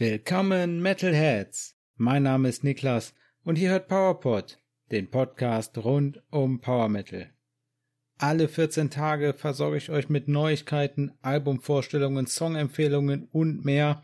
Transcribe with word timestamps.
Willkommen 0.00 0.80
Metalheads! 0.80 1.76
Mein 1.98 2.22
Name 2.22 2.48
ist 2.48 2.64
Niklas 2.64 3.12
und 3.44 3.58
ihr 3.58 3.68
hört 3.68 3.88
PowerPod, 3.88 4.58
den 4.90 5.10
Podcast 5.10 5.76
rund 5.76 6.22
um 6.30 6.62
Power 6.62 6.88
Metal. 6.88 7.28
Alle 8.16 8.48
14 8.48 8.88
Tage 8.88 9.34
versorge 9.34 9.76
ich 9.76 9.90
euch 9.90 10.08
mit 10.08 10.26
Neuigkeiten, 10.26 11.12
Albumvorstellungen, 11.20 12.26
Songempfehlungen 12.26 13.28
und 13.30 13.66
mehr. 13.66 14.02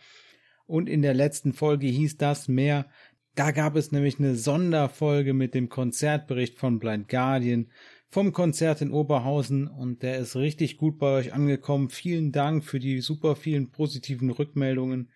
Und 0.66 0.90
in 0.90 1.00
der 1.00 1.14
letzten 1.14 1.54
Folge 1.54 1.86
hieß 1.86 2.18
das 2.18 2.46
mehr. 2.46 2.90
Da 3.34 3.50
gab 3.50 3.74
es 3.74 3.90
nämlich 3.90 4.18
eine 4.18 4.36
Sonderfolge 4.36 5.32
mit 5.32 5.54
dem 5.54 5.70
Konzertbericht 5.70 6.58
von 6.58 6.78
Blind 6.78 7.08
Guardian 7.08 7.70
vom 8.10 8.34
Konzert 8.34 8.82
in 8.82 8.92
Oberhausen 8.92 9.66
und 9.66 10.02
der 10.02 10.18
ist 10.18 10.36
richtig 10.36 10.76
gut 10.76 10.98
bei 10.98 11.20
euch 11.20 11.32
angekommen. 11.32 11.88
Vielen 11.88 12.32
Dank 12.32 12.64
für 12.64 12.80
die 12.80 13.00
super 13.00 13.34
vielen 13.34 13.70
positiven 13.70 14.28
Rückmeldungen. 14.28 15.08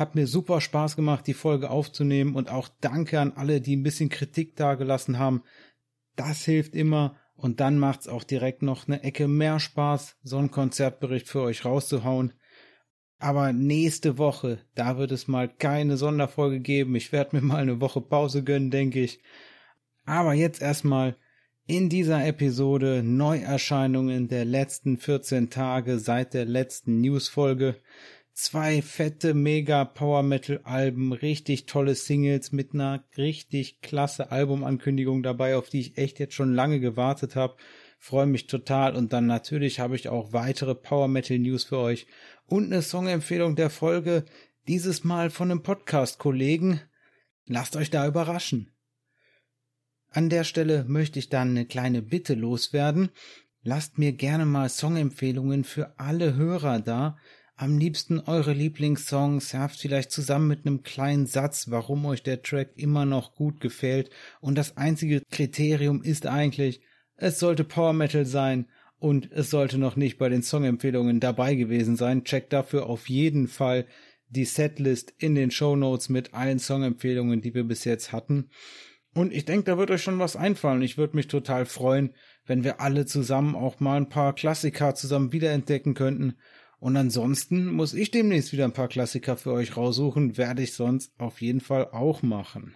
Hat 0.00 0.14
mir 0.14 0.26
super 0.26 0.62
Spaß 0.62 0.96
gemacht, 0.96 1.26
die 1.26 1.34
Folge 1.34 1.68
aufzunehmen 1.68 2.34
und 2.34 2.48
auch 2.48 2.70
danke 2.80 3.20
an 3.20 3.34
alle, 3.36 3.60
die 3.60 3.76
ein 3.76 3.82
bisschen 3.82 4.08
Kritik 4.08 4.56
dagelassen 4.56 5.18
haben. 5.18 5.42
Das 6.16 6.42
hilft 6.42 6.74
immer 6.74 7.16
und 7.34 7.60
dann 7.60 7.78
macht's 7.78 8.08
auch 8.08 8.24
direkt 8.24 8.62
noch 8.62 8.88
eine 8.88 9.02
Ecke 9.02 9.28
mehr 9.28 9.60
Spaß, 9.60 10.16
so 10.22 10.38
einen 10.38 10.50
Konzertbericht 10.50 11.28
für 11.28 11.42
euch 11.42 11.66
rauszuhauen. 11.66 12.32
Aber 13.18 13.52
nächste 13.52 14.16
Woche, 14.16 14.60
da 14.74 14.96
wird 14.96 15.12
es 15.12 15.28
mal 15.28 15.50
keine 15.50 15.98
Sonderfolge 15.98 16.60
geben. 16.60 16.96
Ich 16.96 17.12
werde 17.12 17.36
mir 17.36 17.42
mal 17.42 17.60
eine 17.60 17.82
Woche 17.82 18.00
Pause 18.00 18.42
gönnen, 18.42 18.70
denke 18.70 19.00
ich. 19.00 19.20
Aber 20.06 20.32
jetzt 20.32 20.62
erstmal 20.62 21.14
in 21.66 21.90
dieser 21.90 22.26
Episode 22.26 23.02
Neuerscheinungen 23.04 24.28
der 24.28 24.46
letzten 24.46 24.96
14 24.96 25.50
Tage 25.50 25.98
seit 25.98 26.32
der 26.32 26.46
letzten 26.46 27.02
Newsfolge 27.02 27.76
zwei 28.32 28.82
fette 28.82 29.34
Mega 29.34 29.84
Power 29.84 30.22
Metal 30.22 30.60
Alben, 30.64 31.12
richtig 31.12 31.66
tolle 31.66 31.94
Singles 31.94 32.52
mit 32.52 32.74
einer 32.74 33.04
richtig 33.16 33.80
klasse 33.80 34.30
Albumankündigung 34.30 35.22
dabei, 35.22 35.56
auf 35.56 35.68
die 35.68 35.80
ich 35.80 35.98
echt 35.98 36.18
jetzt 36.18 36.34
schon 36.34 36.54
lange 36.54 36.80
gewartet 36.80 37.36
habe. 37.36 37.56
Freue 37.98 38.26
mich 38.26 38.46
total 38.46 38.96
und 38.96 39.12
dann 39.12 39.26
natürlich 39.26 39.78
habe 39.78 39.94
ich 39.94 40.08
auch 40.08 40.32
weitere 40.32 40.74
Power 40.74 41.08
Metal 41.08 41.38
News 41.38 41.64
für 41.64 41.78
euch 41.78 42.06
und 42.46 42.66
eine 42.72 42.82
Songempfehlung 42.82 43.56
der 43.56 43.70
Folge, 43.70 44.24
dieses 44.68 45.04
Mal 45.04 45.30
von 45.30 45.50
einem 45.50 45.62
Podcast 45.62 46.18
Kollegen. 46.18 46.80
Lasst 47.46 47.76
euch 47.76 47.90
da 47.90 48.06
überraschen. 48.06 48.72
An 50.08 50.28
der 50.28 50.44
Stelle 50.44 50.84
möchte 50.84 51.18
ich 51.18 51.28
dann 51.28 51.50
eine 51.50 51.66
kleine 51.66 52.02
Bitte 52.02 52.34
loswerden. 52.34 53.10
Lasst 53.62 53.98
mir 53.98 54.12
gerne 54.12 54.46
mal 54.46 54.68
Songempfehlungen 54.68 55.64
für 55.64 55.98
alle 55.98 56.34
Hörer 56.34 56.80
da, 56.80 57.18
am 57.60 57.76
liebsten 57.76 58.20
eure 58.20 58.54
Lieblingssongs, 58.54 59.52
habt 59.52 59.76
vielleicht 59.76 60.10
zusammen 60.10 60.48
mit 60.48 60.64
einem 60.64 60.82
kleinen 60.82 61.26
Satz, 61.26 61.70
warum 61.70 62.06
euch 62.06 62.22
der 62.22 62.40
Track 62.40 62.70
immer 62.76 63.04
noch 63.04 63.34
gut 63.34 63.60
gefällt. 63.60 64.08
Und 64.40 64.56
das 64.56 64.78
einzige 64.78 65.20
Kriterium 65.30 66.02
ist 66.02 66.26
eigentlich, 66.26 66.80
es 67.16 67.38
sollte 67.38 67.64
Power 67.64 67.92
Metal 67.92 68.24
sein 68.24 68.66
und 68.98 69.30
es 69.30 69.50
sollte 69.50 69.76
noch 69.76 69.96
nicht 69.96 70.16
bei 70.16 70.30
den 70.30 70.42
Songempfehlungen 70.42 71.20
dabei 71.20 71.54
gewesen 71.54 71.96
sein. 71.96 72.24
Checkt 72.24 72.54
dafür 72.54 72.86
auf 72.86 73.10
jeden 73.10 73.46
Fall 73.46 73.86
die 74.30 74.46
Setlist 74.46 75.12
in 75.18 75.34
den 75.34 75.50
Show 75.50 75.76
Notes 75.76 76.08
mit 76.08 76.32
allen 76.32 76.60
Songempfehlungen, 76.60 77.42
die 77.42 77.54
wir 77.54 77.64
bis 77.64 77.84
jetzt 77.84 78.10
hatten. 78.10 78.48
Und 79.12 79.34
ich 79.34 79.44
denke, 79.44 79.64
da 79.64 79.76
wird 79.76 79.90
euch 79.90 80.02
schon 80.02 80.18
was 80.18 80.34
einfallen. 80.34 80.80
Ich 80.80 80.96
würde 80.96 81.14
mich 81.14 81.28
total 81.28 81.66
freuen, 81.66 82.14
wenn 82.46 82.64
wir 82.64 82.80
alle 82.80 83.04
zusammen 83.04 83.54
auch 83.54 83.80
mal 83.80 83.98
ein 83.98 84.08
paar 84.08 84.34
Klassiker 84.34 84.94
zusammen 84.94 85.34
wiederentdecken 85.34 85.92
könnten 85.92 86.36
und 86.80 86.96
ansonsten 86.96 87.66
muss 87.66 87.94
ich 87.94 88.10
demnächst 88.10 88.52
wieder 88.52 88.64
ein 88.64 88.72
paar 88.72 88.88
Klassiker 88.88 89.36
für 89.36 89.52
euch 89.52 89.76
raussuchen, 89.76 90.36
werde 90.36 90.62
ich 90.62 90.72
sonst 90.72 91.12
auf 91.18 91.40
jeden 91.40 91.60
Fall 91.60 91.90
auch 91.92 92.22
machen. 92.22 92.74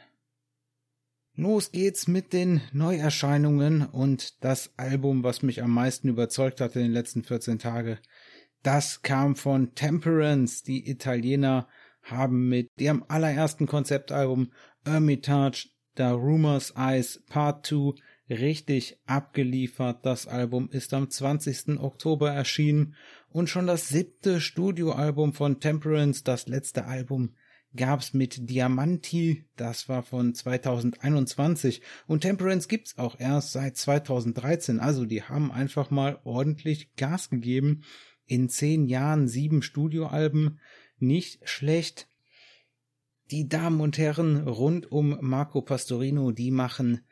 Los 1.37 1.73
geht's 1.73 2.07
mit 2.07 2.33
den 2.33 2.61
Neuerscheinungen 2.73 3.83
und 3.83 4.45
das 4.45 4.73
Album, 4.77 5.25
was 5.25 5.43
mich 5.43 5.63
am 5.63 5.73
meisten 5.73 6.09
überzeugt 6.09 6.61
hat 6.61 6.77
in 6.77 6.83
den 6.83 6.93
letzten 6.93 7.25
14 7.25 7.59
Tagen, 7.59 7.99
das 8.63 9.03
kam 9.03 9.37
von 9.37 9.75
Temperance. 9.75 10.65
Die 10.65 10.89
Italiener 10.89 11.69
haben 12.03 12.49
mit 12.49 12.71
ihrem 12.79 13.05
allerersten 13.09 13.67
Konzeptalbum 13.67 14.53
Hermitage 14.87 15.69
The 15.97 16.05
Rumors 16.05 16.73
Eyes 16.77 17.23
Part 17.29 17.67
2 17.67 17.95
richtig 18.31 18.99
abgeliefert. 19.07 20.07
Das 20.07 20.27
Album 20.27 20.71
ist 20.71 20.95
am 20.95 21.11
20. 21.11 21.79
Oktober 21.79 22.33
erschienen 22.33 22.95
und 23.35 23.51
schon 23.51 23.67
das 23.67 23.89
siebte 23.89 24.41
Studioalbum 24.41 25.33
von 25.33 25.59
Temperance, 25.59 26.23
das 26.23 26.47
letzte 26.47 26.85
Album, 26.85 27.35
gab's 27.75 28.15
mit 28.15 28.49
Diamanti, 28.49 29.45
das 29.57 29.89
war 29.89 30.05
von 30.05 30.35
2021 30.35 31.83
und 32.07 32.21
Temperance 32.21 32.69
gibt's 32.69 32.97
auch 32.97 33.19
erst 33.19 33.51
seit 33.51 33.77
2013, 33.77 34.79
also 34.79 35.05
die 35.05 35.25
haben 35.25 35.51
einfach 35.51 35.91
mal 35.91 36.21
ordentlich 36.23 36.95
Gas 36.95 37.29
gegeben. 37.29 37.83
In 38.25 38.49
zehn 38.49 38.87
Jahren 38.87 39.27
sieben 39.27 39.63
Studioalben, 39.63 40.61
nicht 41.01 41.41
schlecht. 41.49 42.09
Die 43.33 43.49
Damen 43.49 43.81
und 43.81 43.99
Herren 43.99 44.47
rund 44.47 44.93
um 44.93 45.19
Marco 45.21 45.61
Pastorino, 45.61 46.31
die 46.31 46.53
machen 46.53 47.05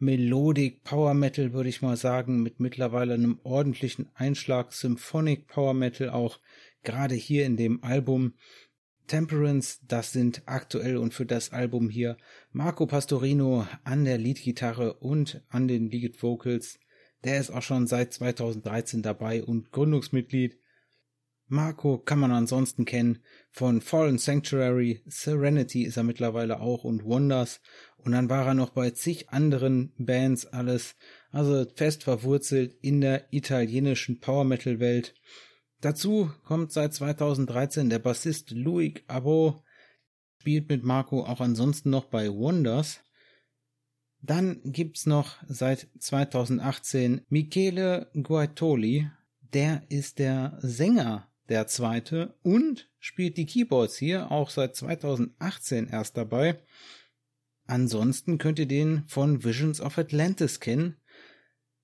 Melodic 0.00 0.84
Power 0.84 1.14
Metal, 1.14 1.52
würde 1.52 1.68
ich 1.68 1.82
mal 1.82 1.96
sagen, 1.96 2.42
mit 2.42 2.60
mittlerweile 2.60 3.14
einem 3.14 3.40
ordentlichen 3.42 4.08
Einschlag 4.14 4.72
Symphonic 4.72 5.48
Power 5.48 5.74
Metal 5.74 6.10
auch 6.10 6.38
gerade 6.84 7.16
hier 7.16 7.44
in 7.44 7.56
dem 7.56 7.82
Album 7.82 8.34
Temperance, 9.08 9.78
das 9.88 10.12
sind 10.12 10.42
aktuell 10.46 10.98
und 10.98 11.14
für 11.14 11.26
das 11.26 11.52
Album 11.52 11.88
hier 11.88 12.16
Marco 12.52 12.86
Pastorino 12.86 13.66
an 13.82 14.04
der 14.04 14.18
Leadgitarre 14.18 14.92
und 14.94 15.42
an 15.48 15.66
den 15.66 15.90
Lead 15.90 16.22
Vocals. 16.22 16.78
Der 17.24 17.40
ist 17.40 17.50
auch 17.50 17.62
schon 17.62 17.86
seit 17.86 18.12
2013 18.12 19.02
dabei 19.02 19.42
und 19.42 19.72
Gründungsmitglied. 19.72 20.58
Marco 21.48 21.98
kann 21.98 22.18
man 22.18 22.30
ansonsten 22.30 22.84
kennen. 22.84 23.20
Von 23.50 23.80
Fallen 23.80 24.18
Sanctuary, 24.18 25.02
Serenity 25.06 25.84
ist 25.84 25.96
er 25.96 26.02
mittlerweile 26.02 26.60
auch 26.60 26.84
und 26.84 27.04
Wonders. 27.04 27.60
Und 27.96 28.12
dann 28.12 28.28
war 28.28 28.46
er 28.46 28.54
noch 28.54 28.70
bei 28.70 28.90
zig 28.90 29.30
anderen 29.30 29.94
Bands 29.98 30.46
alles, 30.46 30.94
also 31.30 31.66
fest 31.74 32.04
verwurzelt 32.04 32.74
in 32.82 33.00
der 33.00 33.32
italienischen 33.32 34.20
Power 34.20 34.44
Metal 34.44 34.78
Welt. 34.78 35.14
Dazu 35.80 36.30
kommt 36.44 36.72
seit 36.72 36.92
2013 36.92 37.88
der 37.88 37.98
Bassist 37.98 38.50
Louis 38.50 38.94
Abo, 39.06 39.62
spielt 40.40 40.68
mit 40.68 40.84
Marco 40.84 41.24
auch 41.24 41.40
ansonsten 41.40 41.90
noch 41.90 42.06
bei 42.06 42.30
Wonders. 42.30 43.00
Dann 44.20 44.60
gibt's 44.64 45.06
noch 45.06 45.36
seit 45.46 45.88
2018 45.98 47.22
Michele 47.28 48.10
Guaitoli, 48.14 49.08
der 49.40 49.82
ist 49.88 50.18
der 50.18 50.58
Sänger 50.60 51.27
der 51.48 51.66
zweite 51.66 52.34
und 52.42 52.88
spielt 52.98 53.36
die 53.36 53.46
Keyboards 53.46 53.96
hier 53.96 54.30
auch 54.30 54.50
seit 54.50 54.76
2018 54.76 55.88
erst 55.88 56.16
dabei. 56.16 56.58
Ansonsten 57.66 58.38
könnt 58.38 58.58
ihr 58.58 58.66
den 58.66 59.04
von 59.08 59.44
Visions 59.44 59.80
of 59.80 59.98
Atlantis 59.98 60.60
kennen. 60.60 60.96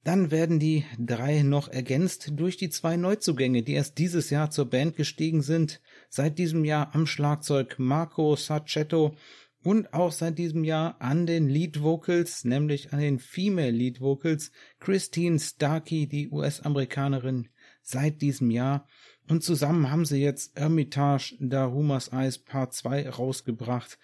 Dann 0.03 0.31
werden 0.31 0.59
die 0.59 0.85
drei 0.99 1.43
noch 1.43 1.69
ergänzt 1.69 2.33
durch 2.37 2.59
die 2.59 2.69
zwei 2.69 2.97
Neuzugänge, 2.97 3.63
die 3.63 3.73
erst 3.73 3.97
dieses 3.99 4.29
Jahr 4.29 4.51
zur 4.51 4.69
Band 4.69 4.97
gestiegen 4.97 5.41
sind. 5.41 5.81
Seit 6.11 6.39
diesem 6.39 6.65
Jahr 6.65 6.95
am 6.95 7.07
Schlagzeug 7.07 7.77
Marco 7.79 8.37
Sacchetto 8.37 9.17
und 9.63 9.95
auch 9.95 10.13
seit 10.13 10.39
diesem 10.39 10.63
Jahr 10.63 11.01
an 11.01 11.27
den 11.27 11.49
Lead 11.49 11.83
Vocals, 11.83 12.45
nämlich 12.45 12.93
an 12.93 13.01
den 13.01 13.19
Female 13.19 13.71
Lead 13.71 14.01
Vocals, 14.03 14.53
Christine 14.79 15.39
Starkey, 15.39 16.07
die 16.07 16.29
US-Amerikanerin, 16.29 17.49
seit 17.81 18.21
diesem 18.21 18.51
Jahr. 18.51 18.87
Und 19.29 19.43
zusammen 19.43 19.91
haben 19.91 20.05
sie 20.05 20.23
jetzt 20.23 20.59
Hermitage 20.59 21.37
Darumas 21.41 22.09
Eyes 22.09 22.39
Part 22.39 22.75
2 22.75 23.09
rausgebracht 23.09 23.99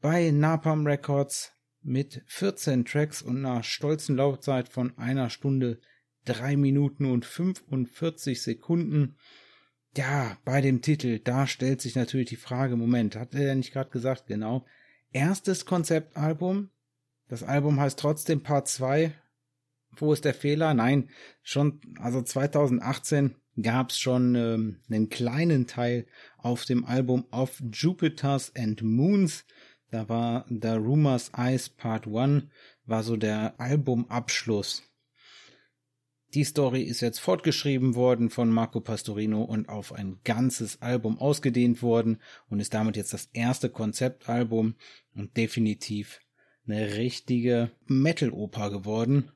bei 0.00 0.30
Napalm 0.30 0.86
Records 0.86 1.52
mit 1.82 2.22
14 2.26 2.84
Tracks 2.84 3.22
und 3.22 3.44
einer 3.44 3.62
stolzen 3.62 4.16
Laufzeit 4.16 4.68
von 4.68 4.96
einer 4.98 5.30
Stunde, 5.30 5.80
drei 6.24 6.56
Minuten 6.56 7.04
und 7.04 7.24
45 7.24 8.42
Sekunden. 8.42 9.16
Ja, 9.96 10.36
bei 10.44 10.60
dem 10.60 10.82
Titel, 10.82 11.20
da 11.20 11.46
stellt 11.46 11.80
sich 11.80 11.94
natürlich 11.94 12.28
die 12.28 12.36
Frage, 12.36 12.76
Moment, 12.76 13.14
hat 13.14 13.34
er 13.34 13.46
ja 13.46 13.54
nicht 13.54 13.72
gerade 13.72 13.90
gesagt, 13.90 14.26
genau. 14.26 14.66
Erstes 15.12 15.64
Konzeptalbum. 15.64 16.70
Das 17.28 17.44
Album 17.44 17.80
heißt 17.80 17.98
trotzdem 17.98 18.42
Part 18.42 18.66
2. 18.68 19.14
Wo 19.92 20.12
ist 20.12 20.24
der 20.24 20.34
Fehler? 20.34 20.74
Nein, 20.74 21.08
schon, 21.42 21.80
also 22.00 22.20
2018 22.20 23.36
gab's 23.60 23.98
schon 23.98 24.34
ähm, 24.34 24.76
einen 24.88 25.08
kleinen 25.08 25.66
Teil 25.66 26.06
auf 26.38 26.64
dem 26.64 26.84
Album 26.84 27.26
Of 27.30 27.62
Jupiters 27.72 28.52
and 28.56 28.82
Moons. 28.82 29.44
Da 29.90 30.08
war 30.08 30.46
The 30.48 30.68
Rumors 30.68 31.30
Eyes 31.36 31.68
Part 31.68 32.06
1, 32.06 32.44
war 32.84 33.02
so 33.02 33.16
der 33.16 33.58
Albumabschluss. 33.58 34.82
Die 36.34 36.44
Story 36.44 36.82
ist 36.82 37.00
jetzt 37.00 37.20
fortgeschrieben 37.20 37.94
worden 37.94 38.30
von 38.30 38.50
Marco 38.50 38.80
Pastorino 38.80 39.42
und 39.42 39.68
auf 39.68 39.92
ein 39.92 40.18
ganzes 40.24 40.82
Album 40.82 41.18
ausgedehnt 41.18 41.82
worden 41.82 42.18
und 42.50 42.60
ist 42.60 42.74
damit 42.74 42.96
jetzt 42.96 43.12
das 43.12 43.30
erste 43.32 43.70
Konzeptalbum 43.70 44.74
und 45.14 45.36
definitiv 45.36 46.20
eine 46.66 46.96
richtige 46.96 47.70
Metal-Oper 47.86 48.70
geworden, 48.70 49.30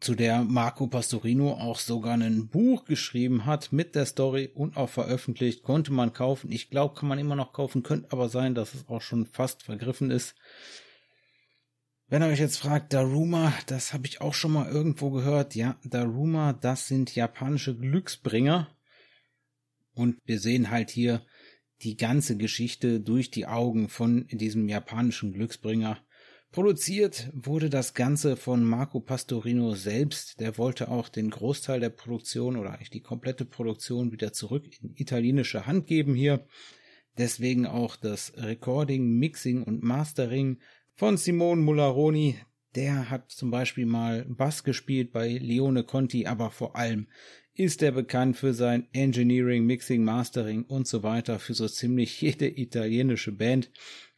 zu 0.00 0.14
der 0.14 0.44
Marco 0.44 0.86
Pastorino 0.86 1.54
auch 1.54 1.78
sogar 1.78 2.14
ein 2.14 2.48
Buch 2.48 2.84
geschrieben 2.84 3.46
hat 3.46 3.72
mit 3.72 3.94
der 3.94 4.06
Story 4.06 4.50
und 4.54 4.76
auch 4.76 4.88
veröffentlicht, 4.88 5.62
konnte 5.62 5.92
man 5.92 6.12
kaufen. 6.12 6.52
Ich 6.52 6.70
glaube, 6.70 6.94
kann 6.94 7.08
man 7.08 7.18
immer 7.18 7.34
noch 7.34 7.52
kaufen, 7.52 7.82
könnte 7.82 8.12
aber 8.12 8.28
sein, 8.28 8.54
dass 8.54 8.74
es 8.74 8.88
auch 8.88 9.02
schon 9.02 9.26
fast 9.26 9.64
vergriffen 9.64 10.10
ist. 10.10 10.36
Wenn 12.06 12.22
ihr 12.22 12.28
euch 12.28 12.38
jetzt 12.38 12.58
fragt, 12.58 12.92
Daruma, 12.92 13.52
das 13.66 13.92
habe 13.92 14.06
ich 14.06 14.20
auch 14.20 14.34
schon 14.34 14.52
mal 14.52 14.70
irgendwo 14.70 15.10
gehört. 15.10 15.54
Ja, 15.54 15.78
Daruma, 15.84 16.54
das 16.54 16.86
sind 16.86 17.14
japanische 17.14 17.76
Glücksbringer. 17.76 18.68
Und 19.94 20.16
wir 20.24 20.38
sehen 20.38 20.70
halt 20.70 20.90
hier 20.90 21.22
die 21.82 21.96
ganze 21.96 22.36
Geschichte 22.36 23.00
durch 23.00 23.30
die 23.30 23.46
Augen 23.46 23.88
von 23.88 24.26
diesem 24.28 24.68
japanischen 24.68 25.32
Glücksbringer. 25.32 25.98
Produziert 26.58 27.30
wurde 27.34 27.70
das 27.70 27.94
Ganze 27.94 28.36
von 28.36 28.64
Marco 28.64 28.98
Pastorino 28.98 29.76
selbst. 29.76 30.40
Der 30.40 30.58
wollte 30.58 30.88
auch 30.88 31.08
den 31.08 31.30
Großteil 31.30 31.78
der 31.78 31.90
Produktion 31.90 32.56
oder 32.56 32.72
eigentlich 32.72 32.90
die 32.90 33.00
komplette 33.00 33.44
Produktion 33.44 34.10
wieder 34.10 34.32
zurück 34.32 34.64
in 34.82 34.92
italienische 34.96 35.66
Hand 35.66 35.86
geben 35.86 36.16
hier. 36.16 36.44
Deswegen 37.16 37.64
auch 37.64 37.94
das 37.94 38.32
Recording, 38.36 39.20
Mixing 39.20 39.62
und 39.62 39.84
Mastering 39.84 40.58
von 40.96 41.16
Simone 41.16 41.62
Mullaroni. 41.62 42.40
Der 42.74 43.08
hat 43.08 43.30
zum 43.30 43.52
Beispiel 43.52 43.86
mal 43.86 44.24
Bass 44.28 44.64
gespielt 44.64 45.12
bei 45.12 45.28
Leone 45.28 45.84
Conti, 45.84 46.26
aber 46.26 46.50
vor 46.50 46.74
allem 46.74 47.06
ist 47.54 47.84
er 47.84 47.92
bekannt 47.92 48.36
für 48.36 48.52
sein 48.52 48.88
Engineering, 48.92 49.64
Mixing, 49.64 50.02
Mastering 50.02 50.64
und 50.64 50.88
so 50.88 51.04
weiter 51.04 51.38
für 51.38 51.54
so 51.54 51.68
ziemlich 51.68 52.20
jede 52.20 52.48
italienische 52.48 53.30
Band. 53.30 53.70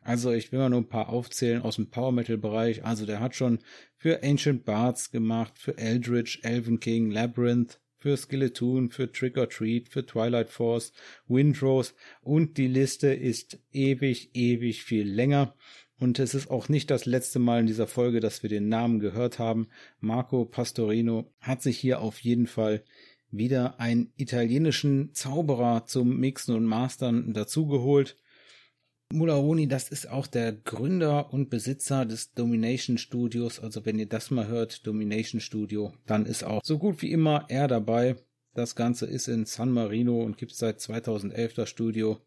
Also 0.02 0.32
ich 0.32 0.50
will 0.50 0.58
mal 0.58 0.70
nur 0.70 0.80
ein 0.80 0.88
paar 0.88 1.08
aufzählen 1.08 1.62
aus 1.62 1.76
dem 1.76 1.90
Power 1.90 2.12
Metal 2.12 2.38
Bereich. 2.38 2.84
Also 2.84 3.06
der 3.06 3.20
hat 3.20 3.34
schon 3.34 3.58
für 3.96 4.22
Ancient 4.22 4.64
Bards 4.64 5.10
gemacht, 5.10 5.58
für 5.58 5.76
Eldritch, 5.76 6.40
Elven 6.42 6.80
King, 6.80 7.10
Labyrinth, 7.10 7.80
für 7.98 8.16
Skeleton, 8.16 8.90
für 8.90 9.12
Trick 9.12 9.36
or 9.36 9.48
Treat, 9.48 9.88
für 9.88 10.04
Twilight 10.04 10.48
Force, 10.48 10.92
Windrose 11.28 11.92
und 12.22 12.56
die 12.56 12.66
Liste 12.66 13.12
ist 13.12 13.58
ewig, 13.72 14.30
ewig 14.34 14.82
viel 14.82 15.06
länger. 15.06 15.54
Und 15.98 16.18
es 16.18 16.32
ist 16.32 16.50
auch 16.50 16.70
nicht 16.70 16.90
das 16.90 17.04
letzte 17.04 17.38
Mal 17.38 17.60
in 17.60 17.66
dieser 17.66 17.86
Folge, 17.86 18.20
dass 18.20 18.42
wir 18.42 18.48
den 18.48 18.70
Namen 18.70 19.00
gehört 19.00 19.38
haben. 19.38 19.68
Marco 20.00 20.46
Pastorino 20.46 21.30
hat 21.40 21.60
sich 21.60 21.78
hier 21.78 22.00
auf 22.00 22.20
jeden 22.20 22.46
Fall 22.46 22.82
wieder 23.30 23.78
einen 23.78 24.10
italienischen 24.16 25.12
Zauberer 25.12 25.84
zum 25.86 26.18
Mixen 26.18 26.56
und 26.56 26.64
Mastern 26.64 27.34
dazugeholt. 27.34 28.16
Mularoni, 29.12 29.66
das 29.66 29.88
ist 29.88 30.08
auch 30.08 30.28
der 30.28 30.52
Gründer 30.52 31.32
und 31.32 31.50
Besitzer 31.50 32.06
des 32.06 32.32
Domination 32.32 32.96
Studios. 32.96 33.58
Also 33.58 33.84
wenn 33.84 33.98
ihr 33.98 34.08
das 34.08 34.30
mal 34.30 34.46
hört, 34.46 34.86
Domination 34.86 35.40
Studio, 35.40 35.92
dann 36.06 36.26
ist 36.26 36.44
auch 36.44 36.60
so 36.64 36.78
gut 36.78 37.02
wie 37.02 37.10
immer 37.10 37.44
er 37.48 37.66
dabei. 37.66 38.16
Das 38.54 38.76
Ganze 38.76 39.06
ist 39.06 39.26
in 39.26 39.46
San 39.46 39.72
Marino 39.72 40.22
und 40.22 40.38
gibt 40.38 40.54
seit 40.54 40.80
2011 40.80 41.54
das 41.54 41.68
Studio. 41.68 42.20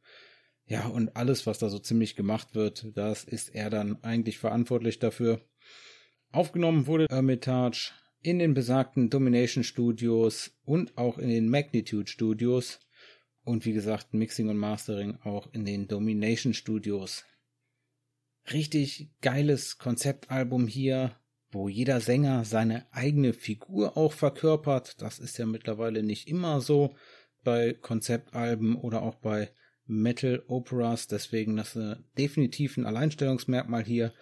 Ja, 0.65 0.87
und 0.87 1.15
alles, 1.15 1.47
was 1.47 1.59
da 1.59 1.69
so 1.69 1.79
ziemlich 1.79 2.15
gemacht 2.15 2.53
wird, 2.53 2.85
das 2.95 3.23
ist 3.23 3.55
er 3.55 3.69
dann 3.69 4.03
eigentlich 4.03 4.37
verantwortlich 4.37 4.99
dafür. 4.99 5.41
Aufgenommen 6.31 6.87
wurde 6.87 7.07
Hermitage 7.09 7.91
in 8.21 8.39
den 8.39 8.53
besagten 8.53 9.09
Domination 9.09 9.63
Studios 9.63 10.51
und 10.65 10.97
auch 10.97 11.17
in 11.17 11.29
den 11.29 11.49
Magnitude 11.49 12.09
Studios. 12.09 12.79
Und 13.43 13.65
wie 13.65 13.73
gesagt, 13.73 14.13
Mixing 14.13 14.49
und 14.49 14.57
Mastering 14.57 15.17
auch 15.23 15.51
in 15.53 15.65
den 15.65 15.87
Domination 15.87 16.53
Studios. 16.53 17.25
Richtig 18.51 19.09
geiles 19.21 19.77
Konzeptalbum 19.77 20.67
hier, 20.67 21.15
wo 21.51 21.67
jeder 21.69 22.01
Sänger 22.01 22.45
seine 22.45 22.91
eigene 22.91 23.33
Figur 23.33 23.97
auch 23.97 24.13
verkörpert. 24.13 25.01
Das 25.01 25.19
ist 25.19 25.37
ja 25.37 25.45
mittlerweile 25.45 26.03
nicht 26.03 26.27
immer 26.27 26.61
so 26.61 26.95
bei 27.43 27.73
Konzeptalben 27.73 28.75
oder 28.75 29.01
auch 29.01 29.15
bei 29.15 29.49
Metal 29.85 30.43
Operas. 30.47 31.07
Deswegen 31.07 31.57
das 31.57 31.75
ist 31.75 31.97
definitiv 32.17 32.77
ein 32.77 32.85
Alleinstellungsmerkmal 32.85 33.83
hier. 33.83 34.13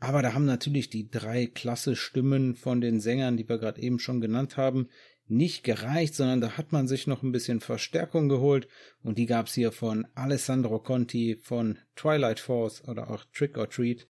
Aber 0.00 0.22
da 0.22 0.32
haben 0.32 0.44
natürlich 0.44 0.90
die 0.90 1.10
drei 1.10 1.46
klasse 1.46 1.96
Stimmen 1.96 2.54
von 2.54 2.80
den 2.80 3.00
Sängern, 3.00 3.36
die 3.36 3.48
wir 3.48 3.58
gerade 3.58 3.82
eben 3.82 3.98
schon 3.98 4.20
genannt 4.20 4.56
haben, 4.56 4.88
nicht 5.30 5.64
gereicht, 5.64 6.14
sondern 6.14 6.40
da 6.40 6.56
hat 6.56 6.72
man 6.72 6.88
sich 6.88 7.06
noch 7.06 7.22
ein 7.22 7.32
bisschen 7.32 7.60
Verstärkung 7.60 8.28
geholt 8.28 8.68
und 9.02 9.18
die 9.18 9.26
gab's 9.26 9.54
hier 9.54 9.72
von 9.72 10.06
Alessandro 10.14 10.78
Conti 10.78 11.36
von 11.36 11.78
Twilight 11.96 12.40
Force 12.40 12.82
oder 12.86 13.10
auch 13.10 13.24
Trick 13.32 13.56
or 13.58 13.68
Treat. 13.68 14.08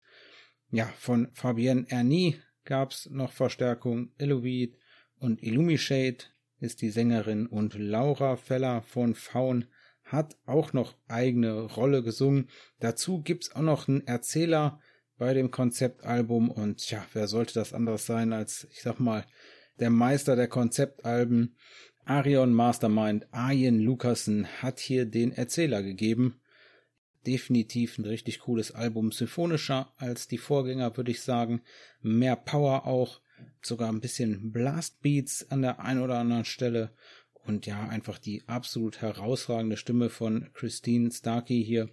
Ja, 0.71 0.85
von 0.97 1.29
Fabienne 1.33 1.85
Ernie 1.89 2.35
gab's 2.65 3.09
noch 3.09 3.31
Verstärkung, 3.31 4.11
Elovid 4.17 4.77
und 5.19 5.41
Illumishade 5.41 6.25
ist 6.59 6.81
die 6.81 6.89
Sängerin 6.89 7.47
und 7.47 7.75
Laura 7.75 8.35
Feller 8.35 8.81
von 8.81 9.15
Faun 9.15 9.65
hat 10.03 10.37
auch 10.45 10.73
noch 10.73 10.95
eigene 11.07 11.61
Rolle 11.61 12.03
gesungen. 12.03 12.49
Dazu 12.79 13.21
gibt's 13.21 13.55
auch 13.55 13.61
noch 13.61 13.87
einen 13.87 14.05
Erzähler 14.07 14.79
bei 15.17 15.33
dem 15.33 15.51
Konzeptalbum 15.51 16.51
und 16.51 16.89
ja, 16.91 17.05
wer 17.13 17.27
sollte 17.27 17.53
das 17.53 17.73
anderes 17.73 18.05
sein 18.05 18.33
als, 18.33 18.67
ich 18.71 18.81
sag 18.81 18.99
mal, 18.99 19.25
der 19.79 19.89
Meister 19.89 20.35
der 20.35 20.47
Konzeptalben, 20.47 21.55
Arion 22.05 22.53
Mastermind 22.53 23.27
Arjen 23.31 23.79
Lucassen, 23.79 24.47
hat 24.61 24.79
hier 24.79 25.05
den 25.05 25.31
Erzähler 25.31 25.81
gegeben. 25.81 26.39
Definitiv 27.25 27.97
ein 27.97 28.05
richtig 28.05 28.41
cooles 28.41 28.71
Album, 28.71 29.11
symphonischer 29.11 29.91
als 29.97 30.27
die 30.27 30.37
Vorgänger, 30.37 30.95
würde 30.95 31.11
ich 31.11 31.21
sagen. 31.21 31.61
Mehr 32.01 32.35
Power 32.35 32.85
auch, 32.85 33.21
sogar 33.61 33.89
ein 33.89 34.01
bisschen 34.01 34.51
Blastbeats 34.51 35.49
an 35.49 35.63
der 35.63 35.79
einen 35.79 36.01
oder 36.01 36.19
anderen 36.19 36.45
Stelle. 36.45 36.91
Und 37.45 37.65
ja, 37.65 37.87
einfach 37.87 38.19
die 38.19 38.43
absolut 38.47 39.01
herausragende 39.01 39.77
Stimme 39.77 40.09
von 40.09 40.49
Christine 40.53 41.11
Starkey 41.11 41.63
hier, 41.63 41.89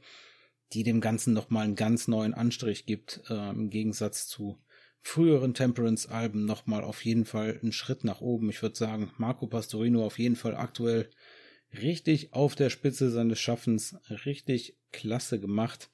die 0.73 0.83
dem 0.83 1.01
Ganzen 1.01 1.35
nochmal 1.35 1.65
einen 1.65 1.77
ganz 1.77 2.09
neuen 2.09 2.35
Anstrich 2.35 2.87
gibt, 2.87 3.23
äh, 3.29 3.51
im 3.51 3.71
Gegensatz 3.71 4.27
zu 4.27 4.59
früheren 5.03 5.53
Temperance-Alben 5.53 6.45
nochmal 6.45 6.85
auf 6.85 7.05
jeden 7.05 7.25
Fall 7.25 7.59
einen 7.61 7.73
Schritt 7.73 8.05
nach 8.05 8.21
oben. 8.21 8.49
Ich 8.51 8.63
würde 8.63 8.77
sagen, 8.77 9.11
Marco 9.19 9.47
Pastorino 9.47 10.07
auf 10.07 10.19
jeden 10.19 10.37
Fall 10.37 10.57
aktuell 10.57 11.11
richtig 11.73 12.33
auf 12.33 12.55
der 12.55 12.71
Spitze 12.71 13.11
seines 13.11 13.41
Schaffens, 13.41 13.97
richtig 14.25 14.79
klasse 14.93 15.41
gemacht. 15.41 15.91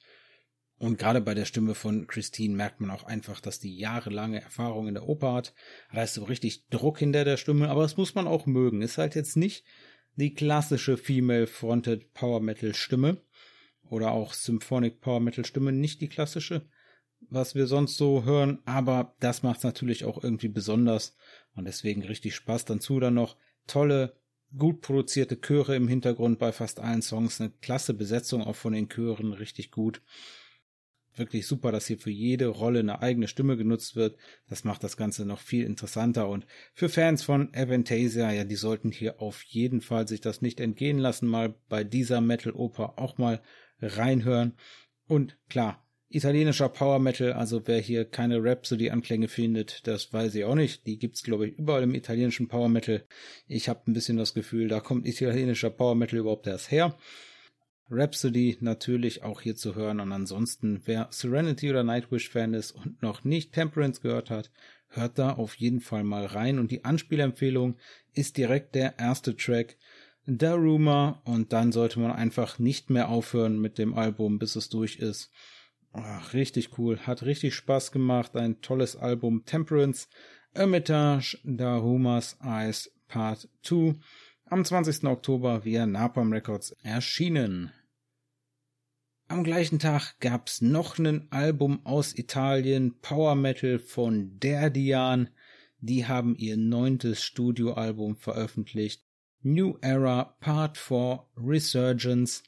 Und 0.78 0.98
gerade 0.98 1.20
bei 1.20 1.34
der 1.34 1.44
Stimme 1.44 1.74
von 1.74 2.06
Christine 2.06 2.54
merkt 2.54 2.80
man 2.80 2.90
auch 2.90 3.04
einfach, 3.04 3.40
dass 3.40 3.58
die 3.58 3.76
jahrelange 3.76 4.40
Erfahrung 4.40 4.86
in 4.86 4.94
der 4.94 5.08
Oper 5.08 5.32
hat. 5.32 5.54
Da 5.92 6.04
ist 6.04 6.14
so 6.14 6.24
richtig 6.24 6.68
Druck 6.68 6.98
hinter 7.00 7.24
der 7.24 7.36
Stimme, 7.36 7.68
aber 7.68 7.82
das 7.82 7.96
muss 7.96 8.14
man 8.14 8.28
auch 8.28 8.46
mögen. 8.46 8.82
Ist 8.82 8.98
halt 8.98 9.16
jetzt 9.16 9.36
nicht 9.36 9.64
die 10.14 10.34
klassische 10.34 10.96
Female-Fronted 10.96 12.12
Power 12.12 12.40
Metal 12.40 12.74
Stimme 12.74 13.22
oder 13.82 14.12
auch 14.12 14.34
Symphonic 14.34 15.00
Power 15.00 15.20
Metal 15.20 15.44
Stimme, 15.44 15.72
nicht 15.72 16.00
die 16.00 16.08
klassische, 16.08 16.68
was 17.30 17.54
wir 17.54 17.66
sonst 17.66 17.96
so 17.96 18.24
hören, 18.24 18.58
aber 18.64 19.14
das 19.20 19.42
macht 19.42 19.58
es 19.58 19.64
natürlich 19.64 20.04
auch 20.04 20.22
irgendwie 20.22 20.48
besonders 20.48 21.16
und 21.54 21.64
deswegen 21.64 22.02
richtig 22.02 22.34
Spaß. 22.34 22.64
Dazu 22.64 23.00
dann 23.00 23.14
noch 23.14 23.36
tolle, 23.66 24.14
gut 24.56 24.80
produzierte 24.80 25.40
Chöre 25.40 25.76
im 25.76 25.88
Hintergrund 25.88 26.38
bei 26.38 26.52
fast 26.52 26.80
allen 26.80 27.02
Songs, 27.02 27.40
eine 27.40 27.50
klasse 27.60 27.94
Besetzung 27.94 28.42
auch 28.42 28.56
von 28.56 28.72
den 28.72 28.88
Chören, 28.88 29.32
richtig 29.32 29.70
gut. 29.70 30.02
Wirklich 31.16 31.48
super, 31.48 31.72
dass 31.72 31.88
hier 31.88 31.98
für 31.98 32.12
jede 32.12 32.46
Rolle 32.46 32.78
eine 32.78 33.02
eigene 33.02 33.26
Stimme 33.26 33.56
genutzt 33.56 33.96
wird. 33.96 34.16
Das 34.48 34.62
macht 34.62 34.84
das 34.84 34.96
Ganze 34.96 35.26
noch 35.26 35.40
viel 35.40 35.64
interessanter 35.64 36.28
und 36.28 36.46
für 36.74 36.88
Fans 36.88 37.24
von 37.24 37.52
Aventasia, 37.54 38.30
ja, 38.30 38.44
die 38.44 38.54
sollten 38.54 38.92
hier 38.92 39.20
auf 39.20 39.42
jeden 39.42 39.80
Fall 39.80 40.06
sich 40.06 40.20
das 40.20 40.42
nicht 40.42 40.60
entgehen 40.60 40.98
lassen, 40.98 41.26
mal 41.26 41.56
bei 41.68 41.82
dieser 41.82 42.20
Metal-Oper 42.20 42.98
auch 42.98 43.18
mal 43.18 43.42
reinhören. 43.80 44.56
Und 45.08 45.36
klar, 45.48 45.84
italienischer 46.10 46.68
Power 46.68 46.98
Metal, 46.98 47.32
also 47.32 47.66
wer 47.66 47.80
hier 47.80 48.04
keine 48.04 48.42
Rhapsody-Anklänge 48.42 49.28
findet, 49.28 49.86
das 49.86 50.12
weiß 50.12 50.34
ich 50.34 50.44
auch 50.44 50.54
nicht. 50.54 50.86
Die 50.86 50.98
gibt's, 50.98 51.22
glaube 51.22 51.48
ich, 51.48 51.58
überall 51.58 51.82
im 51.82 51.94
italienischen 51.94 52.48
Power 52.48 52.68
Metal. 52.68 53.04
Ich 53.46 53.68
habe 53.68 53.80
ein 53.86 53.92
bisschen 53.92 54.16
das 54.16 54.34
Gefühl, 54.34 54.68
da 54.68 54.80
kommt 54.80 55.06
italienischer 55.06 55.70
Power 55.70 55.94
Metal 55.94 56.18
überhaupt 56.18 56.46
erst 56.46 56.70
her. 56.70 56.96
Rhapsody 57.90 58.58
natürlich 58.60 59.22
auch 59.22 59.40
hier 59.40 59.56
zu 59.56 59.74
hören 59.74 60.00
und 60.00 60.12
ansonsten, 60.12 60.82
wer 60.84 61.08
Serenity 61.10 61.70
oder 61.70 61.84
Nightwish 61.84 62.28
Fan 62.28 62.52
ist 62.52 62.72
und 62.72 63.02
noch 63.02 63.24
nicht 63.24 63.52
Temperance 63.52 64.00
gehört 64.00 64.30
hat, 64.30 64.50
hört 64.88 65.18
da 65.18 65.32
auf 65.32 65.54
jeden 65.54 65.80
Fall 65.80 66.04
mal 66.04 66.26
rein 66.26 66.58
und 66.58 66.70
die 66.70 66.84
Anspielempfehlung 66.84 67.76
ist 68.12 68.36
direkt 68.36 68.74
der 68.74 68.98
erste 68.98 69.36
Track 69.36 69.76
Daruma 70.26 71.22
und 71.24 71.54
dann 71.54 71.72
sollte 71.72 72.00
man 72.00 72.12
einfach 72.12 72.58
nicht 72.58 72.90
mehr 72.90 73.08
aufhören 73.08 73.58
mit 73.58 73.78
dem 73.78 73.94
Album, 73.94 74.38
bis 74.38 74.56
es 74.56 74.68
durch 74.68 74.96
ist. 74.96 75.30
Ach, 75.92 76.34
richtig 76.34 76.78
cool, 76.78 76.98
hat 76.98 77.22
richtig 77.22 77.54
Spaß 77.54 77.92
gemacht, 77.92 78.36
ein 78.36 78.60
tolles 78.60 78.96
Album. 78.96 79.44
Temperance, 79.44 80.08
Hermitage, 80.54 81.38
Darumas 81.44 82.36
Eyes, 82.42 82.90
Part 83.08 83.48
2 83.62 83.96
am 84.50 84.64
20. 84.64 85.04
Oktober 85.04 85.64
via 85.64 85.86
Napalm 85.86 86.32
Records 86.32 86.70
erschienen. 86.82 87.72
Am 89.28 89.44
gleichen 89.44 89.78
Tag 89.78 90.18
gab's 90.20 90.62
noch 90.62 90.98
ein 90.98 91.30
Album 91.30 91.84
aus 91.84 92.16
Italien, 92.16 92.98
Power 93.00 93.34
Metal 93.34 93.78
von 93.78 94.38
Derdian. 94.38 95.28
Die 95.80 96.06
haben 96.06 96.34
ihr 96.36 96.56
neuntes 96.56 97.22
Studioalbum 97.22 98.16
veröffentlicht. 98.16 99.04
New 99.42 99.76
Era 99.82 100.36
Part 100.40 100.78
4 100.78 101.26
Resurgence. 101.36 102.42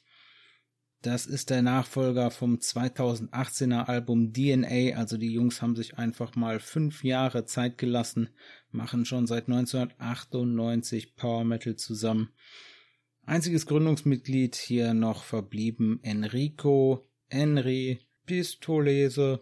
Das 1.01 1.25
ist 1.25 1.49
der 1.49 1.63
Nachfolger 1.63 2.29
vom 2.29 2.57
2018er 2.57 3.87
Album 3.87 4.33
DNA. 4.33 4.95
Also 4.95 5.17
die 5.17 5.33
Jungs 5.33 5.59
haben 5.59 5.75
sich 5.75 5.97
einfach 5.97 6.35
mal 6.35 6.59
fünf 6.59 7.03
Jahre 7.03 7.45
Zeit 7.45 7.79
gelassen, 7.79 8.29
machen 8.69 9.05
schon 9.05 9.25
seit 9.25 9.47
1998 9.47 11.15
Power 11.15 11.43
Metal 11.43 11.75
zusammen. 11.75 12.29
Einziges 13.25 13.65
Gründungsmitglied 13.65 14.55
hier 14.55 14.93
noch 14.93 15.23
verblieben 15.23 15.99
Enrico, 16.03 17.09
Henry, 17.29 18.01
Pistolese 18.27 19.41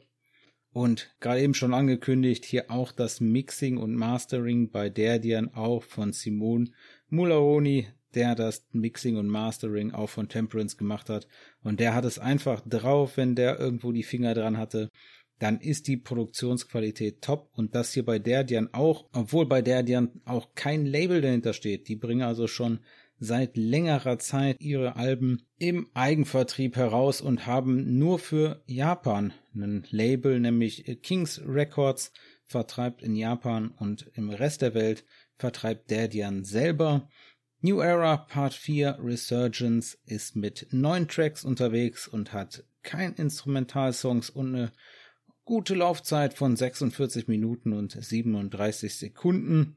und 0.71 1.13
gerade 1.19 1.41
eben 1.41 1.55
schon 1.55 1.73
angekündigt, 1.73 2.45
hier 2.45 2.71
auch 2.71 2.93
das 2.93 3.19
Mixing 3.19 3.75
und 3.75 3.95
Mastering 3.95 4.71
bei 4.71 4.89
Derdian 4.89 5.53
auch 5.53 5.83
von 5.83 6.13
Simone 6.13 6.71
Mularoni, 7.09 7.87
der 8.15 8.35
das 8.35 8.65
Mixing 8.71 9.17
und 9.17 9.27
Mastering 9.27 9.91
auch 9.91 10.09
von 10.09 10.29
Temperance 10.29 10.77
gemacht 10.77 11.09
hat. 11.09 11.27
Und 11.63 11.79
der 11.79 11.93
hat 11.93 12.05
es 12.05 12.19
einfach 12.19 12.61
drauf, 12.61 13.17
wenn 13.17 13.35
der 13.35 13.59
irgendwo 13.59 13.91
die 13.91 14.03
Finger 14.03 14.33
dran 14.33 14.57
hatte. 14.57 14.89
Dann 15.39 15.59
ist 15.61 15.87
die 15.87 15.97
Produktionsqualität 15.97 17.21
top 17.21 17.49
und 17.53 17.75
das 17.75 17.93
hier 17.93 18.03
bei 18.03 18.19
Derdian 18.19 18.69
auch, 18.73 19.05
obwohl 19.13 19.45
bei 19.45 19.61
Derdian 19.61 20.21
auch 20.25 20.53
kein 20.53 20.85
Label 20.85 21.21
dahinter 21.21 21.53
steht. 21.53 21.87
Die 21.87 21.95
bringen 21.95 22.23
also 22.23 22.47
schon 22.47 22.79
seit 23.19 23.57
längerer 23.57 24.17
Zeit 24.17 24.61
ihre 24.61 24.95
Alben 24.95 25.43
im 25.57 25.87
Eigenvertrieb 25.93 26.75
heraus 26.75 27.21
und 27.21 27.45
haben 27.45 27.97
nur 27.97 28.19
für 28.19 28.63
Japan 28.65 29.33
ein 29.53 29.85
Label, 29.89 30.39
nämlich 30.39 30.99
Kings 31.03 31.41
Records, 31.45 32.11
vertreibt 32.45 33.03
in 33.03 33.15
Japan 33.15 33.69
und 33.77 34.09
im 34.15 34.29
Rest 34.29 34.61
der 34.61 34.73
Welt 34.73 35.05
vertreibt 35.37 35.91
Derdian 35.91 36.43
selber. 36.43 37.07
New 37.61 37.81
Era 37.81 38.15
Part 38.15 38.53
4 38.53 38.99
Resurgence 39.03 39.97
ist 40.05 40.37
mit 40.37 40.67
neun 40.71 41.09
Tracks 41.09 41.43
unterwegs 41.43 42.07
und 42.07 42.31
hat 42.31 42.63
kein 42.83 43.13
Instrumentalsongs 43.15 44.29
und 44.29 44.55
eine 44.55 44.71
gute 45.43 45.75
Laufzeit 45.75 46.33
von 46.33 46.55
46 46.55 47.27
Minuten 47.27 47.73
und 47.73 47.91
37 47.91 48.95
Sekunden. 48.95 49.75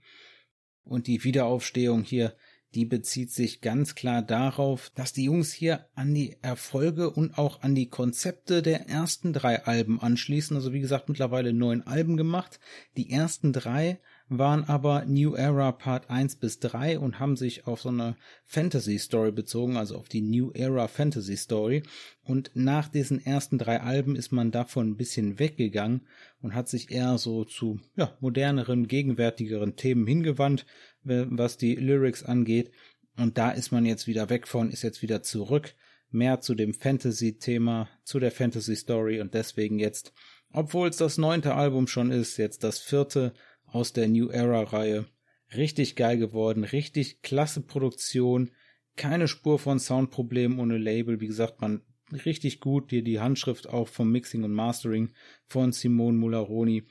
Und 0.84 1.08
die 1.08 1.24
Wiederaufstehung 1.24 2.04
hier, 2.04 2.36
die 2.76 2.84
bezieht 2.84 3.32
sich 3.32 3.60
ganz 3.60 3.96
klar 3.96 4.22
darauf, 4.22 4.90
dass 4.94 5.12
die 5.12 5.24
Jungs 5.24 5.52
hier 5.52 5.86
an 5.96 6.14
die 6.14 6.36
Erfolge 6.40 7.10
und 7.10 7.36
auch 7.36 7.62
an 7.62 7.74
die 7.74 7.88
Konzepte 7.88 8.62
der 8.62 8.88
ersten 8.88 9.32
drei 9.32 9.64
Alben 9.64 10.00
anschließen. 10.00 10.56
Also 10.56 10.72
wie 10.72 10.80
gesagt, 10.80 11.08
mittlerweile 11.08 11.52
neun 11.52 11.82
Alben 11.82 12.16
gemacht. 12.16 12.60
Die 12.96 13.10
ersten 13.10 13.52
drei 13.52 13.98
waren 14.28 14.64
aber 14.64 15.04
New 15.06 15.34
Era 15.34 15.72
Part 15.72 16.10
1 16.10 16.36
bis 16.36 16.58
3 16.60 16.98
und 16.98 17.18
haben 17.18 17.36
sich 17.36 17.66
auf 17.66 17.82
so 17.82 17.90
eine 17.90 18.16
Fantasy 18.44 18.98
Story 18.98 19.32
bezogen, 19.32 19.76
also 19.76 19.96
auf 19.96 20.08
die 20.08 20.22
New 20.22 20.50
Era 20.52 20.88
Fantasy 20.88 21.36
Story. 21.36 21.82
Und 22.22 22.50
nach 22.54 22.88
diesen 22.88 23.24
ersten 23.24 23.58
drei 23.58 23.80
Alben 23.80 24.16
ist 24.16 24.32
man 24.32 24.50
davon 24.50 24.90
ein 24.90 24.96
bisschen 24.96 25.38
weggegangen 25.38 26.06
und 26.40 26.54
hat 26.54 26.68
sich 26.68 26.90
eher 26.90 27.18
so 27.18 27.44
zu 27.44 27.80
ja, 27.96 28.16
moderneren, 28.20 28.88
gegenwärtigeren 28.88 29.76
Themen 29.76 30.06
hingewandt, 30.06 30.66
was 31.02 31.56
die 31.56 31.74
Lyrics 31.74 32.22
angeht. 32.22 32.70
Und 33.16 33.38
da 33.38 33.50
ist 33.50 33.72
man 33.72 33.84
jetzt 33.84 34.06
wieder 34.06 34.30
weg 34.30 34.48
von, 34.48 34.70
ist 34.70 34.82
jetzt 34.82 35.02
wieder 35.02 35.22
zurück, 35.22 35.74
mehr 36.10 36.40
zu 36.40 36.54
dem 36.54 36.74
Fantasy-Thema, 36.74 37.88
zu 38.04 38.20
der 38.20 38.30
Fantasy-Story 38.30 39.20
und 39.20 39.34
deswegen 39.34 39.78
jetzt, 39.78 40.12
obwohl 40.52 40.88
es 40.88 40.96
das 40.96 41.18
neunte 41.18 41.54
Album 41.54 41.86
schon 41.86 42.10
ist, 42.10 42.36
jetzt 42.36 42.64
das 42.64 42.78
vierte 42.78 43.32
aus 43.72 43.92
der 43.92 44.08
New 44.08 44.28
Era-Reihe. 44.28 45.06
Richtig 45.54 45.96
geil 45.96 46.18
geworden, 46.18 46.64
richtig 46.64 47.22
klasse 47.22 47.60
Produktion, 47.60 48.50
keine 48.96 49.28
Spur 49.28 49.58
von 49.58 49.78
Soundproblemen 49.78 50.58
ohne 50.58 50.78
Label. 50.78 51.20
Wie 51.20 51.26
gesagt, 51.26 51.60
man 51.60 51.82
richtig 52.24 52.60
gut, 52.60 52.90
dir 52.90 53.02
die 53.02 53.20
Handschrift 53.20 53.68
auch 53.68 53.88
vom 53.88 54.10
Mixing 54.12 54.44
und 54.44 54.52
Mastering 54.52 55.10
von 55.46 55.72
Simone 55.72 56.18
Mularoni. 56.18 56.84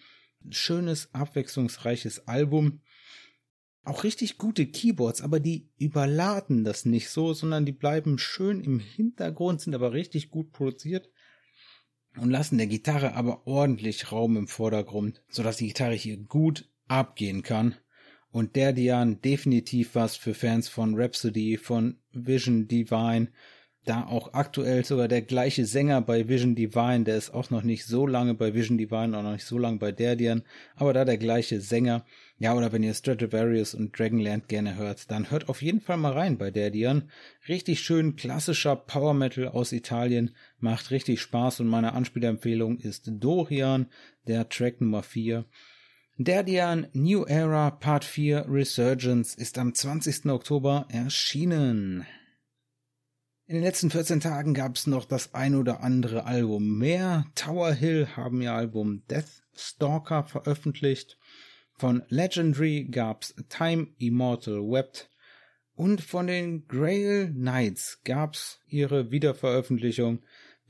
Schönes, 0.50 1.14
abwechslungsreiches 1.14 2.28
Album. 2.28 2.82
Auch 3.84 4.04
richtig 4.04 4.38
gute 4.38 4.68
Keyboards, 4.68 5.22
aber 5.22 5.40
die 5.40 5.70
überladen 5.78 6.64
das 6.64 6.86
nicht 6.86 7.10
so, 7.10 7.34
sondern 7.34 7.66
die 7.66 7.72
bleiben 7.72 8.18
schön 8.20 8.62
im 8.62 8.80
Hintergrund, 8.80 9.62
sind 9.62 9.74
aber 9.74 9.94
richtig 9.94 10.30
gut 10.30 10.52
produziert 10.52 11.10
und 12.18 12.30
lassen 12.30 12.58
der 12.58 12.68
Gitarre 12.68 13.14
aber 13.14 13.48
ordentlich 13.48 14.12
Raum 14.12 14.38
im 14.38 14.48
Vordergrund, 14.48 15.24
sodass 15.30 15.58
die 15.58 15.68
Gitarre 15.68 15.94
hier 15.94 16.18
gut 16.18 16.70
abgehen 16.92 17.42
kann. 17.42 17.76
Und 18.32 18.56
der 18.56 18.74
Dian 18.74 19.22
definitiv 19.22 19.96
was 19.96 20.16
für 20.16 20.34
Fans 20.34 20.70
von 20.70 20.96
Rhapsody, 20.96 21.58
von 21.58 21.98
Vision 22.14 22.68
Divine. 22.68 23.30
Da 23.84 24.06
auch 24.06 24.34
aktuell 24.34 24.86
sogar 24.86 25.08
der 25.08 25.24
gleiche 25.24 25.66
Sänger 25.66 26.02
bei 26.02 26.28
Vision 26.28 26.54
Divine, 26.54 27.04
der 27.04 27.18
ist 27.18 27.34
auch 27.34 27.50
noch 27.50 27.64
nicht 27.64 27.86
so 27.86 28.06
lange 28.06 28.36
bei 28.36 28.54
Vision 28.54 28.78
Divine, 28.78 29.18
auch 29.18 29.24
noch 29.24 29.32
nicht 29.32 29.46
so 29.46 29.58
lange 29.58 29.80
bei 29.80 29.92
Derdian, 29.92 30.44
aber 30.76 30.94
da 30.94 31.04
der 31.04 31.18
gleiche 31.18 31.60
Sänger. 31.60 32.06
Ja, 32.38 32.54
oder 32.54 32.72
wenn 32.72 32.84
ihr 32.84 32.94
Stratovarius 32.94 33.74
und 33.74 33.98
Dragonland 33.98 34.48
gerne 34.48 34.76
hört, 34.76 35.10
dann 35.10 35.32
hört 35.32 35.50
auf 35.50 35.64
jeden 35.64 35.82
Fall 35.82 35.98
mal 35.98 36.14
rein 36.14 36.38
bei 36.38 36.52
Derdian. 36.52 37.10
Richtig 37.48 37.80
schön 37.80 38.16
klassischer 38.16 38.76
Power 38.76 39.16
Metal 39.16 39.48
aus 39.48 39.72
Italien, 39.72 40.36
macht 40.60 40.92
richtig 40.92 41.20
Spaß 41.20 41.62
und 41.62 41.68
meine 41.68 41.94
Anspielempfehlung 41.94 42.78
ist 42.78 43.10
Dorian, 43.12 43.88
der 44.28 44.48
Track 44.48 44.80
Nummer 44.80 45.02
4. 45.02 45.46
Derdian 46.18 46.88
New 46.94 47.24
Era 47.26 47.72
Part 47.72 48.04
4 48.04 48.46
Resurgence 48.48 49.34
ist 49.34 49.58
am 49.58 49.74
20. 49.74 50.26
Oktober 50.26 50.86
erschienen. 50.90 52.06
In 53.48 53.56
den 53.56 53.64
letzten 53.64 53.90
14 53.90 54.20
Tagen 54.20 54.54
gab 54.54 54.76
es 54.76 54.88
noch 54.88 55.06
das 55.06 55.34
ein 55.34 55.56
oder 55.56 55.82
andere 55.82 56.26
Album 56.26 56.78
mehr. 56.78 57.26
Tower 57.36 57.74
Hill 57.74 58.08
haben 58.16 58.42
ihr 58.42 58.54
Album 58.54 59.04
Death 59.10 59.44
Stalker 59.56 60.24
veröffentlicht. 60.26 61.18
Von 61.74 62.04
Legendary 62.10 62.88
gab's 62.92 63.34
Time 63.50 63.88
Immortal 63.98 64.62
Wept. 64.62 65.10
Und 65.76 66.02
von 66.02 66.28
den 66.28 66.68
Grail 66.68 67.32
Knights 67.34 68.02
gab's 68.04 68.60
ihre 68.68 69.12
Wiederveröffentlichung 69.12 70.20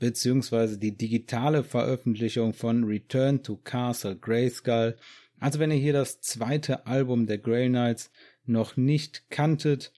beziehungsweise 0.02 0.78
die 0.78 0.96
digitale 0.96 1.62
Veröffentlichung 1.62 2.54
von 2.54 2.82
Return 2.82 3.44
to 3.44 3.56
Castle 3.58 4.16
Grayskull 4.16 4.96
also 5.42 5.58
wenn 5.58 5.72
ihr 5.72 5.78
hier 5.78 5.92
das 5.92 6.20
zweite 6.20 6.86
Album 6.86 7.26
der 7.26 7.38
Grey 7.38 7.68
Knights 7.68 8.12
noch 8.44 8.76
nicht 8.76 9.28
kanntet, 9.28 9.92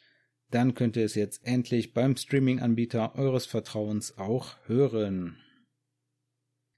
dann 0.50 0.74
könnt 0.74 0.96
ihr 0.96 1.04
es 1.04 1.14
jetzt 1.14 1.46
endlich 1.46 1.92
beim 1.92 2.16
Streaming-Anbieter 2.16 3.14
eures 3.14 3.44
Vertrauens 3.44 4.16
auch 4.16 4.56
hören. 4.66 5.36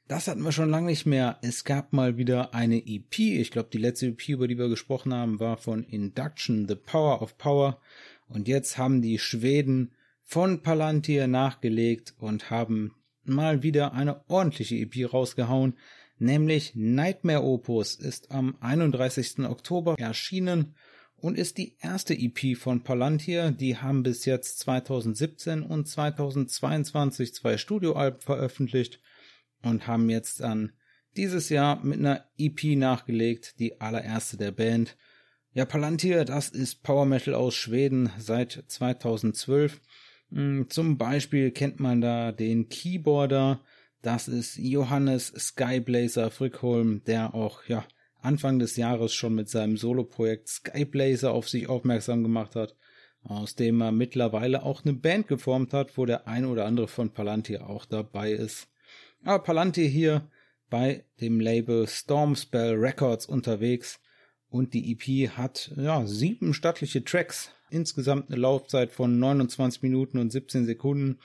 Das 0.09 0.27
hatten 0.27 0.43
wir 0.43 0.51
schon 0.51 0.71
lange 0.71 0.89
nicht 0.89 1.07
mehr. 1.07 1.39
Es 1.43 1.63
gab 1.63 1.93
mal 1.93 2.17
wieder 2.17 2.55
eine 2.55 2.85
EP. 2.85 3.19
Ich 3.19 3.53
glaube, 3.53 3.69
die 3.73 3.79
letzte 3.79 4.07
EP, 4.07 4.31
über 4.31 4.49
die 4.49 4.59
wir 4.59 4.69
gesprochen 4.69 5.15
haben, 5.15 5.39
war 5.39 5.59
von 5.59 5.85
Induction, 5.85 6.67
The 6.67 6.75
Power 6.75 7.23
of 7.23 7.39
Power. 7.39 7.81
Und 8.29 8.49
jetzt 8.49 8.79
haben 8.79 9.01
die 9.01 9.21
Schweden 9.21 9.93
von 10.23 10.63
Palantir 10.63 11.29
nachgelegt 11.29 12.15
und 12.19 12.51
haben 12.51 12.97
mal 13.23 13.63
wieder 13.63 13.93
eine 13.93 14.29
ordentliche 14.29 14.75
EP 14.75 15.13
rausgehauen 15.13 15.77
nämlich 16.19 16.75
Nightmare 16.75 17.43
Opus 17.43 17.95
ist 17.95 18.31
am 18.31 18.57
31. 18.61 19.41
Oktober 19.41 19.97
erschienen 19.99 20.75
und 21.17 21.39
ist 21.39 21.59
die 21.59 21.77
erste 21.81 22.15
EP 22.15 22.57
von 22.57 22.83
Palantir. 22.83 23.51
Die 23.51 23.77
haben 23.77 24.03
bis 24.03 24.25
jetzt 24.25 24.59
2017 24.61 25.63
und 25.63 25.89
2022 25.89 27.35
zwei 27.35 27.57
Studioalben 27.57 28.21
veröffentlicht 28.21 29.01
und 29.63 29.87
haben 29.87 30.11
jetzt 30.11 30.41
dann 30.41 30.73
dieses 31.17 31.49
Jahr 31.49 31.83
mit 31.83 31.99
einer 31.99 32.25
EP 32.39 32.77
nachgelegt, 32.77 33.59
die 33.59 33.81
allererste 33.81 34.37
der 34.37 34.53
Band. 34.53 34.97
Ja, 35.53 35.65
Palantir, 35.65 36.25
das 36.25 36.51
ist 36.51 36.83
Power 36.83 37.07
Metal 37.07 37.35
aus 37.35 37.55
Schweden 37.55 38.11
seit 38.19 38.65
2012. 38.67 39.81
Hm, 40.31 40.67
zum 40.69 40.99
Beispiel 40.99 41.51
kennt 41.51 41.81
man 41.81 42.01
da 42.01 42.33
den 42.33 42.69
Keyboarder 42.69 43.61
das 44.07 44.29
ist 44.29 44.57
Johannes 44.57 45.33
Skyblazer 45.37 46.31
Frickholm, 46.31 47.03
der 47.07 47.35
auch, 47.35 47.65
ja, 47.65 47.85
Anfang 48.23 48.61
des 48.61 48.77
Jahres 48.77 49.13
schon 49.13 49.35
mit 49.35 49.49
seinem 49.49 49.77
Soloprojekt 49.77 50.49
Skyblazer 50.49 51.33
auf 51.33 51.49
sich 51.49 51.69
aufmerksam 51.69 52.23
gemacht 52.23 52.55
hat, 52.55 52.77
aus 53.25 53.57
dem 53.57 53.81
er 53.81 53.91
mittlerweile 53.91 54.63
auch 54.63 54.85
eine 54.85 54.95
Band 54.95 55.27
geformt 55.27 55.73
hat, 55.73 55.99
wo 55.99 56.07
der 56.07 56.29
ein 56.29 56.45
oder 56.45 56.67
andere 56.67 56.87
von 56.87 57.11
Palantir 57.11 57.69
auch 57.69 57.85
dabei 57.85 58.31
ist. 58.31 58.69
Aber 59.25 59.43
Palantir 59.43 59.89
hier 59.89 60.31
bei 60.71 61.05
dem 61.21 61.41
Label 61.41 61.89
Stormspell 61.89 62.75
Records 62.75 63.27
unterwegs 63.27 63.99
Und 64.49 64.73
die 64.73 64.93
EP 64.93 65.31
hat 65.31 65.73
ja 65.77 66.07
sieben 66.07 66.55
stattliche 66.55 67.03
Tracks. 67.03 67.51
Insgesamt 67.71 68.31
eine 68.31 68.41
Laufzeit 68.41 68.93
von 68.93 69.19
29 69.19 69.83
Minuten 69.83 70.19
und 70.19 70.31
17 70.31 70.65
Sekunden. 70.65 71.19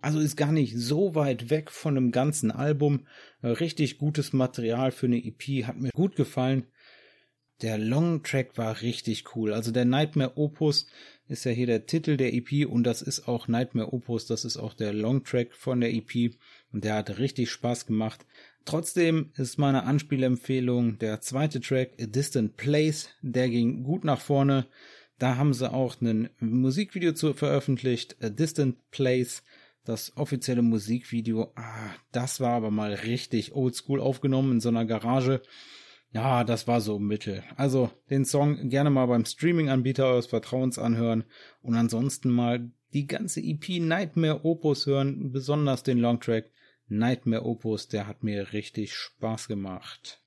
Also 0.00 0.20
ist 0.20 0.36
gar 0.36 0.52
nicht 0.52 0.76
so 0.76 1.14
weit 1.14 1.50
weg 1.50 1.70
von 1.70 1.96
einem 1.96 2.12
ganzen 2.12 2.50
Album. 2.50 3.06
Richtig 3.42 3.98
gutes 3.98 4.32
Material 4.32 4.92
für 4.92 5.06
eine 5.06 5.24
EP, 5.24 5.66
hat 5.66 5.78
mir 5.78 5.90
gut 5.90 6.16
gefallen. 6.16 6.66
Der 7.62 7.76
Long 7.76 8.22
Track 8.22 8.56
war 8.56 8.82
richtig 8.82 9.34
cool. 9.34 9.52
Also 9.52 9.72
der 9.72 9.84
Nightmare 9.84 10.36
Opus 10.36 10.86
ist 11.26 11.44
ja 11.44 11.50
hier 11.50 11.66
der 11.66 11.86
Titel 11.86 12.16
der 12.16 12.32
EP 12.32 12.66
und 12.68 12.84
das 12.84 13.02
ist 13.02 13.26
auch 13.26 13.48
Nightmare 13.48 13.92
Opus, 13.92 14.26
das 14.26 14.44
ist 14.44 14.56
auch 14.56 14.74
der 14.74 14.92
Long 14.92 15.24
Track 15.24 15.54
von 15.54 15.80
der 15.80 15.92
EP 15.92 16.34
und 16.72 16.84
der 16.84 16.94
hat 16.94 17.18
richtig 17.18 17.50
Spaß 17.50 17.86
gemacht. 17.86 18.24
Trotzdem 18.64 19.32
ist 19.36 19.58
meine 19.58 19.84
Anspielempfehlung 19.84 20.98
der 20.98 21.20
zweite 21.20 21.60
Track 21.60 21.92
A 22.00 22.06
Distant 22.06 22.56
Place, 22.56 23.08
der 23.22 23.48
ging 23.48 23.82
gut 23.82 24.04
nach 24.04 24.20
vorne. 24.20 24.66
Da 25.18 25.36
haben 25.36 25.52
sie 25.52 25.72
auch 25.72 26.00
ein 26.00 26.30
Musikvideo 26.38 27.12
zu 27.12 27.34
veröffentlicht, 27.34 28.16
A 28.22 28.28
Distant 28.28 28.76
Place 28.90 29.42
das 29.88 30.14
offizielle 30.18 30.60
Musikvideo, 30.60 31.50
ah, 31.56 31.94
das 32.12 32.40
war 32.40 32.52
aber 32.52 32.70
mal 32.70 32.92
richtig 32.92 33.54
oldschool 33.54 34.00
aufgenommen 34.00 34.52
in 34.52 34.60
so 34.60 34.68
einer 34.68 34.84
Garage. 34.84 35.40
Ja, 36.12 36.44
das 36.44 36.66
war 36.68 36.82
so 36.82 36.98
mittel. 36.98 37.42
Also 37.56 37.90
den 38.10 38.26
Song 38.26 38.68
gerne 38.68 38.90
mal 38.90 39.06
beim 39.06 39.24
Streaming-Anbieter 39.24 40.04
eures 40.06 40.26
Vertrauens 40.26 40.78
anhören 40.78 41.24
und 41.62 41.74
ansonsten 41.74 42.28
mal 42.28 42.70
die 42.92 43.06
ganze 43.06 43.40
EP 43.40 43.80
Nightmare 43.80 44.44
Opus 44.44 44.86
hören, 44.86 45.32
besonders 45.32 45.84
den 45.84 45.98
Longtrack 45.98 46.50
Nightmare 46.88 47.44
Opus, 47.46 47.88
der 47.88 48.06
hat 48.06 48.22
mir 48.22 48.52
richtig 48.52 48.94
Spaß 48.94 49.48
gemacht. 49.48 50.22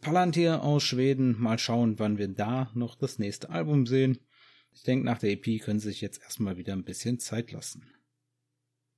Palantir 0.00 0.62
aus 0.62 0.84
Schweden, 0.84 1.40
mal 1.40 1.58
schauen, 1.58 1.98
wann 1.98 2.18
wir 2.18 2.28
da 2.28 2.70
noch 2.74 2.94
das 2.94 3.18
nächste 3.18 3.50
Album 3.50 3.86
sehen. 3.86 4.18
Ich 4.72 4.84
denke, 4.84 5.04
nach 5.04 5.18
der 5.18 5.30
EP 5.30 5.60
können 5.60 5.80
sie 5.80 5.88
sich 5.88 6.00
jetzt 6.00 6.22
erstmal 6.22 6.56
wieder 6.56 6.72
ein 6.72 6.84
bisschen 6.84 7.18
Zeit 7.18 7.50
lassen. 7.50 7.88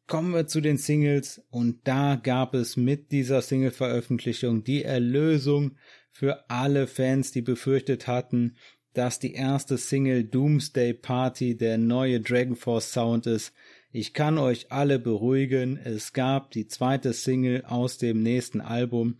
Kommen 0.07 0.35
wir 0.35 0.47
zu 0.47 0.61
den 0.61 0.77
Singles 0.77 1.43
und 1.51 1.89
da 1.89 2.17
gab 2.17 2.55
es 2.55 2.77
mit 2.77 3.11
dieser 3.11 3.41
Single-Veröffentlichung 3.41 4.63
die 4.63 4.85
Erlösung 4.85 5.77
für 6.11 6.51
alle 6.51 6.87
Fans, 6.87 7.33
die 7.33 7.41
befürchtet 7.41 8.07
hatten, 8.07 8.57
dass 8.93 9.19
die 9.19 9.33
erste 9.33 9.79
Single 9.79 10.25
Doomsday 10.25 10.93
Party 10.93 11.57
der 11.57 11.79
neue 11.79 12.21
Dragon 12.21 12.55
Force 12.55 12.93
Sound 12.93 13.27
ist. 13.27 13.55
Ich 13.93 14.13
kann 14.13 14.37
euch 14.37 14.71
alle 14.71 14.99
beruhigen, 14.99 15.79
es 15.79 16.13
gab 16.13 16.51
die 16.51 16.69
zweite 16.69 17.15
Single 17.15 17.65
aus 17.65 17.97
dem 17.97 18.23
nächsten 18.23 18.61
Album. 18.61 19.17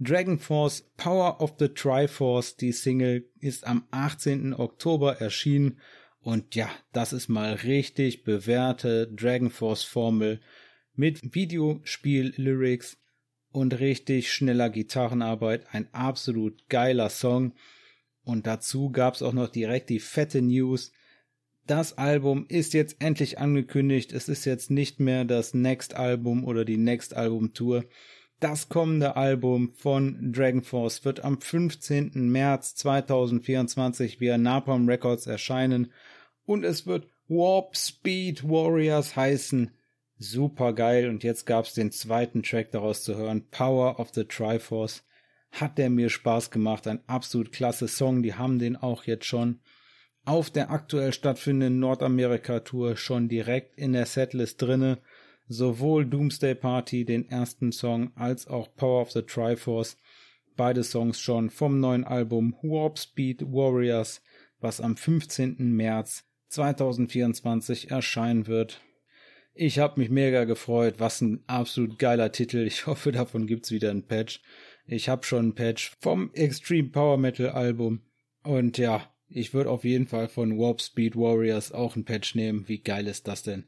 Dragon 0.00 0.38
Force 0.38 0.90
Power 0.96 1.42
of 1.42 1.56
the 1.58 1.68
Triforce, 1.68 2.56
die 2.56 2.72
Single 2.72 3.28
ist 3.40 3.66
am 3.66 3.84
18. 3.90 4.54
Oktober 4.54 5.20
erschienen 5.20 5.78
und 6.24 6.54
ja, 6.54 6.70
das 6.92 7.12
ist 7.12 7.28
mal 7.28 7.52
richtig 7.52 8.24
bewährte 8.24 9.08
Dragon 9.08 9.50
Force 9.50 9.82
Formel 9.82 10.40
mit 10.94 11.34
Videospiel-Lyrics 11.34 12.96
und 13.52 13.78
richtig 13.78 14.32
schneller 14.32 14.70
Gitarrenarbeit. 14.70 15.66
Ein 15.72 15.86
absolut 15.92 16.66
geiler 16.70 17.10
Song. 17.10 17.52
Und 18.24 18.46
dazu 18.46 18.90
gab's 18.90 19.20
auch 19.20 19.34
noch 19.34 19.50
direkt 19.50 19.90
die 19.90 20.00
fette 20.00 20.40
News. 20.40 20.92
Das 21.66 21.98
Album 21.98 22.46
ist 22.48 22.72
jetzt 22.72 22.96
endlich 23.00 23.38
angekündigt. 23.38 24.14
Es 24.14 24.30
ist 24.30 24.46
jetzt 24.46 24.70
nicht 24.70 25.00
mehr 25.00 25.26
das 25.26 25.52
Next 25.52 25.94
Album 25.94 26.44
oder 26.46 26.64
die 26.64 26.78
Next 26.78 27.14
Album 27.14 27.52
Tour. 27.52 27.84
Das 28.40 28.70
kommende 28.70 29.16
Album 29.16 29.74
von 29.74 30.32
Dragon 30.32 30.62
Force 30.62 31.04
wird 31.04 31.22
am 31.22 31.38
15. 31.38 32.30
März 32.30 32.76
2024 32.76 34.20
via 34.20 34.38
Napalm 34.38 34.88
Records 34.88 35.26
erscheinen 35.26 35.92
und 36.46 36.64
es 36.64 36.86
wird 36.86 37.08
Warp 37.28 37.76
Speed 37.76 38.44
Warriors 38.44 39.16
heißen. 39.16 39.70
Super 40.18 40.72
geil 40.72 41.08
und 41.08 41.24
jetzt 41.24 41.46
gab's 41.46 41.74
den 41.74 41.90
zweiten 41.90 42.42
Track 42.42 42.70
daraus 42.70 43.02
zu 43.02 43.16
hören, 43.16 43.48
Power 43.50 43.98
of 43.98 44.10
the 44.14 44.24
Triforce. 44.24 45.02
Hat 45.50 45.78
der 45.78 45.90
mir 45.90 46.10
Spaß 46.10 46.50
gemacht, 46.50 46.86
ein 46.86 47.00
absolut 47.06 47.52
klasse 47.52 47.88
Song, 47.88 48.22
die 48.22 48.34
haben 48.34 48.58
den 48.58 48.76
auch 48.76 49.04
jetzt 49.04 49.26
schon 49.26 49.60
auf 50.24 50.50
der 50.50 50.70
aktuell 50.70 51.12
stattfindenden 51.12 51.78
Nordamerika-Tour 51.80 52.96
schon 52.96 53.28
direkt 53.28 53.76
in 53.76 53.92
der 53.92 54.06
Setlist 54.06 54.60
drinne. 54.60 54.98
Sowohl 55.48 56.06
Doomsday 56.06 56.54
Party, 56.54 57.04
den 57.04 57.28
ersten 57.28 57.72
Song, 57.72 58.12
als 58.14 58.46
auch 58.46 58.74
Power 58.74 59.02
of 59.02 59.10
the 59.10 59.22
Triforce. 59.22 59.98
Beide 60.56 60.82
Songs 60.82 61.20
schon 61.20 61.50
vom 61.50 61.80
neuen 61.80 62.04
Album 62.04 62.56
Warp 62.62 62.98
Speed 62.98 63.42
Warriors, 63.52 64.22
was 64.60 64.80
am 64.80 64.96
15. 64.96 65.56
März 65.58 66.24
2024 66.48 67.90
erscheinen 67.90 68.46
wird. 68.46 68.80
Ich 69.54 69.78
habe 69.78 70.00
mich 70.00 70.10
mega 70.10 70.44
gefreut. 70.44 70.96
Was 70.98 71.20
ein 71.20 71.44
absolut 71.46 71.98
geiler 71.98 72.32
Titel. 72.32 72.66
Ich 72.66 72.86
hoffe, 72.88 73.12
davon 73.12 73.46
gibt's 73.46 73.70
wieder 73.70 73.90
ein 73.90 74.06
Patch. 74.06 74.40
Ich 74.86 75.08
habe 75.08 75.24
schon 75.24 75.48
ein 75.48 75.54
Patch 75.54 75.92
vom 76.00 76.32
Extreme 76.34 76.90
Power 76.90 77.16
Metal 77.16 77.50
Album. 77.50 78.02
Und 78.42 78.76
ja, 78.78 79.14
ich 79.28 79.54
würde 79.54 79.70
auf 79.70 79.84
jeden 79.84 80.06
Fall 80.06 80.28
von 80.28 80.58
Warp 80.58 80.80
Speed 80.80 81.16
Warriors 81.16 81.72
auch 81.72 81.96
ein 81.96 82.04
Patch 82.04 82.34
nehmen. 82.34 82.68
Wie 82.68 82.78
geil 82.78 83.06
ist 83.06 83.26
das 83.26 83.42
denn? 83.42 83.66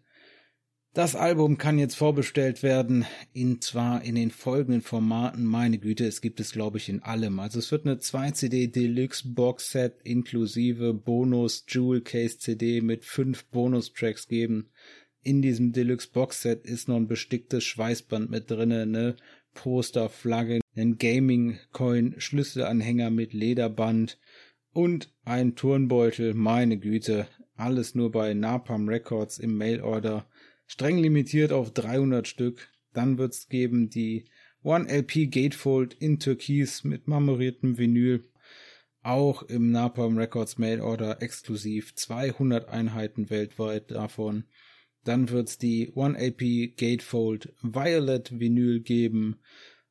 Das 0.97 1.15
Album 1.15 1.59
kann 1.59 1.79
jetzt 1.79 1.97
vorbestellt 1.97 2.63
werden, 2.63 3.05
in 3.35 3.61
zwar 3.61 4.03
in 4.03 4.15
den 4.15 4.31
folgenden 4.31 4.81
Formaten, 4.81 5.45
meine 5.45 5.77
Güte, 5.77 6.07
es 6.07 6.23
gibt 6.23 6.41
es 6.41 6.53
glaube 6.53 6.79
ich 6.79 6.89
in 6.89 7.03
allem. 7.03 7.39
Also 7.39 7.59
es 7.59 7.71
wird 7.71 7.85
eine 7.85 7.99
2 7.99 8.31
CD 8.31 8.67
Deluxe 8.67 9.29
Box 9.29 9.73
Set 9.73 10.01
inklusive 10.05 10.95
Bonus 10.95 11.67
Jewel 11.69 12.01
Case 12.01 12.39
CD 12.39 12.81
mit 12.81 13.05
fünf 13.05 13.45
Bonustracks 13.49 14.27
geben. 14.27 14.71
In 15.23 15.43
diesem 15.43 15.75
Deluxe 15.75 16.09
Box 16.11 16.41
Set 16.41 16.65
ist 16.65 16.89
noch 16.89 16.97
ein 16.97 17.09
besticktes 17.09 17.63
Schweißband 17.65 18.31
mit 18.31 18.51
drinne, 18.51 18.87
ne 18.87 19.17
Poster, 19.53 20.09
Flagge, 20.09 20.61
ein 20.77 20.97
Gaming 20.97 21.59
Coin, 21.73 22.15
Schlüsselanhänger 22.17 23.11
mit 23.11 23.35
Lederband 23.35 24.19
und 24.73 25.13
ein 25.27 25.57
Turnbeutel, 25.57 26.33
meine 26.33 26.79
Güte, 26.79 27.27
alles 27.55 27.95
nur 27.95 28.11
bei 28.11 28.33
Napalm 28.33 28.89
Records 28.89 29.39
im 29.39 29.59
Mailorder 29.59 30.25
streng 30.67 30.99
limitiert 30.99 31.53
auf 31.53 31.73
300 31.73 32.27
Stück. 32.27 32.69
Dann 32.93 33.19
wird's 33.19 33.49
geben 33.49 33.91
die 33.91 34.27
One 34.63 34.89
LP 34.89 35.31
Gatefold 35.31 35.95
in 35.95 36.19
Türkis 36.19 36.85
mit 36.85 37.09
marmoriertem 37.09 37.79
Vinyl. 37.79 38.29
Auch 39.03 39.45
im 39.45 39.71
Napalm 39.71 40.19
Records 40.19 40.59
Mail 40.59 40.81
Order 40.81 41.23
exklusiv 41.23 41.95
200 41.95 42.69
Einheiten 42.69 43.31
weltweit 43.31 43.93
davon. 43.93 44.45
Dann 45.05 45.31
wird's 45.31 45.59
die 45.59 45.93
One 45.95 46.19
LP 46.19 46.77
Gatefold 46.77 47.55
Violet 47.63 48.41
Vinyl 48.41 48.81
geben 48.81 49.37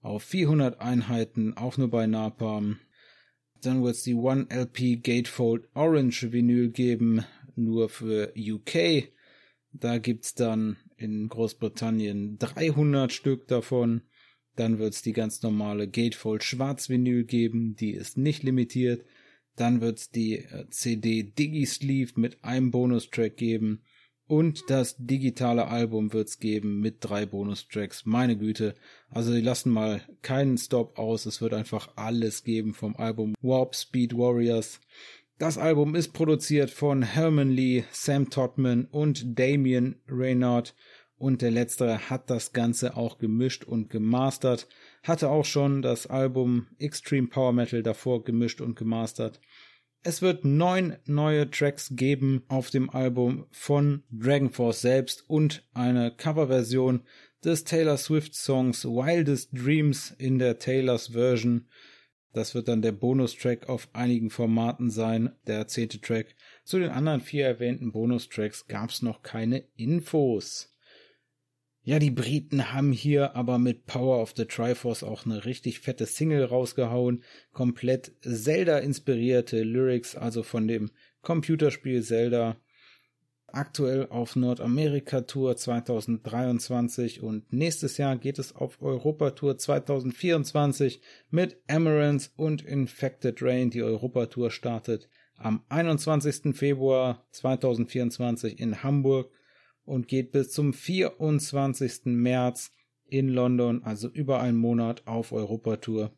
auf 0.01 0.23
400 0.23 0.81
Einheiten, 0.81 1.55
auch 1.57 1.77
nur 1.77 1.89
bei 1.89 2.05
Napalm. 2.05 2.79
Dann 3.61 3.83
wird's 3.83 4.03
die 4.03 4.13
One 4.13 4.47
LP 4.49 5.01
Gatefold 5.01 5.67
Orange 5.73 6.31
Vinyl 6.31 6.69
geben, 6.69 7.23
nur 7.55 7.89
für 7.89 8.33
UK 8.37 9.09
da 9.79 9.97
gibt's 9.97 10.33
dann 10.33 10.77
in 10.97 11.27
Großbritannien 11.27 12.37
300 12.37 13.11
Stück 13.11 13.47
davon. 13.47 14.01
Dann 14.55 14.79
wird's 14.79 15.01
die 15.01 15.13
ganz 15.13 15.41
normale 15.41 15.87
Gatefold 15.87 16.43
Schwarzvinyl 16.43 17.25
geben, 17.25 17.75
die 17.75 17.91
ist 17.91 18.17
nicht 18.17 18.43
limitiert. 18.43 19.05
Dann 19.55 19.81
wird's 19.81 20.09
die 20.09 20.39
äh, 20.39 20.69
CD 20.69 21.23
Digi-Sleeve 21.23 22.13
mit 22.19 22.43
einem 22.43 22.71
Bonustrack 22.71 23.37
geben. 23.37 23.81
Und 24.27 24.63
das 24.69 24.95
digitale 24.97 25.67
Album 25.67 26.11
wird's 26.11 26.39
geben 26.39 26.79
mit 26.79 26.97
drei 27.01 27.27
Bonustracks. 27.27 28.05
Meine 28.05 28.37
Güte. 28.37 28.73
Also 29.09 29.31
die 29.33 29.41
lassen 29.41 29.71
mal 29.71 30.01
keinen 30.23 30.57
Stop 30.57 30.97
aus. 30.97 31.27
Es 31.27 31.41
wird 31.41 31.53
einfach 31.53 31.89
alles 31.95 32.43
geben 32.43 32.73
vom 32.73 32.95
Album 32.95 33.35
Warp 33.41 33.75
Speed 33.75 34.17
Warriors. 34.17 34.81
Das 35.37 35.57
Album 35.57 35.95
ist 35.95 36.13
produziert 36.13 36.71
von 36.71 37.01
Herman 37.01 37.51
Lee, 37.51 37.83
Sam 37.91 38.29
Todman 38.29 38.85
und 38.85 39.37
Damien 39.37 40.01
Reynard 40.07 40.73
und 41.17 41.41
der 41.41 41.51
letztere 41.51 42.09
hat 42.09 42.29
das 42.29 42.53
Ganze 42.53 42.95
auch 42.95 43.17
gemischt 43.17 43.65
und 43.65 43.89
gemastert, 43.89 44.69
hatte 45.03 45.29
auch 45.29 45.43
schon 45.43 45.81
das 45.81 46.07
Album 46.07 46.67
Extreme 46.79 47.27
Power 47.27 47.51
Metal 47.51 47.83
davor 47.83 48.23
gemischt 48.23 48.61
und 48.61 48.77
gemastert. 48.77 49.41
Es 50.03 50.21
wird 50.21 50.45
neun 50.45 50.95
neue 51.05 51.51
Tracks 51.51 51.91
geben 51.97 52.43
auf 52.47 52.69
dem 52.69 52.89
Album 52.89 53.45
von 53.51 54.03
Dragon 54.09 54.51
Force 54.51 54.79
selbst 54.79 55.29
und 55.29 55.67
eine 55.73 56.15
Coverversion 56.15 57.01
des 57.43 57.65
Taylor 57.65 57.97
Swift 57.97 58.35
Songs 58.35 58.85
Wildest 58.85 59.49
Dreams 59.51 60.15
in 60.17 60.39
der 60.39 60.59
Taylors 60.59 61.07
Version 61.07 61.67
das 62.35 62.53
wird 62.53 62.67
dann 62.67 62.81
der 62.81 62.91
Bonustrack 62.91 63.69
auf 63.69 63.87
einigen 63.93 64.29
Formaten 64.29 64.91
sein, 64.91 65.31
der 65.47 65.67
zehnte 65.67 66.01
Track. 66.01 66.35
Zu 66.65 66.79
den 66.79 66.89
anderen 66.89 67.21
vier 67.21 67.45
erwähnten 67.45 67.93
Bonustracks 67.93 68.67
gab 68.67 68.89
es 68.89 69.01
noch 69.01 69.23
keine 69.23 69.63
Infos. 69.77 70.75
Ja, 71.81 71.97
die 71.97 72.11
Briten 72.11 72.73
haben 72.73 72.91
hier 72.91 73.37
aber 73.37 73.57
mit 73.57 73.85
Power 73.85 74.21
of 74.21 74.33
the 74.35 74.43
Triforce 74.43 75.03
auch 75.03 75.25
eine 75.25 75.45
richtig 75.45 75.79
fette 75.79 76.05
Single 76.05 76.43
rausgehauen. 76.43 77.23
Komplett 77.53 78.11
Zelda 78.21 78.79
inspirierte 78.79 79.63
Lyrics, 79.63 80.17
also 80.17 80.43
von 80.43 80.67
dem 80.67 80.91
Computerspiel 81.21 82.03
Zelda. 82.03 82.57
Aktuell 83.47 84.07
auf 84.09 84.35
Nordamerika-Tour 84.35 85.55
2023 85.55 87.21
und 87.21 87.53
nächstes 87.53 87.97
Jahr 87.97 88.17
geht 88.17 88.39
es 88.39 88.55
auf 88.55 88.81
Europa-Tour 88.81 89.57
2024 89.57 91.01
mit 91.29 91.61
Amaranth 91.67 92.31
und 92.35 92.63
Infected 92.63 93.41
Rain. 93.41 93.69
Die 93.69 93.83
Europa-Tour 93.83 94.51
startet 94.51 95.07
am 95.37 95.63
21. 95.69 96.55
Februar 96.55 97.25
2024 97.31 98.59
in 98.59 98.83
Hamburg 98.83 99.31
und 99.85 100.07
geht 100.07 100.31
bis 100.31 100.51
zum 100.51 100.73
24. 100.73 102.05
März 102.05 102.71
in 103.07 103.29
London, 103.29 103.83
also 103.83 104.09
über 104.09 104.41
einen 104.41 104.57
Monat 104.57 105.05
auf 105.07 105.31
Europatour. 105.31 106.11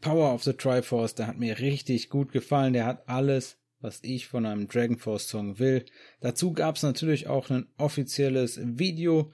Power 0.00 0.32
of 0.32 0.42
the 0.42 0.52
Triforce, 0.52 1.14
der 1.14 1.26
hat 1.26 1.38
mir 1.38 1.58
richtig 1.58 2.08
gut 2.08 2.32
gefallen. 2.32 2.72
Der 2.72 2.86
hat 2.86 3.08
alles, 3.08 3.58
was 3.82 4.00
ich 4.02 4.26
von 4.26 4.46
einem 4.46 4.68
Dragon 4.68 4.96
Force 4.96 5.28
Song 5.28 5.58
will. 5.58 5.84
Dazu 6.20 6.52
gab 6.52 6.76
es 6.76 6.82
natürlich 6.82 7.26
auch 7.26 7.50
ein 7.50 7.66
offizielles 7.76 8.60
Video. 8.62 9.32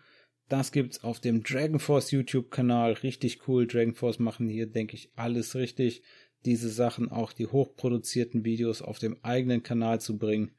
Das 0.48 0.72
gibt's 0.72 1.04
auf 1.04 1.20
dem 1.20 1.42
Dragon 1.42 1.78
Force 1.78 2.10
YouTube 2.10 2.50
Kanal. 2.50 2.94
Richtig 2.94 3.46
cool. 3.46 3.66
Dragon 3.66 3.94
Force 3.94 4.18
machen 4.18 4.48
hier, 4.48 4.66
denke 4.66 4.96
ich, 4.96 5.12
alles 5.14 5.54
richtig. 5.54 6.02
Diese 6.44 6.70
Sachen, 6.70 7.10
auch 7.10 7.32
die 7.32 7.46
hochproduzierten 7.46 8.44
Videos 8.44 8.80
auf 8.80 8.98
dem 8.98 9.22
eigenen 9.22 9.62
Kanal 9.62 10.00
zu 10.00 10.16
bringen. 10.16 10.52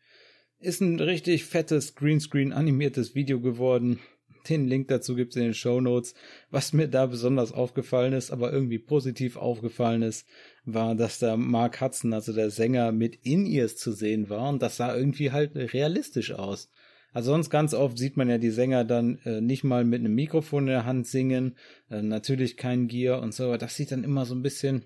Ist 0.59 0.81
ein 0.81 0.99
richtig 0.99 1.45
fettes 1.45 1.95
Greenscreen 1.95 2.53
animiertes 2.53 3.15
Video 3.15 3.39
geworden. 3.39 3.99
Den 4.47 4.67
Link 4.67 4.87
dazu 4.87 5.15
gibt's 5.15 5.35
in 5.35 5.43
den 5.43 5.53
Show 5.53 5.81
Notes. 5.81 6.13
Was 6.49 6.73
mir 6.73 6.87
da 6.87 7.05
besonders 7.05 7.51
aufgefallen 7.51 8.13
ist, 8.13 8.31
aber 8.31 8.51
irgendwie 8.51 8.79
positiv 8.79 9.37
aufgefallen 9.37 10.01
ist, 10.01 10.27
war, 10.65 10.95
dass 10.95 11.19
da 11.19 11.37
Mark 11.37 11.81
Hudson, 11.81 12.13
also 12.13 12.33
der 12.33 12.49
Sänger, 12.49 12.91
mit 12.91 13.19
In-Ears 13.23 13.75
zu 13.75 13.91
sehen 13.91 14.29
war 14.29 14.49
und 14.49 14.61
das 14.61 14.77
sah 14.77 14.95
irgendwie 14.95 15.31
halt 15.31 15.55
realistisch 15.55 16.31
aus. 16.31 16.69
Also 17.11 17.31
sonst 17.31 17.49
ganz 17.49 17.73
oft 17.73 17.97
sieht 17.97 18.17
man 18.17 18.29
ja 18.29 18.37
die 18.37 18.51
Sänger 18.51 18.83
dann 18.83 19.19
äh, 19.25 19.41
nicht 19.41 19.63
mal 19.63 19.83
mit 19.83 19.99
einem 19.99 20.13
Mikrofon 20.13 20.63
in 20.63 20.73
der 20.73 20.85
Hand 20.85 21.07
singen, 21.07 21.55
äh, 21.89 22.01
natürlich 22.01 22.55
kein 22.55 22.87
Gear 22.87 23.21
und 23.21 23.33
so, 23.33 23.45
aber 23.45 23.57
das 23.57 23.75
sieht 23.75 23.91
dann 23.91 24.03
immer 24.03 24.25
so 24.25 24.35
ein 24.35 24.43
bisschen, 24.43 24.85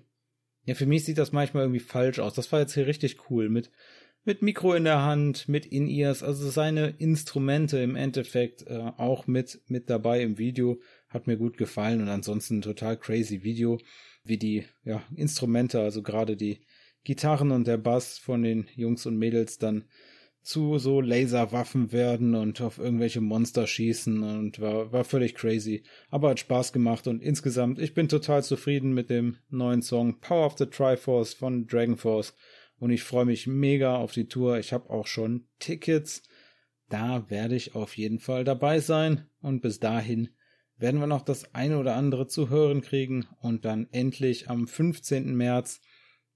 ja, 0.64 0.74
für 0.74 0.86
mich 0.86 1.04
sieht 1.04 1.18
das 1.18 1.32
manchmal 1.32 1.64
irgendwie 1.64 1.80
falsch 1.80 2.18
aus. 2.18 2.32
Das 2.34 2.50
war 2.50 2.60
jetzt 2.60 2.72
hier 2.72 2.86
richtig 2.86 3.30
cool 3.30 3.50
mit 3.50 3.70
mit 4.24 4.42
Mikro 4.42 4.74
in 4.74 4.84
der 4.84 5.02
Hand, 5.02 5.48
mit 5.48 5.66
In-Ears, 5.66 6.22
also 6.22 6.48
seine 6.48 6.94
Instrumente 6.98 7.78
im 7.78 7.94
Endeffekt 7.94 8.66
äh, 8.66 8.90
auch 8.96 9.26
mit, 9.26 9.60
mit 9.68 9.90
dabei 9.90 10.22
im 10.22 10.38
Video. 10.38 10.80
Hat 11.08 11.26
mir 11.26 11.36
gut 11.36 11.56
gefallen 11.56 12.00
und 12.00 12.08
ansonsten 12.08 12.62
total 12.62 12.96
crazy 12.96 13.44
Video, 13.44 13.78
wie 14.24 14.38
die 14.38 14.64
ja, 14.84 15.02
Instrumente, 15.14 15.80
also 15.80 16.02
gerade 16.02 16.36
die 16.36 16.60
Gitarren 17.04 17.50
und 17.50 17.66
der 17.66 17.76
Bass 17.76 18.18
von 18.18 18.42
den 18.42 18.66
Jungs 18.74 19.04
und 19.06 19.18
Mädels 19.18 19.58
dann 19.58 19.84
zu 20.42 20.78
so 20.78 21.00
Laserwaffen 21.00 21.92
werden 21.92 22.34
und 22.34 22.60
auf 22.60 22.78
irgendwelche 22.78 23.22
Monster 23.22 23.66
schießen 23.66 24.22
und 24.22 24.60
war, 24.60 24.92
war 24.92 25.04
völlig 25.04 25.34
crazy. 25.34 25.84
Aber 26.10 26.30
hat 26.30 26.40
Spaß 26.40 26.72
gemacht 26.72 27.06
und 27.06 27.22
insgesamt, 27.22 27.78
ich 27.78 27.94
bin 27.94 28.08
total 28.08 28.42
zufrieden 28.42 28.92
mit 28.92 29.08
dem 29.08 29.36
neuen 29.48 29.80
Song 29.80 30.20
Power 30.20 30.46
of 30.46 30.58
the 30.58 30.66
Triforce 30.66 31.34
von 31.34 31.66
Dragon 31.66 31.96
Force 31.96 32.34
und 32.78 32.90
ich 32.90 33.02
freue 33.02 33.24
mich 33.24 33.46
mega 33.46 33.96
auf 33.96 34.12
die 34.12 34.28
Tour. 34.28 34.58
Ich 34.58 34.72
habe 34.72 34.90
auch 34.90 35.06
schon 35.06 35.46
Tickets. 35.58 36.22
Da 36.88 37.28
werde 37.30 37.56
ich 37.56 37.74
auf 37.74 37.96
jeden 37.96 38.18
Fall 38.18 38.44
dabei 38.44 38.80
sein 38.80 39.28
und 39.40 39.62
bis 39.62 39.80
dahin 39.80 40.30
werden 40.76 41.00
wir 41.00 41.06
noch 41.06 41.22
das 41.22 41.54
eine 41.54 41.78
oder 41.78 41.96
andere 41.96 42.26
zu 42.26 42.50
hören 42.50 42.82
kriegen 42.82 43.26
und 43.40 43.64
dann 43.64 43.88
endlich 43.92 44.50
am 44.50 44.66
15. 44.66 45.34
März 45.34 45.80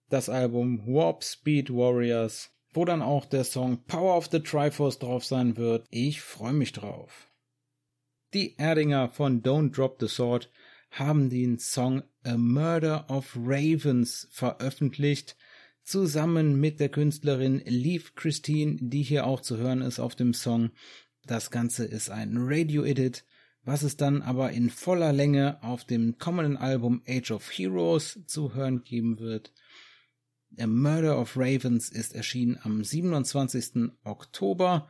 das 0.08 0.28
Album 0.28 0.86
Warp 0.86 1.22
Speed 1.22 1.70
Warriors, 1.70 2.50
wo 2.72 2.84
dann 2.84 3.02
auch 3.02 3.26
der 3.26 3.44
Song 3.44 3.84
Power 3.84 4.16
of 4.16 4.28
the 4.30 4.40
Triforce 4.40 4.98
drauf 4.98 5.24
sein 5.24 5.56
wird. 5.56 5.86
Ich 5.90 6.20
freue 6.22 6.54
mich 6.54 6.72
drauf. 6.72 7.30
Die 8.32 8.56
Erdinger 8.58 9.08
von 9.08 9.42
Don't 9.42 9.72
Drop 9.72 9.96
the 10.00 10.08
Sword 10.08 10.50
haben 10.90 11.30
den 11.30 11.58
Song 11.58 12.02
A 12.24 12.36
Murder 12.36 13.06
of 13.10 13.36
Ravens 13.36 14.28
veröffentlicht 14.30 15.36
zusammen 15.88 16.60
mit 16.60 16.80
der 16.80 16.90
Künstlerin 16.90 17.62
Leaf 17.64 18.14
Christine, 18.14 18.76
die 18.78 19.02
hier 19.02 19.26
auch 19.26 19.40
zu 19.40 19.56
hören 19.56 19.80
ist 19.80 19.98
auf 19.98 20.14
dem 20.14 20.34
Song. 20.34 20.70
Das 21.24 21.50
Ganze 21.50 21.86
ist 21.86 22.10
ein 22.10 22.34
Radio-Edit, 22.36 23.24
was 23.64 23.82
es 23.82 23.96
dann 23.96 24.20
aber 24.20 24.52
in 24.52 24.68
voller 24.68 25.14
Länge 25.14 25.62
auf 25.62 25.84
dem 25.84 26.18
kommenden 26.18 26.58
Album 26.58 27.02
Age 27.08 27.30
of 27.30 27.50
Heroes 27.50 28.20
zu 28.26 28.54
hören 28.54 28.84
geben 28.84 29.18
wird. 29.18 29.54
A 30.58 30.66
Murder 30.66 31.18
of 31.18 31.36
Ravens 31.36 31.88
ist 31.88 32.14
erschienen 32.14 32.58
am 32.62 32.84
27. 32.84 33.90
Oktober 34.04 34.88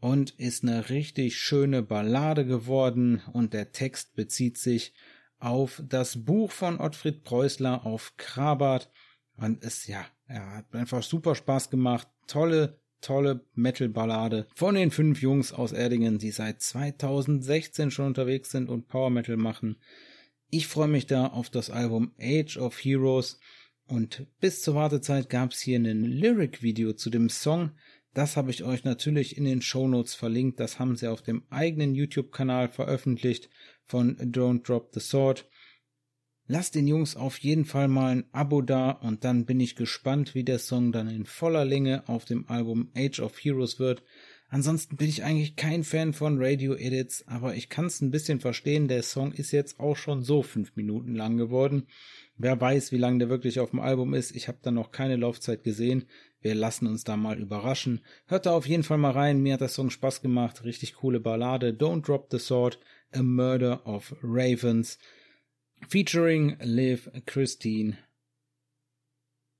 und 0.00 0.30
ist 0.30 0.62
eine 0.62 0.88
richtig 0.88 1.36
schöne 1.36 1.82
Ballade 1.82 2.46
geworden 2.46 3.20
und 3.34 3.52
der 3.52 3.72
Text 3.72 4.14
bezieht 4.14 4.56
sich 4.56 4.94
auf 5.38 5.82
das 5.86 6.24
Buch 6.24 6.52
von 6.52 6.80
Ottfried 6.80 7.22
Preußler 7.22 7.84
auf 7.84 8.16
Krabat 8.16 8.90
und 9.38 9.64
ist 9.64 9.86
ja 9.86 10.04
ja, 10.28 10.56
hat 10.56 10.74
einfach 10.74 11.02
super 11.02 11.34
Spaß 11.34 11.70
gemacht. 11.70 12.06
Tolle, 12.26 12.78
tolle 13.00 13.44
Metal-Ballade 13.54 14.46
von 14.54 14.74
den 14.74 14.90
fünf 14.90 15.22
Jungs 15.22 15.52
aus 15.52 15.72
Erdingen, 15.72 16.18
die 16.18 16.30
seit 16.30 16.60
2016 16.60 17.90
schon 17.90 18.06
unterwegs 18.06 18.50
sind 18.50 18.68
und 18.68 18.88
Power 18.88 19.10
Metal 19.10 19.36
machen. 19.36 19.76
Ich 20.50 20.66
freue 20.66 20.88
mich 20.88 21.06
da 21.06 21.26
auf 21.26 21.50
das 21.50 21.70
Album 21.70 22.12
Age 22.20 22.58
of 22.58 22.78
Heroes 22.78 23.40
und 23.86 24.26
bis 24.40 24.62
zur 24.62 24.74
Wartezeit 24.74 25.30
gab 25.30 25.52
es 25.52 25.60
hier 25.60 25.78
ein 25.78 26.04
Lyric-Video 26.04 26.92
zu 26.92 27.10
dem 27.10 27.30
Song. 27.30 27.70
Das 28.14 28.36
habe 28.36 28.50
ich 28.50 28.64
euch 28.64 28.84
natürlich 28.84 29.36
in 29.36 29.44
den 29.44 29.62
Show 29.62 29.86
Notes 29.88 30.14
verlinkt. 30.14 30.60
Das 30.60 30.78
haben 30.78 30.96
sie 30.96 31.08
auf 31.08 31.22
dem 31.22 31.44
eigenen 31.50 31.94
YouTube-Kanal 31.94 32.68
veröffentlicht 32.68 33.48
von 33.86 34.16
Don't 34.18 34.62
Drop 34.64 34.90
the 34.92 35.00
Sword. 35.00 35.48
Lasst 36.50 36.74
den 36.74 36.86
Jungs 36.86 37.14
auf 37.14 37.36
jeden 37.40 37.66
Fall 37.66 37.88
mal 37.88 38.10
ein 38.10 38.24
Abo 38.32 38.62
da 38.62 38.90
und 38.90 39.22
dann 39.22 39.44
bin 39.44 39.60
ich 39.60 39.76
gespannt, 39.76 40.34
wie 40.34 40.44
der 40.44 40.58
Song 40.58 40.92
dann 40.92 41.06
in 41.06 41.26
voller 41.26 41.66
Länge 41.66 42.08
auf 42.08 42.24
dem 42.24 42.48
Album 42.48 42.88
Age 42.96 43.20
of 43.20 43.36
Heroes 43.38 43.78
wird. 43.78 44.02
Ansonsten 44.48 44.96
bin 44.96 45.10
ich 45.10 45.24
eigentlich 45.24 45.56
kein 45.56 45.84
Fan 45.84 46.14
von 46.14 46.42
Radio 46.42 46.74
Edits, 46.74 47.22
aber 47.28 47.54
ich 47.54 47.68
kann 47.68 47.84
es 47.84 48.00
ein 48.00 48.10
bisschen 48.10 48.40
verstehen. 48.40 48.88
Der 48.88 49.02
Song 49.02 49.32
ist 49.32 49.52
jetzt 49.52 49.78
auch 49.78 49.96
schon 49.96 50.22
so 50.22 50.42
fünf 50.42 50.74
Minuten 50.74 51.14
lang 51.14 51.36
geworden. 51.36 51.86
Wer 52.38 52.58
weiß, 52.58 52.92
wie 52.92 52.96
lang 52.96 53.18
der 53.18 53.28
wirklich 53.28 53.60
auf 53.60 53.70
dem 53.70 53.80
Album 53.80 54.14
ist. 54.14 54.34
Ich 54.34 54.48
habe 54.48 54.58
da 54.62 54.70
noch 54.70 54.90
keine 54.90 55.16
Laufzeit 55.16 55.64
gesehen. 55.64 56.06
Wir 56.40 56.54
lassen 56.54 56.86
uns 56.86 57.04
da 57.04 57.18
mal 57.18 57.38
überraschen. 57.38 58.00
Hört 58.24 58.46
da 58.46 58.52
auf 58.52 58.66
jeden 58.66 58.84
Fall 58.84 58.96
mal 58.96 59.10
rein. 59.10 59.42
Mir 59.42 59.52
hat 59.52 59.60
der 59.60 59.68
Song 59.68 59.90
Spaß 59.90 60.22
gemacht. 60.22 60.64
Richtig 60.64 60.94
coole 60.94 61.20
Ballade. 61.20 61.72
Don't 61.72 62.06
Drop 62.06 62.28
the 62.30 62.38
Sword. 62.38 62.78
A 63.12 63.22
Murder 63.22 63.86
of 63.86 64.14
Ravens 64.22 64.98
featuring 65.88 66.56
Liv 66.60 67.10
Christine. 67.26 67.98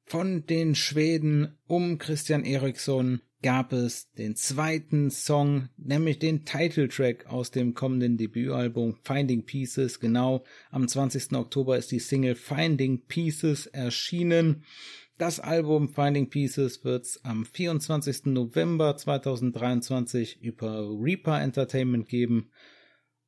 Von 0.07 0.46
den 0.46 0.74
Schweden 0.74 1.59
um 1.66 1.98
Christian 1.98 2.44
Eriksson 2.44 3.20
gab 3.42 3.72
es 3.72 4.11
den 4.12 4.35
zweiten 4.37 5.11
Song, 5.11 5.68
nämlich 5.76 6.18
den 6.18 6.44
Titeltrack 6.44 7.26
aus 7.26 7.50
dem 7.50 7.74
kommenden 7.74 8.16
Debütalbum 8.16 8.96
Finding 9.04 9.44
Pieces. 9.44 10.00
Genau 10.00 10.44
am 10.70 10.88
20. 10.88 11.33
Oktober 11.35 11.76
ist 11.76 11.92
die 11.92 12.00
Single 12.00 12.35
Finding 12.35 13.02
Pieces 13.07 13.66
erschienen. 13.66 14.64
Das 15.18 15.40
Album 15.40 15.88
Finding 15.88 16.31
Pieces 16.31 16.85
wird's 16.85 17.24
am 17.24 17.44
24. 17.44 18.26
November 18.26 18.96
2023 18.96 20.42
über 20.42 20.88
Reaper 20.88 21.40
Entertainment 21.40 22.09
geben. 22.09 22.50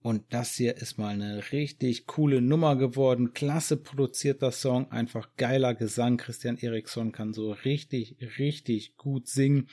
Und 0.02 0.24
das 0.30 0.54
hier 0.54 0.76
ist 0.78 0.96
mal 0.98 1.08
eine 1.08 1.52
richtig 1.52 2.06
coole 2.06 2.40
Nummer 2.40 2.76
geworden. 2.76 3.34
Klasse 3.34 3.76
produzierter 3.76 4.50
Song, 4.50 4.90
einfach 4.90 5.36
geiler 5.36 5.74
Gesang. 5.74 6.16
Christian 6.16 6.56
Eriksson 6.56 7.12
kann 7.12 7.34
so 7.34 7.52
richtig, 7.52 8.16
richtig 8.38 8.96
gut 8.96 9.28
singen. 9.28 9.68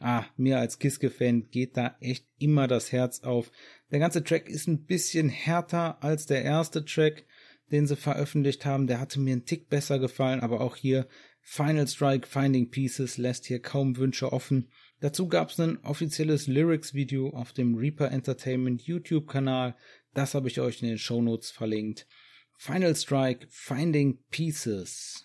Ah, 0.00 0.24
mir 0.36 0.58
als 0.58 0.78
Kiske-Fan 0.78 1.50
geht 1.50 1.76
da 1.76 1.96
echt 2.00 2.26
immer 2.38 2.66
das 2.66 2.90
Herz 2.90 3.20
auf. 3.20 3.52
Der 3.90 4.00
ganze 4.00 4.24
Track 4.24 4.48
ist 4.48 4.66
ein 4.66 4.84
bisschen 4.84 5.28
härter 5.28 6.02
als 6.02 6.26
der 6.26 6.42
erste 6.42 6.84
Track, 6.84 7.24
den 7.70 7.86
sie 7.86 7.96
veröffentlicht 7.96 8.64
haben. 8.64 8.88
Der 8.88 9.00
hatte 9.00 9.20
mir 9.20 9.32
einen 9.32 9.44
Tick 9.44 9.68
besser 9.68 9.98
gefallen, 10.00 10.40
aber 10.40 10.60
auch 10.60 10.76
hier 10.76 11.08
Final 11.40 11.86
Strike 11.86 12.26
Finding 12.26 12.70
Pieces 12.70 13.16
lässt 13.16 13.46
hier 13.46 13.60
kaum 13.60 13.96
Wünsche 13.96 14.32
offen. 14.32 14.70
Dazu 15.00 15.28
gab 15.28 15.50
es 15.50 15.60
ein 15.60 15.78
offizielles 15.84 16.48
Lyrics-Video 16.48 17.30
auf 17.30 17.52
dem 17.52 17.76
Reaper 17.76 18.10
Entertainment 18.10 18.82
YouTube-Kanal. 18.82 19.76
Das 20.12 20.34
habe 20.34 20.48
ich 20.48 20.60
euch 20.60 20.82
in 20.82 20.88
den 20.88 20.98
Show 20.98 21.22
Notes 21.22 21.50
verlinkt. 21.50 22.06
Final 22.56 22.96
Strike 22.96 23.46
Finding 23.48 24.18
Pieces. 24.30 25.24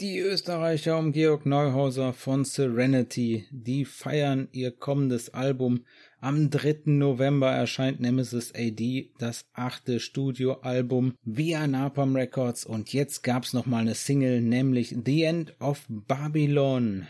Die 0.00 0.20
Österreicher 0.20 0.96
um 0.96 1.10
Georg 1.10 1.44
Neuhauser 1.44 2.12
von 2.12 2.44
Serenity, 2.44 3.46
die 3.50 3.84
feiern 3.84 4.46
ihr 4.52 4.70
kommendes 4.70 5.34
Album 5.34 5.84
Am 6.20 6.50
3. 6.50 6.82
November 6.86 7.50
erscheint 7.50 7.98
Nemesis 7.98 8.52
AD, 8.54 9.10
das 9.18 9.44
achte 9.52 9.98
Studioalbum 9.98 11.14
via 11.24 11.66
Napalm 11.66 12.14
Records 12.14 12.64
und 12.64 12.92
jetzt 12.92 13.24
gab's 13.24 13.52
noch 13.52 13.66
mal 13.66 13.80
eine 13.80 13.96
Single, 13.96 14.40
nämlich 14.40 14.94
The 15.04 15.24
End 15.24 15.54
of 15.58 15.84
Babylon. 15.88 17.08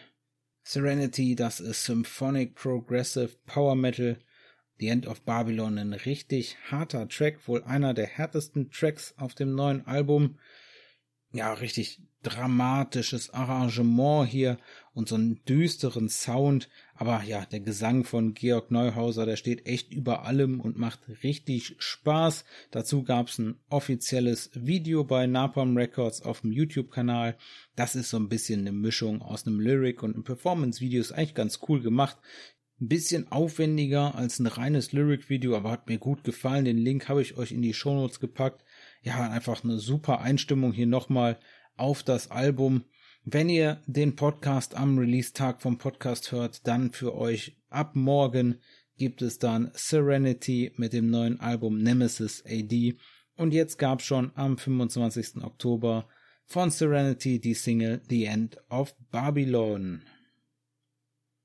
Serenity, 0.70 1.35
das 1.35 1.61
ist 1.61 1.85
Symphonic 1.85 2.54
Progressive 2.54 3.31
Power 3.46 3.74
Metal. 3.74 4.18
The 4.78 4.88
End 4.88 5.07
of 5.07 5.22
Babylon, 5.22 5.78
ein 5.78 5.94
richtig 5.94 6.59
harter 6.70 7.09
Track, 7.09 7.48
wohl 7.48 7.62
einer 7.64 7.94
der 7.94 8.04
härtesten 8.04 8.70
Tracks 8.70 9.14
auf 9.16 9.35
dem 9.35 9.54
neuen 9.54 9.87
Album 9.87 10.38
ja, 11.32 11.52
richtig 11.52 12.00
dramatisches 12.22 13.30
Arrangement 13.30 14.28
hier 14.28 14.58
und 14.92 15.08
so 15.08 15.14
einen 15.14 15.44
düsteren 15.44 16.08
Sound. 16.08 16.68
Aber 16.94 17.22
ja, 17.22 17.44
der 17.46 17.60
Gesang 17.60 18.04
von 18.04 18.34
Georg 18.34 18.70
Neuhauser, 18.70 19.24
der 19.24 19.36
steht 19.36 19.66
echt 19.66 19.92
über 19.92 20.24
allem 20.24 20.60
und 20.60 20.78
macht 20.78 21.00
richtig 21.22 21.76
Spaß. 21.78 22.44
Dazu 22.70 23.04
gab's 23.04 23.38
ein 23.38 23.56
offizielles 23.68 24.50
Video 24.54 25.04
bei 25.04 25.26
Napalm 25.26 25.76
Records 25.76 26.22
auf 26.22 26.40
dem 26.40 26.50
YouTube-Kanal. 26.50 27.36
Das 27.76 27.94
ist 27.94 28.10
so 28.10 28.16
ein 28.16 28.28
bisschen 28.28 28.60
eine 28.60 28.72
Mischung 28.72 29.22
aus 29.22 29.46
einem 29.46 29.60
Lyric 29.60 30.02
und 30.02 30.14
einem 30.14 30.24
Performance-Video. 30.24 31.00
Ist 31.00 31.12
eigentlich 31.12 31.34
ganz 31.34 31.60
cool 31.68 31.80
gemacht. 31.80 32.16
Ein 32.80 32.88
bisschen 32.88 33.30
aufwendiger 33.30 34.14
als 34.14 34.38
ein 34.38 34.46
reines 34.46 34.92
Lyric-Video, 34.92 35.56
aber 35.56 35.70
hat 35.70 35.88
mir 35.88 35.98
gut 35.98 36.24
gefallen. 36.24 36.64
Den 36.64 36.78
Link 36.78 37.08
habe 37.08 37.22
ich 37.22 37.36
euch 37.36 37.52
in 37.52 37.62
die 37.62 37.74
Shownotes 37.74 38.18
gepackt 38.18 38.64
ja, 39.02 39.30
einfach 39.30 39.64
eine 39.64 39.78
super 39.78 40.20
Einstimmung 40.20 40.72
hier 40.72 40.87
nochmal 40.87 41.38
auf 41.76 42.02
das 42.02 42.30
Album. 42.30 42.84
Wenn 43.24 43.48
ihr 43.48 43.82
den 43.87 44.16
Podcast 44.16 44.74
am 44.74 44.98
Release-Tag 44.98 45.61
vom 45.62 45.78
Podcast 45.78 46.32
hört, 46.32 46.66
dann 46.66 46.92
für 46.92 47.14
euch 47.14 47.56
ab 47.68 47.94
morgen 47.94 48.61
gibt 48.96 49.22
es 49.22 49.38
dann 49.38 49.70
Serenity 49.74 50.72
mit 50.76 50.92
dem 50.92 51.11
neuen 51.11 51.40
Album 51.40 51.78
Nemesis 51.78 52.42
AD. 52.46 52.96
Und 53.37 53.54
jetzt 53.54 53.78
gab 53.78 54.02
schon 54.02 54.32
am 54.34 54.58
25. 54.58 55.44
Oktober 55.44 56.08
von 56.44 56.70
Serenity 56.70 57.38
die 57.38 57.54
Single 57.54 58.00
The 58.08 58.24
End 58.24 58.56
of 58.68 58.94
Babylon. 59.11 60.02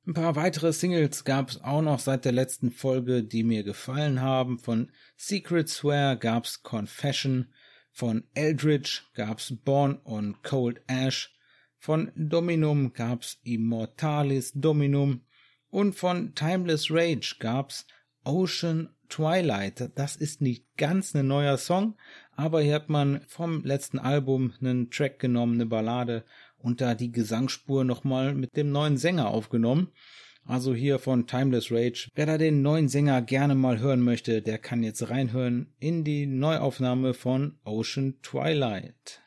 Ein 0.06 0.16
paar 0.16 0.36
weitere 0.36 0.74
Singles 0.74 1.24
gab 1.24 1.50
es 1.50 1.64
auch 1.64 1.82
noch 1.82 2.00
seit 2.00 2.26
der 2.26 2.34
letzten 2.34 2.72
Folge, 2.72 3.24
die 3.24 3.44
mir 3.44 3.64
gefallen 3.64 4.20
haben. 4.20 4.60
Von 4.60 4.92
Secret 5.16 5.70
Swear 5.70 6.18
gab's 6.18 6.62
Confession, 6.62 7.48
von 7.94 8.26
Eldritch 8.34 9.06
gab's 9.14 9.54
Born 9.64 10.02
on 10.04 10.36
Cold 10.44 10.82
Ash, 10.88 11.34
von 11.78 12.12
Dominum 12.18 12.92
gab's 12.92 13.40
Immortalis 13.46 14.52
Dominum 14.54 15.22
und 15.70 15.96
von 15.96 16.36
Timeless 16.36 16.92
Rage 16.92 17.38
gab's 17.40 17.88
Ocean 18.26 18.90
Twilight. 19.08 19.90
Das 19.96 20.18
ist 20.18 20.42
nicht 20.42 20.66
ganz 20.76 21.16
ein 21.16 21.28
neuer 21.28 21.58
Song, 21.58 21.96
aber 22.36 22.62
hier 22.62 22.76
hat 22.76 22.90
man 22.90 23.22
vom 23.28 23.64
letzten 23.64 24.00
Album 24.00 24.54
einen 24.60 24.92
Track 24.92 25.20
genommen, 25.20 25.54
eine 25.54 25.66
Ballade 25.66 26.26
und 26.64 26.82
da 26.82 26.96
die 26.96 27.12
Gesangsspur 27.12 27.84
nochmal 27.84 28.34
mit 28.34 28.58
dem 28.58 28.72
neuen 28.72 28.98
Sänger 28.98 29.28
aufgenommen. 29.28 29.90
Also 30.46 30.74
hier 30.74 30.98
von 30.98 31.28
Timeless 31.28 31.72
Rage. 31.72 32.10
Wer 32.16 32.26
da 32.26 32.38
den 32.38 32.62
neuen 32.62 32.90
Sänger 32.90 33.22
gerne 33.22 33.56
mal 33.56 33.80
hören 33.80 34.02
möchte, 34.02 34.42
der 34.42 34.58
kann 34.58 34.84
jetzt 34.84 35.10
reinhören 35.10 35.74
in 35.80 36.04
die 36.04 36.26
Neuaufnahme 36.26 37.14
von 37.14 37.60
Ocean 37.64 38.16
Twilight. 38.24 39.22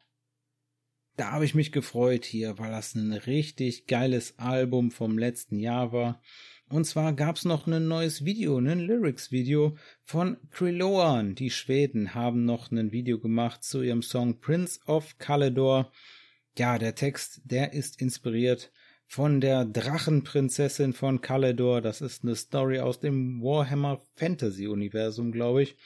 Da 1.16 1.33
habe 1.33 1.46
ich 1.46 1.55
mich 1.55 1.72
gefreut 1.72 2.27
hier, 2.27 2.59
weil 2.59 2.70
das 2.70 2.94
ein 2.94 3.12
richtig 3.12 3.87
geiles 3.87 4.38
Album 4.38 4.90
vom 4.90 5.16
letzten 5.16 5.59
Jahr 5.59 5.92
war. 5.92 6.20
Und 6.68 6.85
zwar 6.85 7.14
gab's 7.14 7.44
noch 7.44 7.66
ein 7.66 7.87
neues 7.87 8.25
Video, 8.25 8.59
ein 8.59 8.81
Lyrics-Video 8.81 9.77
von 10.03 10.37
Kriloan. 10.51 11.35
Die 11.35 11.51
Schweden 11.51 12.14
haben 12.14 12.44
noch 12.44 12.70
ein 12.70 12.92
Video 12.92 13.18
gemacht 13.18 13.62
zu 13.62 13.83
ihrem 13.83 14.03
Song 14.03 14.40
Prince 14.40 14.81
of 14.87 15.16
Kalidor. 15.18 15.92
Ja, 16.58 16.78
der 16.78 16.94
Text, 16.94 17.42
der 17.44 17.74
ist 17.74 18.00
inspiriert 18.00 18.72
von 19.06 19.42
der 19.42 19.66
Drachenprinzessin 19.66 20.94
von 20.94 21.20
Kalidor. 21.20 21.82
Das 21.82 22.00
ist 22.00 22.24
eine 22.24 22.34
Story 22.34 22.80
aus 22.80 22.98
dem 22.98 23.42
Warhammer 23.42 24.00
Fantasy 24.14 24.66
Universum, 24.66 25.32
glaube 25.32 25.64
ich. 25.64 25.76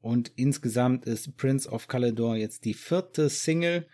Und 0.00 0.30
insgesamt 0.36 1.06
ist 1.06 1.36
Prince 1.38 1.68
of 1.68 1.88
Kalidor 1.88 2.36
jetzt 2.36 2.66
die 2.66 2.74
vierte 2.74 3.30
Single 3.30 3.88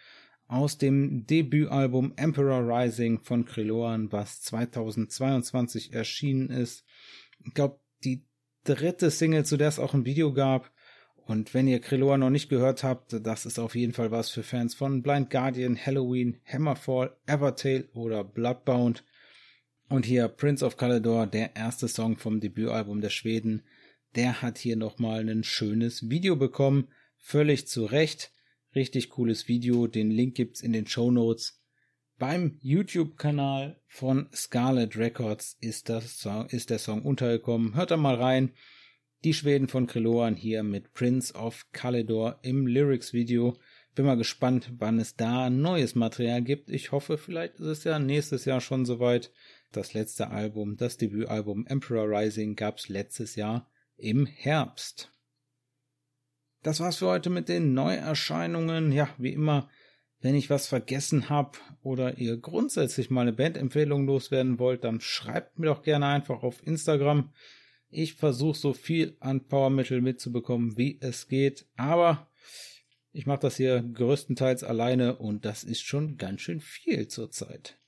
aus 0.48 0.76
dem 0.76 1.24
Debütalbum 1.24 2.14
Emperor 2.16 2.68
Rising 2.68 3.20
von 3.20 3.44
Kriloan, 3.44 4.10
was 4.10 4.42
2022 4.42 5.92
erschienen 5.92 6.50
ist. 6.50 6.84
Ich 7.44 7.54
glaube, 7.54 7.78
die 8.02 8.24
dritte 8.64 9.12
Single, 9.12 9.46
zu 9.46 9.56
der 9.56 9.68
es 9.68 9.78
auch 9.78 9.94
ein 9.94 10.04
Video 10.04 10.32
gab. 10.32 10.71
Und 11.26 11.54
wenn 11.54 11.68
ihr 11.68 11.80
Kreloa 11.80 12.18
noch 12.18 12.30
nicht 12.30 12.48
gehört 12.48 12.82
habt, 12.82 13.14
das 13.24 13.46
ist 13.46 13.58
auf 13.58 13.74
jeden 13.74 13.92
Fall 13.92 14.11
was 14.11 14.30
für 14.30 14.42
Fans 14.42 14.74
von 14.74 15.02
Blind 15.02 15.30
Guardian, 15.30 15.78
Halloween, 15.78 16.40
Hammerfall, 16.44 17.16
Evertale 17.26 17.88
oder 17.94 18.24
Bloodbound. 18.24 19.04
Und 19.88 20.04
hier 20.04 20.28
Prince 20.28 20.64
of 20.64 20.76
Kalidor, 20.76 21.26
der 21.26 21.54
erste 21.54 21.87
Song 21.87 22.16
vom 22.16 22.40
Debütalbum 22.40 23.00
der 23.00 23.11
Schweden, 23.11 23.62
der 24.14 24.42
hat 24.42 24.58
hier 24.58 24.76
nochmal 24.76 25.28
ein 25.28 25.44
schönes 25.44 26.11
Video 26.11 26.37
bekommen. 26.37 26.88
Völlig 27.18 27.66
zu 27.66 27.85
Recht. 27.85 28.32
Richtig 28.74 29.11
cooles 29.11 29.48
Video. 29.48 29.87
Den 29.87 30.11
Link 30.11 30.35
gibt's 30.35 30.61
in 30.61 30.72
den 30.72 30.87
Show 30.87 31.11
Notes. 31.11 31.62
Beim 32.18 32.58
YouTube-Kanal 32.61 33.80
von 33.87 34.28
Scarlet 34.35 34.96
Records 34.96 35.56
ist, 35.61 35.88
das, 35.88 36.26
ist 36.48 36.70
der 36.70 36.78
Song 36.78 37.02
untergekommen. 37.02 37.74
Hört 37.74 37.90
da 37.90 37.96
mal 37.96 38.16
rein. 38.16 38.52
Die 39.24 39.35
Schweden 39.35 39.68
von 39.68 39.87
Kreloan 39.87 40.35
hier 40.35 40.64
mit 40.64 40.94
Prince 40.94 41.32
of 41.35 41.66
Kalidor 41.70 42.40
im 42.42 42.66
Lyrics-Video. 42.66 43.56
Bin 43.94 44.04
mal 44.04 44.16
gespannt, 44.16 44.72
wann 44.78 44.98
es 44.98 45.14
da 45.14 45.48
neues 45.48 45.94
Material 45.94 46.42
gibt. 46.42 46.68
Ich 46.68 46.90
hoffe, 46.90 47.16
vielleicht 47.18 47.61
ist 47.61 47.66
es 47.66 47.85
ja 47.85 48.00
nächstes 48.00 48.46
Jahr 48.46 48.61
schon 48.61 48.85
soweit. 48.85 49.30
Das 49.70 49.94
letzte 49.94 50.30
Album, 50.30 50.76
das 50.76 50.96
Debütalbum 50.96 51.66
Emperor 51.68 52.08
Rising 52.08 52.56
gab's 52.56 52.88
letztes 52.88 53.37
Jahr 53.37 53.70
im 53.96 54.26
Herbst. 54.26 55.12
Das 56.64 56.80
war's 56.80 56.96
für 56.96 57.06
heute 57.06 57.30
mit 57.30 57.48
den 57.48 57.74
Neuerscheinungen. 57.74 58.90
Ja, 58.90 59.08
wie 59.18 59.35
immer, 59.35 59.70
wenn 60.20 60.35
ich 60.35 60.50
was 60.50 60.66
vergessen 60.66 61.28
habe 61.28 61.58
oder 61.85 62.18
ihr 62.18 62.38
grundsätzlich 62.38 63.08
mal 63.08 63.20
eine 63.20 63.32
Bandempfehlung 63.32 64.04
loswerden 64.04 64.58
wollt, 64.58 64.82
dann 64.82 65.00
schreibt 65.00 65.61
mir 65.61 65.66
doch 65.66 65.85
gerne 65.85 66.06
einfach 66.06 66.42
auf 66.42 66.61
Instagram. 66.66 67.30
Ich 67.94 68.14
versuche 68.14 68.59
so 68.59 68.72
viel 68.72 69.18
an 69.20 69.46
Powermittel 69.46 70.00
mitzubekommen, 70.00 70.78
wie 70.78 70.96
es 71.02 71.28
geht, 71.28 71.66
aber 71.76 72.26
ich 73.12 73.26
mache 73.26 73.40
das 73.40 73.59
hier 73.59 73.83
größtenteils 73.83 74.64
alleine 74.64 75.16
und 75.16 75.44
das 75.44 75.62
ist 75.62 75.83
schon 75.83 76.16
ganz 76.16 76.40
schön 76.40 76.62
viel 76.62 77.09
zurzeit. 77.09 77.78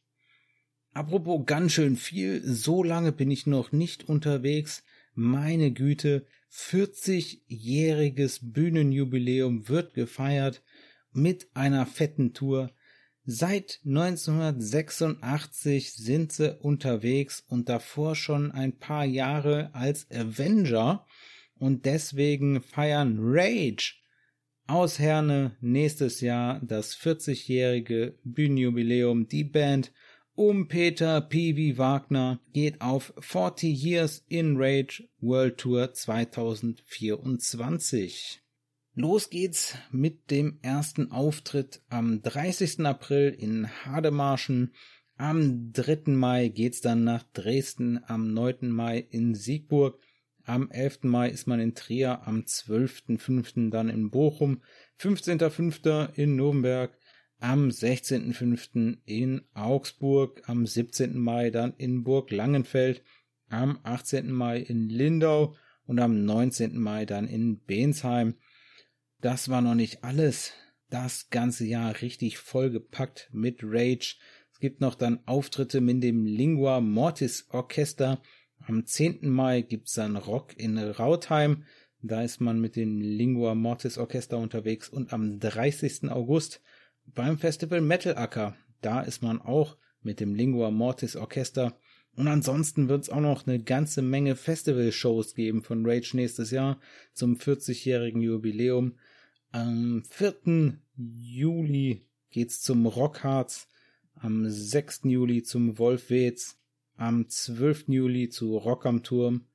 Apropos 0.93 1.47
ganz 1.47 1.73
schön 1.73 1.97
viel, 1.97 2.43
so 2.45 2.83
lange 2.83 3.13
bin 3.13 3.31
ich 3.31 3.47
noch 3.47 3.73
nicht 3.73 4.07
unterwegs. 4.07 4.85
Meine 5.15 5.73
Güte, 5.73 6.27
40-jähriges 6.53 8.53
Bühnenjubiläum 8.53 9.71
wird 9.71 9.95
gefeiert 9.95 10.63
mit 11.13 11.49
einer 11.55 11.87
fetten 11.87 12.35
Tour. 12.35 12.71
Seit 13.27 13.81
1986 13.87 15.95
sind 15.95 16.33
sie 16.33 16.55
unterwegs 16.59 17.43
und 17.49 17.71
davor 17.71 18.17
schon 18.17 18.53
ein 18.53 18.79
paar 18.79 19.07
Jahre 19.07 19.75
als 19.75 20.07
Avenger 20.11 21.07
und 21.59 21.87
deswegen 21.87 22.61
feiern 22.61 23.17
Rage 23.19 23.95
aus 24.67 24.99
Herne 24.99 25.57
nächstes 25.63 26.21
Jahr 26.21 26.61
das 26.63 26.95
40-jährige 26.97 28.19
Bühnenjubiläum. 28.25 29.27
Die 29.29 29.45
Band 29.45 29.91
um 30.35 30.69
Peter 30.69 31.23
P.V. 31.23 31.79
Wagner 31.79 32.41
geht 32.53 32.83
auf 32.83 33.15
40 33.19 33.83
Years 33.83 34.23
in 34.29 34.59
Rage 34.59 35.09
World 35.21 35.57
Tour 35.57 35.95
2024. 35.95 38.44
Los 38.97 39.29
geht's 39.29 39.75
mit 39.91 40.31
dem 40.31 40.61
ersten 40.63 41.11
Auftritt 41.11 41.83
am 41.89 42.23
30. 42.23 42.87
April 42.87 43.35
in 43.37 43.69
Hademarschen. 43.85 44.73
Am 45.17 45.73
3. 45.73 46.13
Mai 46.13 46.47
geht's 46.47 46.81
dann 46.81 47.03
nach 47.03 47.25
Dresden, 47.33 47.99
am 48.07 48.33
9. 48.33 48.69
Mai 48.71 49.05
in 49.11 49.35
Siegburg, 49.35 49.99
am 50.45 50.71
11. 50.71 51.01
Mai 51.03 51.29
ist 51.29 51.49
man 51.49 51.59
in 51.59 51.75
Trier, 51.75 52.25
am 52.25 52.43
12.5. 52.43 53.71
dann 53.71 53.89
in 53.89 54.11
Bochum, 54.11 54.63
15.5. 55.01 56.15
in 56.15 56.37
Nürnberg, 56.37 56.97
am 57.41 57.71
16.5. 57.71 58.99
in 59.07 59.43
Augsburg, 59.55 60.43
am 60.47 60.67
17. 60.67 61.19
Mai 61.19 61.51
dann 61.51 61.75
in 61.79 62.05
Burg 62.05 62.31
Langenfeld, 62.31 63.03
am 63.49 63.81
18. 63.83 64.31
Mai 64.31 64.61
in 64.61 64.89
Lindau 64.89 65.57
und 65.85 65.99
am 65.99 66.25
19. 66.25 66.79
Mai 66.79 67.07
dann 67.07 67.27
in 67.27 67.59
Bensheim. 67.59 68.35
Das 69.25 69.49
war 69.49 69.63
noch 69.63 69.75
nicht 69.75 70.05
alles. 70.05 70.53
Das 70.91 71.31
ganze 71.31 71.65
Jahr 71.65 72.03
richtig 72.03 72.37
vollgepackt 72.37 73.31
mit 73.33 73.61
Rage. 73.63 74.17
Es 74.53 74.61
gibt 74.61 74.83
noch 74.83 74.95
dann 74.95 75.21
Auftritte 75.25 75.81
mit 75.81 76.03
dem 76.03 76.27
Lingua 76.27 76.83
Mortis 76.83 77.47
Orchester 77.49 78.21
Am 78.67 78.85
10. 78.85 79.27
Mai 79.31 79.63
gibt's 79.63 79.95
dann 79.95 80.17
Rock 80.17 80.53
in 80.59 80.77
Rautheim. 80.77 81.65
Da 82.03 82.21
ist 82.21 82.43
man 82.43 82.61
mit 82.61 82.77
dem 82.77 83.01
Lingua 83.01 83.55
Mortis 83.55 83.97
Orchester 83.97 84.37
unterwegs. 84.37 84.91
Und 84.91 85.15
am 85.15 85.41
30. 85.41 86.11
August 86.11 86.61
beim 87.07 87.39
Festival 87.39 87.81
Metal 87.81 88.19
Acker. 88.19 88.59
Da 88.83 89.01
ist 89.01 89.23
man 89.23 89.41
auch 89.41 89.79
mit 90.03 90.21
dem 90.21 90.35
Lingua 90.35 90.71
Mortis 90.71 91.17
Orchester. 91.17 91.79
Und 92.15 92.29
ansonsten 92.29 92.91
wird's 92.91 93.09
auch 93.09 93.23
noch 93.23 93.47
eine 93.47 93.59
ganze 93.59 94.03
Menge 94.03 94.37
Festival-Shows 94.37 95.35
geben 95.35 95.63
von 95.63 95.87
Rage 95.87 96.15
nächstes 96.15 96.51
Jahr 96.51 96.79
zum 97.15 97.37
40-jährigen 97.37 98.21
Jubiläum. 98.21 98.99
Am 99.55 100.03
4. 100.11 100.81
Juli 100.97 102.09
geht's 102.31 102.61
zum 102.61 102.87
Rockharz, 102.87 103.69
am 104.17 104.51
6. 104.51 105.03
Juli 105.05 105.45
zum 105.45 105.79
Wolfweds, 105.79 106.59
am 106.97 107.29
12. 107.29 107.85
Juli 107.87 108.31
zu 108.31 108.57
Rock 108.57 108.85
am 108.85 109.05
Turm, 109.05 109.47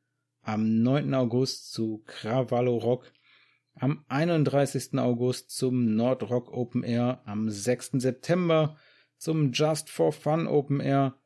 am 0.42 0.84
9. 0.84 1.14
August 1.16 1.74
zu 1.74 2.02
Cravallo 2.06 2.78
Rock, 2.78 3.12
am 3.76 4.06
31. 4.08 4.98
August 4.98 5.52
zum 5.52 5.96
Nordrock 5.96 6.54
Open 6.54 6.84
Air, 6.84 7.22
am 7.26 7.50
6. 7.50 7.96
September 7.96 8.78
zum 9.18 9.52
Just 9.52 9.90
for 9.90 10.14
Fun 10.14 10.48
Open 10.48 10.80
Air, 10.80 11.20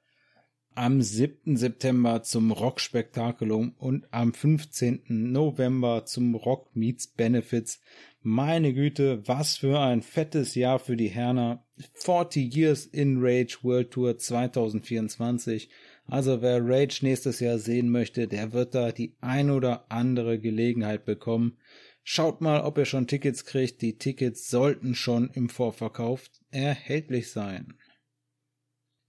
am 0.76 1.02
7. 1.02 1.58
September 1.58 2.24
zum 2.24 2.52
Rock-Spektakulum 2.52 3.74
und 3.78 4.08
am 4.12 4.34
15. 4.34 5.04
November 5.08 6.06
zum 6.06 6.36
Rock 6.36 6.76
Meets 6.76 7.08
Benefits. 7.08 7.82
Meine 8.22 8.74
Güte, 8.74 9.28
was 9.28 9.58
für 9.58 9.80
ein 9.80 10.02
fettes 10.02 10.56
Jahr 10.56 10.80
für 10.80 10.96
die 10.96 11.10
Herner. 11.10 11.66
40 11.96 12.56
Years 12.56 12.86
in 12.86 13.18
Rage 13.20 13.58
World 13.64 13.92
Tour 13.92 14.18
2024. 14.18 15.70
Also 16.08 16.42
wer 16.42 16.60
Rage 16.64 17.00
nächstes 17.02 17.40
Jahr 17.40 17.58
sehen 17.58 17.90
möchte, 17.90 18.28
der 18.28 18.54
wird 18.54 18.76
da 18.76 18.92
die 18.92 19.16
ein 19.22 19.50
oder 19.50 19.86
andere 19.90 20.40
Gelegenheit 20.40 21.06
bekommen. 21.06 21.58
Schaut 22.04 22.42
mal, 22.42 22.62
ob 22.62 22.78
ihr 22.78 22.86
schon 22.86 23.08
Tickets 23.08 23.46
kriegt. 23.46 23.82
Die 23.82 23.98
Tickets 23.98 24.50
sollten 24.50 24.96
schon 24.96 25.30
im 25.34 25.50
Vorverkauf 25.50 26.30
erhältlich 26.52 27.32
sein 27.32 27.76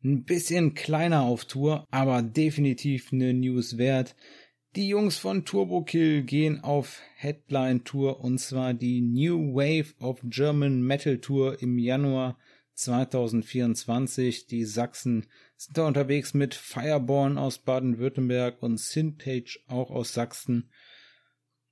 ein 0.04 0.24
bisschen 0.24 0.74
kleiner 0.74 1.22
auf 1.22 1.46
Tour, 1.46 1.86
aber 1.90 2.22
definitiv 2.22 3.12
eine 3.12 3.32
News 3.32 3.78
wert. 3.78 4.14
Die 4.76 4.88
Jungs 4.88 5.16
von 5.16 5.44
Turbo 5.44 5.82
Kill 5.82 6.22
gehen 6.22 6.60
auf 6.62 7.00
Headline 7.16 7.84
Tour 7.84 8.20
und 8.20 8.38
zwar 8.38 8.74
die 8.74 9.00
New 9.00 9.54
Wave 9.54 9.94
of 10.00 10.20
German 10.24 10.82
Metal 10.82 11.18
Tour 11.18 11.62
im 11.62 11.78
Januar 11.78 12.36
2024. 12.74 14.46
Die 14.46 14.64
Sachsen 14.64 15.26
sind 15.56 15.78
da 15.78 15.86
unterwegs 15.86 16.34
mit 16.34 16.54
Fireborn 16.54 17.38
aus 17.38 17.58
Baden-Württemberg 17.58 18.62
und 18.62 18.78
Synthage 18.78 19.60
auch 19.68 19.90
aus 19.90 20.12
Sachsen. 20.12 20.70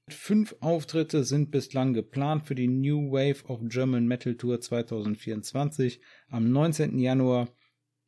Fünf 0.08 0.56
Auftritte 0.60 1.24
sind 1.24 1.50
bislang 1.50 1.94
geplant 1.94 2.44
für 2.44 2.54
die 2.54 2.68
New 2.68 3.10
Wave 3.10 3.44
of 3.48 3.60
German 3.64 4.06
Metal 4.06 4.36
Tour 4.36 4.60
2024 4.60 6.00
am 6.28 6.50
19. 6.50 6.98
Januar 6.98 7.48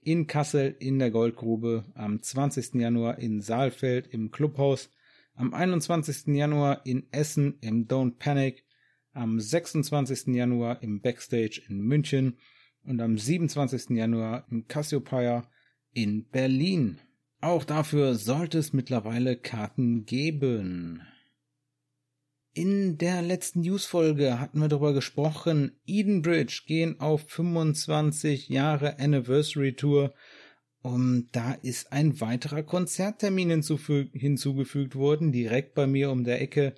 in 0.05 0.27
Kassel 0.27 0.77
in 0.79 0.99
der 0.99 1.11
Goldgrube, 1.11 1.85
am 1.95 2.23
20. 2.23 2.75
Januar 2.75 3.19
in 3.19 3.41
Saalfeld 3.41 4.07
im 4.09 4.31
Clubhaus, 4.31 4.91
am 5.35 5.55
21. 5.55 6.35
Januar 6.35 6.87
in 6.87 7.07
Essen 7.11 7.59
im 7.61 7.89
Don't 7.89 8.19
Panic, 8.19 8.65
am 9.13 9.41
26. 9.41 10.35
Januar 10.35 10.83
im 10.83 11.01
Backstage 11.01 11.63
in 11.69 11.81
München 11.81 12.39
und 12.85 13.01
am 13.01 13.17
27. 13.17 13.91
Januar 13.91 14.47
im 14.51 14.69
Cassiopeia 14.69 15.49
in 15.93 16.29
Berlin. 16.29 16.99
Auch 17.41 17.65
dafür 17.65 18.15
sollte 18.15 18.59
es 18.59 18.73
mittlerweile 18.73 19.37
Karten 19.37 20.05
geben. 20.05 21.03
In 22.57 22.99
der 22.99 23.21
letzten 23.21 23.63
Newsfolge 23.63 24.39
hatten 24.39 24.61
wir 24.61 24.69
darüber 24.69 24.93
gesprochen, 24.93 25.73
Edenbridge 25.87 26.63
gehen 26.69 27.01
auf 27.01 27.23
25 27.27 28.49
Jahre 28.49 29.01
Anniversary 29.01 29.75
Tour 29.75 30.15
und 30.81 31.31
da 31.33 31.55
ist 31.55 31.91
ein 31.93 32.21
weiterer 32.21 32.63
Konzerttermin 32.63 33.51
hinzugefügt 33.51 34.95
worden, 34.95 35.33
direkt 35.33 35.75
bei 35.75 35.89
mir 35.89 36.13
um 36.13 36.23
der 36.23 36.41
Ecke. 36.41 36.77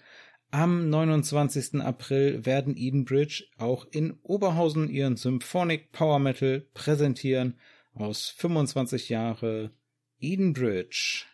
Am 0.50 0.88
29. 0.88 1.82
April 1.82 2.46
werden 2.46 2.74
Edenbridge 2.74 3.44
auch 3.58 3.86
in 3.90 4.18
Oberhausen 4.22 4.88
ihren 4.88 5.16
Symphonic 5.16 5.92
Power 5.92 6.20
Metal 6.20 6.64
präsentieren 6.72 7.58
aus 7.92 8.30
25 8.30 9.10
Jahre 9.10 9.72
Edenbridge. 10.20 11.26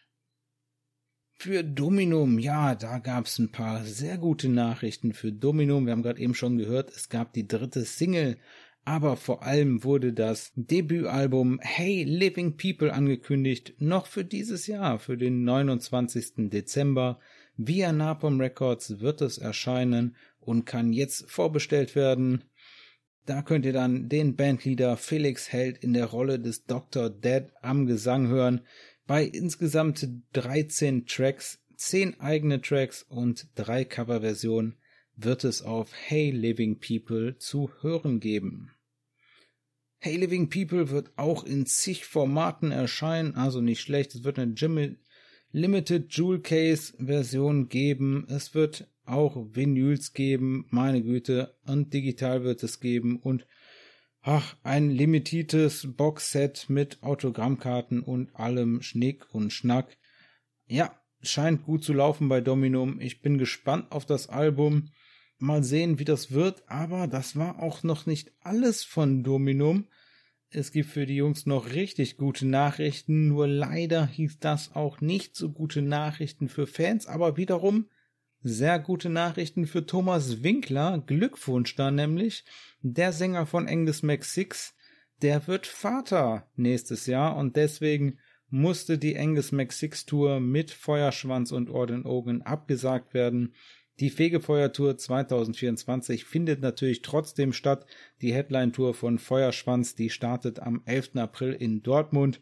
Für 1.43 1.65
Dominum, 1.65 2.39
ja, 2.39 2.77
da 2.77 3.01
gab's 3.01 3.41
ein 3.41 3.51
paar 3.51 3.85
sehr 3.85 4.17
gute 4.17 4.49
Nachrichten 4.49 5.13
für 5.13 5.33
Dominum. 5.33 5.87
Wir 5.87 5.91
haben 5.91 6.05
gerade 6.05 6.21
eben 6.21 6.37
schon 6.37 6.57
gehört, 6.57 6.91
es 6.91 7.09
gab 7.09 7.33
die 7.33 7.49
dritte 7.49 7.85
Single, 7.85 8.37
aber 8.85 9.17
vor 9.17 9.43
allem 9.43 9.83
wurde 9.83 10.13
das 10.13 10.53
Debütalbum 10.55 11.59
Hey 11.61 12.05
Living 12.05 12.57
People 12.57 12.95
angekündigt, 12.95 13.75
noch 13.79 14.07
für 14.07 14.25
dieses 14.25 14.69
Jahr, 14.69 15.01
für 15.01 15.17
den 15.17 15.43
29. 15.43 16.49
Dezember. 16.49 17.19
Via 17.57 17.91
Napalm 17.91 18.41
Records 18.41 19.01
wird 19.01 19.21
es 19.21 19.37
erscheinen 19.37 20.15
und 20.39 20.65
kann 20.65 20.93
jetzt 20.93 21.29
vorbestellt 21.29 21.97
werden. 21.97 22.45
Da 23.27 23.43
könnt 23.43 23.65
ihr 23.65 23.73
dann 23.73 24.09
den 24.09 24.37
Bandleader 24.37 24.97
Felix 24.97 25.53
Held 25.53 25.79
in 25.79 25.93
der 25.93 26.07
Rolle 26.07 26.39
des 26.39 26.67
Dr. 26.67 27.11
Dead 27.11 27.47
am 27.63 27.87
Gesang 27.87 28.29
hören. 28.29 28.63
Bei 29.07 29.25
insgesamt 29.25 30.09
13 30.33 31.07
Tracks, 31.07 31.59
10 31.77 32.21
eigene 32.21 32.61
Tracks 32.61 33.03
und 33.03 33.49
3 33.57 33.85
Coverversionen 33.85 34.77
wird 35.17 35.45
es 35.45 35.63
auf 35.63 35.91
Hey 35.93 36.31
Living 36.31 36.79
People 36.79 37.37
zu 37.39 37.71
hören 37.81 38.21
geben. 38.21 38.71
Hey 39.99 40.17
Living 40.17 40.49
People 40.49 40.91
wird 40.91 41.13
auch 41.17 41.45
in 41.45 41.67
zig 41.67 42.05
Formaten 42.07 42.73
erscheinen, 42.73 43.35
also 43.35 43.61
nicht 43.61 43.81
schlecht. 43.81 44.15
Es 44.15 44.25
wird 44.25 44.39
eine 44.39 44.55
Jimmy 44.55 44.97
Limited 45.53 46.13
Jewel 46.13 46.41
Case 46.41 46.95
Version 46.99 47.69
geben. 47.69 48.27
Es 48.29 48.55
wird 48.55 48.89
auch 49.05 49.37
Vinyls 49.53 50.13
geben, 50.13 50.67
meine 50.71 51.03
Güte, 51.03 51.55
und 51.67 51.93
digital 51.93 52.45
wird 52.45 52.63
es 52.63 52.81
geben 52.81 53.19
und 53.19 53.47
Ach, 54.25 54.55
ein 54.63 54.91
limitiertes 54.91 55.97
Boxset 55.97 56.67
mit 56.69 57.03
Autogrammkarten 57.03 58.05
und 58.05 58.37
allem 58.37 58.81
Schnick 58.81 59.27
und 59.35 59.53
Schnack. 59.53 59.97
Ja, 60.69 60.97
scheint 61.23 61.65
gut 61.65 61.83
zu 61.83 61.93
laufen 61.93 62.29
bei 62.29 62.41
Dominum. 62.41 63.01
Ich 63.01 63.21
bin 63.21 63.37
gespannt 63.37 63.91
auf 63.91 64.07
das 64.07 64.29
Album. 64.29 64.91
Mal 65.39 65.65
sehen, 65.65 65.99
wie 65.99 66.05
das 66.05 66.31
wird, 66.31 66.63
aber 66.69 67.09
das 67.09 67.35
war 67.35 67.61
auch 67.61 67.83
noch 67.83 68.07
nicht 68.07 68.31
alles 68.39 68.85
von 68.85 69.25
Dominum. 69.25 69.89
Es 70.51 70.71
gibt 70.71 70.91
für 70.91 71.05
die 71.05 71.17
Jungs 71.17 71.45
noch 71.47 71.71
richtig 71.71 72.17
gute 72.17 72.47
Nachrichten, 72.47 73.27
nur 73.27 73.49
leider 73.49 74.07
hieß 74.07 74.39
das 74.39 74.77
auch 74.77 75.01
nicht 75.01 75.35
so 75.35 75.51
gute 75.51 75.83
Nachrichten 75.83 76.49
für 76.49 76.69
Fans, 76.69 77.09
aber 77.09 77.37
wiederum 77.37 77.89
sehr 78.43 78.79
gute 78.79 79.09
Nachrichten 79.09 79.67
für 79.67 79.87
Thomas 79.87 80.43
Winkler. 80.43 81.03
Glückwunsch 81.07 81.77
da 81.77 81.91
nämlich. 81.91 82.45
Der 82.81 83.13
Sänger 83.13 83.47
von 83.47 83.69
Angus 83.69 84.03
McSix, 84.03 84.75
der 85.23 85.47
wird 85.47 85.67
Vater 85.67 86.49
nächstes 86.57 87.07
Jahr 87.07 87.37
und 87.37 87.57
deswegen 87.57 88.19
musste 88.51 88.99
die 88.99 89.19
Angus 89.19 89.53
McSix 89.53 90.05
Tour 90.05 90.41
mit 90.41 90.71
Feuerschwanz 90.71 91.53
und 91.53 91.71
Orden 91.71 92.05
Ogen 92.05 92.43
abgesagt 92.43 93.15
werden. 93.15 93.55
Die 94.01 94.11
Fegefeuertour 94.11 94.99
2024 94.99 96.25
findet 96.25 96.61
natürlich 96.61 97.03
trotzdem 97.03 97.53
statt. 97.53 97.87
Die 98.21 98.35
Headline 98.35 98.73
Tour 98.73 98.95
von 98.95 99.19
Feuerschwanz, 99.19 99.95
die 99.95 100.11
startet 100.11 100.61
am 100.61 100.83
11. 100.87 101.17
April 101.17 101.53
in 101.53 101.83
Dortmund. 101.83 102.41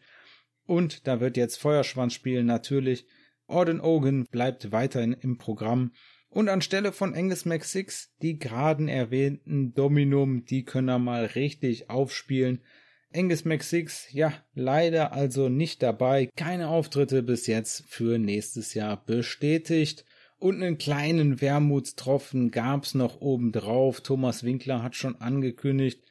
Und 0.65 1.07
da 1.07 1.19
wird 1.19 1.37
jetzt 1.37 1.57
Feuerschwanz 1.57 2.13
spielen 2.13 2.45
natürlich 2.45 3.05
Orden 3.51 3.81
Ogan 3.81 4.25
bleibt 4.31 4.71
weiterhin 4.71 5.13
im 5.13 5.37
Programm. 5.37 5.91
Und 6.29 6.47
anstelle 6.47 6.93
von 6.93 7.13
Angus 7.13 7.43
McSix, 7.43 8.15
die 8.21 8.39
graden 8.39 8.87
erwähnten 8.87 9.73
Dominum, 9.73 10.45
die 10.45 10.63
können 10.63 10.87
er 10.87 10.99
mal 10.99 11.25
richtig 11.25 11.89
aufspielen. 11.89 12.61
Angus 13.13 13.43
McSix, 13.43 14.07
ja, 14.13 14.33
leider 14.53 15.11
also 15.11 15.49
nicht 15.49 15.83
dabei. 15.83 16.29
Keine 16.37 16.69
Auftritte 16.69 17.21
bis 17.23 17.47
jetzt 17.47 17.83
für 17.89 18.17
nächstes 18.17 18.73
Jahr 18.73 19.03
bestätigt. 19.05 20.05
Und 20.37 20.55
einen 20.55 20.77
kleinen 20.77 21.41
Wermutstropfen 21.41 22.49
gab's 22.49 22.95
noch 22.95 23.19
obendrauf. 23.19 24.01
Thomas 24.01 24.43
Winkler 24.43 24.81
hat 24.81 24.95
schon 24.95 25.17
angekündigt, 25.17 26.01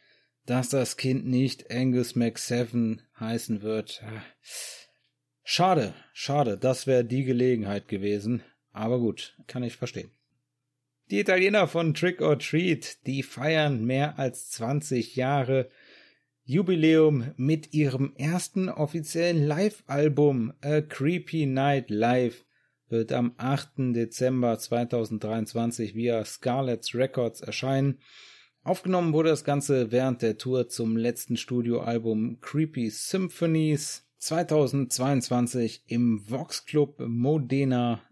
dass 0.45 0.69
das 0.69 0.97
Kind 0.97 1.27
nicht 1.27 1.71
Angus 1.71 2.15
McSeven 2.15 3.03
heißen 3.19 3.63
wird. 3.63 4.03
Schade, 5.43 5.95
schade, 6.13 6.57
das 6.59 6.87
wäre 6.87 7.05
die 7.05 7.25
Gelegenheit 7.25 7.89
gewesen. 7.89 8.43
Aber 8.73 8.99
gut, 8.99 9.37
kann 9.47 9.63
ich 9.63 9.77
verstehen. 9.77 10.11
Die 11.11 11.19
Italiener 11.19 11.67
von 11.67 11.93
Trick 11.93 12.21
or 12.23 12.39
Treat, 12.39 13.05
die 13.07 13.25
feiern 13.25 13.85
mehr 13.85 14.19
als 14.19 14.51
20 14.51 15.17
Jahre. 15.17 15.69
Jubiläum 16.45 17.33
mit 17.37 17.75
ihrem 17.75 18.13
ersten 18.17 18.69
offiziellen 18.69 19.45
Live-Album 19.45 20.53
A 20.61 20.81
Creepy 20.81 21.47
Night 21.47 21.91
Live 21.91 22.45
wird 22.89 23.13
am 23.13 23.35
8. 23.39 23.95
Dezember 23.95 24.59
2023 24.59 25.95
via 25.95 26.25
Scarlet's 26.25 26.95
Records 26.95 27.41
erscheinen. 27.41 27.99
Aufgenommen 28.63 29.13
wurde 29.13 29.31
das 29.31 29.45
Ganze 29.45 29.91
während 29.91 30.23
der 30.23 30.39
Tour 30.39 30.69
zum 30.69 30.97
letzten 30.97 31.37
Studioalbum 31.37 32.41
Creepy 32.41 32.91
Symphonies 32.91 34.07
2022 34.21 35.85
im 35.87 36.23
Vox 36.29 36.67
Club 36.67 37.01
Modena 37.01 38.03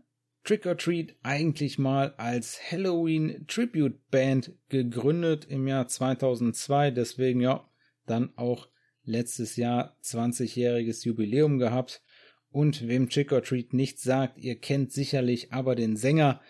Trick 0.42 0.64
or 0.64 0.78
Treat 0.78 1.14
eigentlich 1.22 1.78
mal 1.78 2.14
als 2.16 2.58
Halloween 2.70 3.44
Tribute 3.46 4.00
Band 4.10 4.52
gegründet 4.70 5.44
im 5.44 5.68
Jahr 5.68 5.86
2002, 5.86 6.92
deswegen 6.92 7.40
ja, 7.40 7.68
dann 8.06 8.32
auch 8.36 8.68
letztes 9.04 9.56
Jahr 9.56 9.98
20-jähriges 10.02 11.04
Jubiläum 11.04 11.58
gehabt. 11.58 12.02
Und 12.50 12.88
wem 12.88 13.10
Trick 13.10 13.30
or 13.30 13.42
Treat 13.42 13.74
nicht 13.74 14.00
sagt, 14.00 14.38
ihr 14.38 14.58
kennt 14.58 14.90
sicherlich 14.90 15.52
aber 15.52 15.74
den 15.74 15.96
Sänger. 15.96 16.40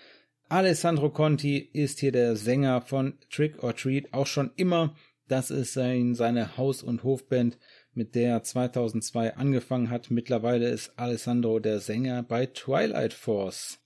Alessandro 0.48 1.11
Conti 1.11 1.59
ist 1.59 1.98
hier 1.98 2.12
der 2.12 2.36
Sänger 2.36 2.80
von 2.82 3.18
Trick 3.30 3.64
or 3.64 3.74
Treat 3.74 4.12
auch 4.12 4.28
schon 4.28 4.52
immer. 4.54 4.94
Das 5.26 5.50
ist 5.50 5.72
sein, 5.72 6.14
seine 6.14 6.56
Haus- 6.56 6.84
und 6.84 7.02
Hofband, 7.02 7.59
mit 7.99 8.14
der 8.14 8.30
er 8.30 8.42
2002 8.42 9.36
angefangen 9.36 9.90
hat. 9.90 10.11
Mittlerweile 10.11 10.68
ist 10.68 10.92
Alessandro 10.96 11.59
der 11.59 11.80
Sänger 11.80 12.22
bei 12.22 12.46
Twilight 12.46 13.12
Force. 13.12 13.80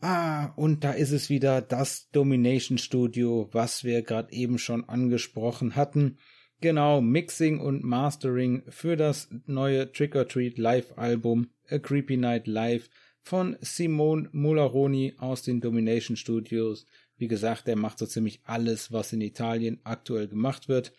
Ah, 0.00 0.46
und 0.56 0.82
da 0.82 0.92
ist 0.92 1.12
es 1.12 1.30
wieder 1.30 1.62
das 1.62 2.10
Domination 2.10 2.78
Studio, 2.78 3.48
was 3.52 3.84
wir 3.84 4.02
gerade 4.02 4.32
eben 4.32 4.58
schon 4.58 4.88
angesprochen 4.88 5.76
hatten. 5.76 6.18
Genau, 6.60 7.00
Mixing 7.00 7.60
und 7.60 7.84
Mastering 7.84 8.64
für 8.68 8.96
das 8.96 9.28
neue 9.46 9.92
Trick 9.92 10.16
or 10.16 10.26
Treat 10.26 10.58
Live 10.58 10.98
Album 10.98 11.50
A 11.70 11.78
Creepy 11.78 12.16
Night 12.16 12.46
Live 12.46 12.90
von 13.22 13.56
Simone 13.60 14.28
Mularoni 14.32 15.14
aus 15.18 15.42
den 15.42 15.60
Domination 15.60 16.16
Studios. 16.16 16.86
Wie 17.16 17.28
gesagt, 17.28 17.66
der 17.68 17.76
macht 17.76 17.98
so 17.98 18.06
ziemlich 18.06 18.40
alles, 18.44 18.90
was 18.90 19.12
in 19.12 19.20
Italien 19.20 19.78
aktuell 19.84 20.26
gemacht 20.26 20.68
wird. 20.68 20.92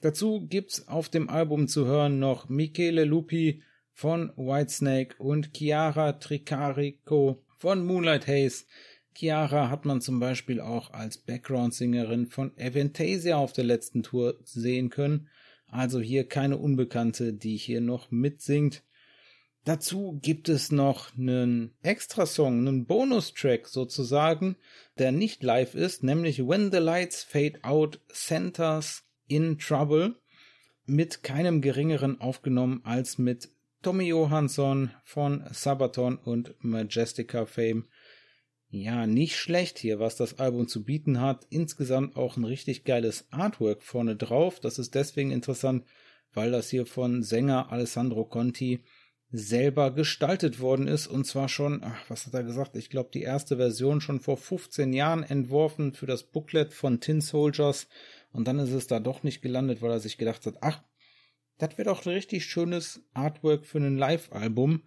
Dazu 0.00 0.46
gibt's 0.46 0.86
auf 0.88 1.08
dem 1.08 1.28
Album 1.30 1.68
zu 1.68 1.86
hören 1.86 2.18
noch 2.18 2.48
Michele 2.48 3.04
Lupi 3.04 3.62
von 3.92 4.32
Whitesnake 4.36 5.16
und 5.18 5.50
Chiara 5.56 6.12
Tricarico 6.14 7.42
von 7.56 7.86
Moonlight 7.86 8.26
Haze. 8.26 8.64
Chiara 9.14 9.70
hat 9.70 9.84
man 9.84 10.00
zum 10.00 10.18
Beispiel 10.18 10.60
auch 10.60 10.90
als 10.92 11.18
Background-Sängerin 11.18 12.26
von 12.26 12.52
Aventasia 12.58 13.36
auf 13.36 13.52
der 13.52 13.64
letzten 13.64 14.02
Tour 14.02 14.38
sehen 14.42 14.90
können. 14.90 15.28
Also 15.68 16.00
hier 16.00 16.28
keine 16.28 16.58
Unbekannte, 16.58 17.32
die 17.32 17.56
hier 17.56 17.80
noch 17.80 18.10
mitsingt. 18.10 18.82
Dazu 19.64 20.18
gibt 20.20 20.50
es 20.50 20.70
noch 20.70 21.16
einen 21.16 21.74
Extrasong, 21.82 22.58
einen 22.58 22.84
Bonustrack 22.84 23.66
sozusagen, 23.66 24.56
der 24.98 25.10
nicht 25.10 25.42
live 25.42 25.74
ist, 25.74 26.02
nämlich 26.02 26.46
When 26.46 26.70
the 26.70 26.78
Lights 26.78 27.22
Fade 27.22 27.60
Out 27.62 28.00
Centers 28.12 29.04
in 29.28 29.58
Trouble, 29.58 30.16
mit 30.86 31.22
keinem 31.22 31.60
geringeren 31.60 32.20
aufgenommen 32.20 32.80
als 32.84 33.18
mit 33.18 33.48
Tommy 33.82 34.04
Johansson 34.04 34.90
von 35.02 35.44
Sabaton 35.50 36.16
und 36.16 36.54
Majestica 36.58 37.46
Fame. 37.46 37.86
Ja, 38.70 39.06
nicht 39.06 39.36
schlecht 39.36 39.78
hier, 39.78 40.00
was 40.00 40.16
das 40.16 40.38
Album 40.38 40.66
zu 40.66 40.84
bieten 40.84 41.20
hat. 41.20 41.46
Insgesamt 41.50 42.16
auch 42.16 42.36
ein 42.36 42.44
richtig 42.44 42.84
geiles 42.84 43.26
Artwork 43.30 43.82
vorne 43.82 44.16
drauf. 44.16 44.58
Das 44.58 44.78
ist 44.78 44.94
deswegen 44.94 45.30
interessant, 45.30 45.84
weil 46.32 46.50
das 46.50 46.70
hier 46.70 46.86
von 46.86 47.22
Sänger 47.22 47.70
Alessandro 47.70 48.24
Conti 48.24 48.82
selber 49.30 49.90
gestaltet 49.90 50.60
worden 50.60 50.86
ist 50.86 51.06
und 51.06 51.24
zwar 51.24 51.48
schon, 51.48 51.82
ach, 51.82 52.08
was 52.08 52.26
hat 52.26 52.34
er 52.34 52.44
gesagt? 52.44 52.76
Ich 52.76 52.88
glaube, 52.88 53.10
die 53.12 53.22
erste 53.22 53.56
Version 53.56 54.00
schon 54.00 54.20
vor 54.20 54.36
15 54.36 54.92
Jahren 54.92 55.24
entworfen 55.24 55.92
für 55.92 56.06
das 56.06 56.22
Booklet 56.22 56.72
von 56.72 57.00
Tin 57.00 57.20
Soldiers 57.20 57.88
und 58.34 58.48
dann 58.48 58.58
ist 58.58 58.72
es 58.72 58.88
da 58.88 59.00
doch 59.00 59.22
nicht 59.22 59.42
gelandet, 59.42 59.80
weil 59.80 59.92
er 59.92 60.00
sich 60.00 60.18
gedacht 60.18 60.44
hat, 60.44 60.56
ach, 60.60 60.82
das 61.58 61.78
wäre 61.78 61.88
doch 61.88 62.04
ein 62.04 62.12
richtig 62.12 62.44
schönes 62.44 63.00
Artwork 63.14 63.64
für 63.64 63.78
ein 63.78 63.96
Live-Album. 63.96 64.82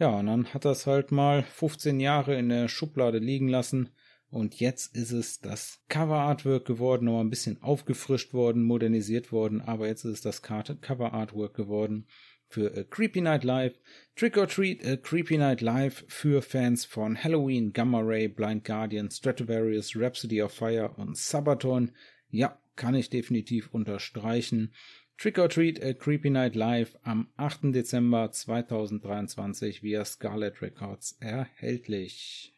Ja, 0.00 0.10
und 0.18 0.26
dann 0.26 0.52
hat 0.52 0.64
er 0.64 0.72
es 0.72 0.86
halt 0.86 1.12
mal 1.12 1.44
15 1.44 2.00
Jahre 2.00 2.36
in 2.36 2.48
der 2.48 2.68
Schublade 2.68 3.18
liegen 3.18 3.48
lassen. 3.48 3.90
Und 4.30 4.58
jetzt 4.58 4.96
ist 4.96 5.12
es 5.12 5.40
das 5.40 5.80
Cover-Artwork 5.88 6.66
geworden, 6.66 7.04
nochmal 7.06 7.22
ein 7.22 7.30
bisschen 7.30 7.62
aufgefrischt 7.62 8.34
worden, 8.34 8.64
modernisiert 8.64 9.30
worden, 9.30 9.60
aber 9.62 9.86
jetzt 9.86 10.04
ist 10.04 10.12
es 10.12 10.20
das 10.20 10.42
Cover-Artwork 10.42 11.54
geworden 11.54 12.08
für 12.48 12.76
A 12.76 12.82
Creepy 12.82 13.20
Night 13.20 13.44
Live, 13.44 13.78
Trick 14.16 14.36
or 14.36 14.48
Treat 14.48 14.84
A 14.84 14.96
Creepy 14.96 15.38
Night 15.38 15.60
Live 15.60 16.04
für 16.08 16.42
Fans 16.42 16.84
von 16.84 17.22
Halloween, 17.22 17.72
Gamma 17.72 18.00
Ray, 18.00 18.26
Blind 18.26 18.64
Guardian, 18.64 19.10
Stratovarius, 19.10 19.94
Rhapsody 19.94 20.42
of 20.42 20.52
Fire 20.52 20.90
und 20.96 21.16
Sabaton. 21.16 21.92
Ja, 22.30 22.58
kann 22.78 22.94
ich 22.94 23.10
definitiv 23.10 23.68
unterstreichen. 23.74 24.72
Trick 25.18 25.38
or 25.38 25.50
Treat 25.50 25.82
A 25.82 25.92
Creepy 25.92 26.30
Night 26.30 26.54
Live 26.54 26.96
am 27.02 27.28
8. 27.36 27.74
Dezember 27.74 28.30
2023 28.30 29.82
via 29.82 30.04
Scarlet 30.06 30.62
Records 30.62 31.18
erhältlich. 31.20 32.54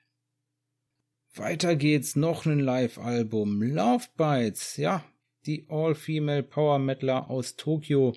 Weiter 1.34 1.74
geht's 1.74 2.16
noch 2.16 2.44
ein 2.44 2.60
Live-Album. 2.60 3.62
Love 3.62 4.04
Bites, 4.16 4.76
ja, 4.76 5.04
die 5.46 5.64
All-Female 5.68 6.42
Power 6.42 6.78
Metaler 6.78 7.30
aus 7.30 7.56
Tokio. 7.56 8.14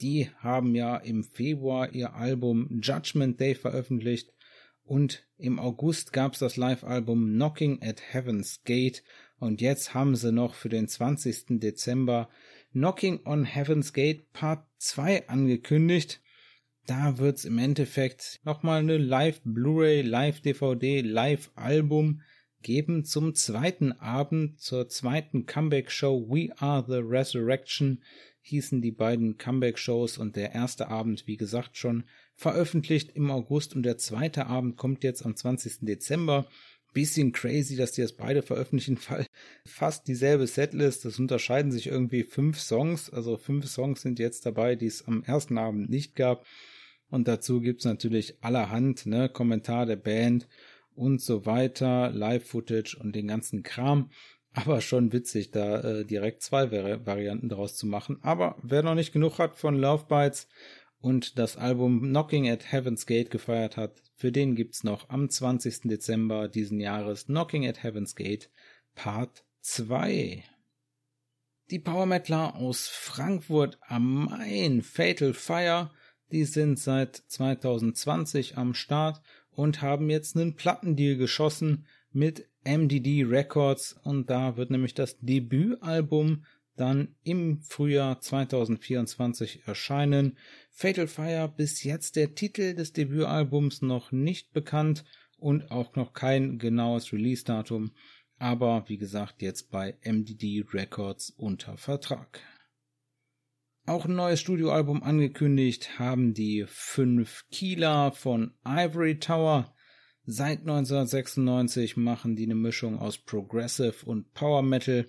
Die 0.00 0.30
haben 0.38 0.74
ja 0.74 0.96
im 0.96 1.24
Februar 1.24 1.92
ihr 1.92 2.14
Album 2.14 2.80
Judgment 2.80 3.40
Day 3.40 3.54
veröffentlicht 3.54 4.32
und 4.84 5.26
im 5.38 5.58
August 5.58 6.12
gab's 6.12 6.38
das 6.38 6.56
Live-Album 6.56 7.32
Knocking 7.32 7.82
at 7.82 8.00
Heaven's 8.12 8.62
Gate 8.62 9.02
und 9.38 9.60
jetzt 9.60 9.94
haben 9.94 10.16
sie 10.16 10.32
noch 10.32 10.54
für 10.54 10.68
den 10.68 10.88
20. 10.88 11.60
Dezember 11.60 12.28
Knocking 12.72 13.20
on 13.24 13.44
Heaven's 13.44 13.92
Gate 13.92 14.32
Part 14.32 14.66
2 14.78 15.28
angekündigt. 15.28 16.20
Da 16.86 17.18
wird's 17.18 17.44
im 17.44 17.58
Endeffekt 17.58 18.40
nochmal 18.44 18.80
eine 18.80 18.98
Live 18.98 19.40
Blu-ray, 19.44 20.02
Live 20.02 20.40
DVD, 20.40 21.00
Live 21.00 21.50
Album 21.54 22.22
geben 22.62 23.04
zum 23.04 23.34
zweiten 23.34 23.92
Abend, 23.92 24.60
zur 24.60 24.88
zweiten 24.88 25.46
Comeback 25.46 25.90
Show 25.90 26.26
We 26.28 26.50
Are 26.58 26.84
the 26.86 26.98
Resurrection 26.98 28.02
hießen 28.46 28.80
die 28.80 28.92
beiden 28.92 29.38
Comeback 29.38 29.78
Shows 29.78 30.18
und 30.18 30.36
der 30.36 30.52
erste 30.52 30.88
Abend, 30.88 31.26
wie 31.26 31.36
gesagt, 31.36 31.76
schon 31.76 32.04
veröffentlicht 32.36 33.10
im 33.16 33.30
August 33.30 33.74
und 33.74 33.82
der 33.82 33.98
zweite 33.98 34.46
Abend 34.46 34.76
kommt 34.76 35.02
jetzt 35.02 35.26
am 35.26 35.34
20. 35.34 35.78
Dezember 35.80 36.46
bisschen 36.92 37.32
crazy, 37.32 37.76
dass 37.76 37.92
die 37.92 38.02
das 38.02 38.14
beide 38.14 38.42
veröffentlichen, 38.42 38.98
weil 39.08 39.26
fast 39.66 40.08
dieselbe 40.08 40.46
Setlist, 40.46 41.04
das 41.04 41.18
unterscheiden 41.18 41.72
sich 41.72 41.86
irgendwie 41.88 42.22
fünf 42.22 42.58
Songs, 42.58 43.10
also 43.10 43.36
fünf 43.36 43.66
Songs 43.66 44.02
sind 44.02 44.18
jetzt 44.18 44.46
dabei, 44.46 44.76
die 44.76 44.86
es 44.86 45.06
am 45.06 45.22
ersten 45.22 45.58
Abend 45.58 45.90
nicht 45.90 46.16
gab. 46.16 46.46
Und 47.08 47.28
dazu 47.28 47.60
gibt's 47.60 47.84
natürlich 47.84 48.42
allerhand, 48.42 49.06
ne, 49.06 49.28
Kommentar 49.28 49.86
der 49.86 49.96
Band 49.96 50.48
und 50.94 51.20
so 51.20 51.46
weiter, 51.46 52.10
Live-Footage 52.10 52.96
und 52.98 53.14
den 53.14 53.28
ganzen 53.28 53.62
Kram. 53.62 54.10
Aber 54.52 54.80
schon 54.80 55.12
witzig, 55.12 55.50
da 55.50 55.80
äh, 55.80 56.04
direkt 56.06 56.42
zwei 56.42 56.70
Varianten 56.72 57.50
draus 57.50 57.76
zu 57.76 57.86
machen. 57.86 58.18
Aber 58.22 58.56
wer 58.62 58.82
noch 58.82 58.94
nicht 58.94 59.12
genug 59.12 59.38
hat 59.38 59.54
von 59.54 59.76
Love 59.76 60.06
Bites 60.08 60.48
und 61.00 61.38
das 61.38 61.56
Album 61.56 62.00
Knocking 62.00 62.48
at 62.48 62.72
Heaven's 62.72 63.06
Gate 63.06 63.30
gefeiert 63.30 63.76
hat, 63.76 64.02
für 64.14 64.32
den 64.32 64.54
gibt's 64.54 64.82
noch 64.82 65.08
am 65.10 65.28
20. 65.28 65.82
Dezember 65.82 66.48
diesen 66.48 66.80
Jahres 66.80 67.26
Knocking 67.26 67.66
at 67.66 67.82
Heaven's 67.82 68.14
Gate 68.16 68.50
Part 68.94 69.44
2. 69.60 70.42
Die 71.70 71.78
Power 71.78 72.06
Metaler 72.06 72.54
aus 72.56 72.88
Frankfurt 72.88 73.78
am 73.82 74.26
Main, 74.26 74.82
Fatal 74.82 75.34
Fire, 75.34 75.90
die 76.30 76.44
sind 76.44 76.78
seit 76.78 77.16
2020 77.16 78.56
am 78.56 78.74
Start 78.74 79.20
und 79.50 79.82
haben 79.82 80.10
jetzt 80.10 80.36
einen 80.36 80.54
Plattendeal 80.54 81.16
geschossen 81.16 81.86
mit 82.12 82.48
MDD 82.64 83.24
Records 83.24 83.96
und 84.02 84.30
da 84.30 84.56
wird 84.56 84.70
nämlich 84.70 84.94
das 84.94 85.18
Debütalbum 85.18 86.44
dann 86.76 87.16
im 87.22 87.62
Frühjahr 87.62 88.20
2024 88.20 89.66
erscheinen. 89.66 90.38
Fatal 90.70 91.06
Fire 91.06 91.52
bis 91.54 91.82
jetzt 91.82 92.16
der 92.16 92.34
Titel 92.34 92.74
des 92.74 92.92
Debütalbums 92.92 93.82
noch 93.82 94.12
nicht 94.12 94.52
bekannt 94.52 95.04
und 95.38 95.70
auch 95.70 95.96
noch 95.96 96.12
kein 96.12 96.58
genaues 96.58 97.12
Release-Datum, 97.12 97.92
aber 98.38 98.84
wie 98.88 98.98
gesagt 98.98 99.42
jetzt 99.42 99.70
bei 99.70 99.96
MDD 100.04 100.64
Records 100.72 101.30
unter 101.30 101.76
Vertrag. 101.76 102.40
Auch 103.86 104.04
ein 104.06 104.16
neues 104.16 104.40
Studioalbum 104.40 105.02
angekündigt 105.02 106.00
haben 106.00 106.34
die 106.34 106.64
fünf 106.66 107.44
Kieler 107.50 108.10
von 108.10 108.52
Ivory 108.64 109.20
Tower. 109.20 109.72
Seit 110.24 110.62
1996 110.62 111.96
machen 111.96 112.34
die 112.34 112.46
eine 112.46 112.56
Mischung 112.56 112.98
aus 112.98 113.16
Progressive 113.16 114.04
und 114.04 114.34
Power 114.34 114.62
Metal 114.62 115.06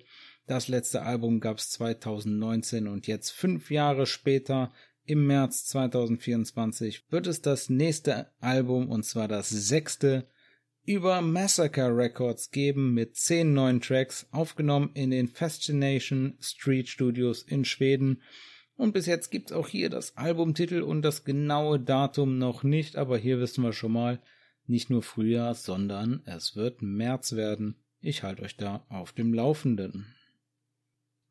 Das 0.48 0.66
letzte 0.66 1.02
Album 1.02 1.40
gab's 1.40 1.68
2019 1.72 2.88
und 2.88 3.06
jetzt 3.06 3.32
fünf 3.32 3.70
Jahre 3.70 4.06
später, 4.06 4.72
im 5.04 5.26
März 5.26 5.66
2024, 5.66 7.04
wird 7.10 7.26
es 7.26 7.42
das 7.42 7.68
nächste 7.68 8.32
Album 8.40 8.88
und 8.88 9.04
zwar 9.04 9.28
das 9.28 9.50
sechste 9.50 10.26
über 10.84 11.20
Massacre 11.20 11.94
Records 11.94 12.50
geben 12.50 12.94
mit 12.94 13.14
zehn 13.14 13.52
neuen 13.52 13.82
Tracks, 13.82 14.26
aufgenommen 14.30 14.90
in 14.94 15.10
den 15.10 15.28
Fascination 15.28 16.38
Street 16.40 16.88
Studios 16.88 17.42
in 17.42 17.66
Schweden. 17.66 18.22
Und 18.74 18.94
bis 18.94 19.04
jetzt 19.04 19.30
gibt's 19.30 19.52
auch 19.52 19.68
hier 19.68 19.90
das 19.90 20.16
Albumtitel 20.16 20.80
und 20.80 21.02
das 21.02 21.24
genaue 21.24 21.78
Datum 21.78 22.38
noch 22.38 22.62
nicht, 22.62 22.96
aber 22.96 23.18
hier 23.18 23.38
wissen 23.38 23.62
wir 23.64 23.74
schon 23.74 23.92
mal, 23.92 24.18
nicht 24.66 24.88
nur 24.88 25.02
Frühjahr, 25.02 25.54
sondern 25.54 26.22
es 26.24 26.56
wird 26.56 26.80
März 26.80 27.32
werden. 27.32 27.84
Ich 28.00 28.22
halte 28.22 28.44
euch 28.44 28.56
da 28.56 28.86
auf 28.88 29.12
dem 29.12 29.34
Laufenden. 29.34 30.14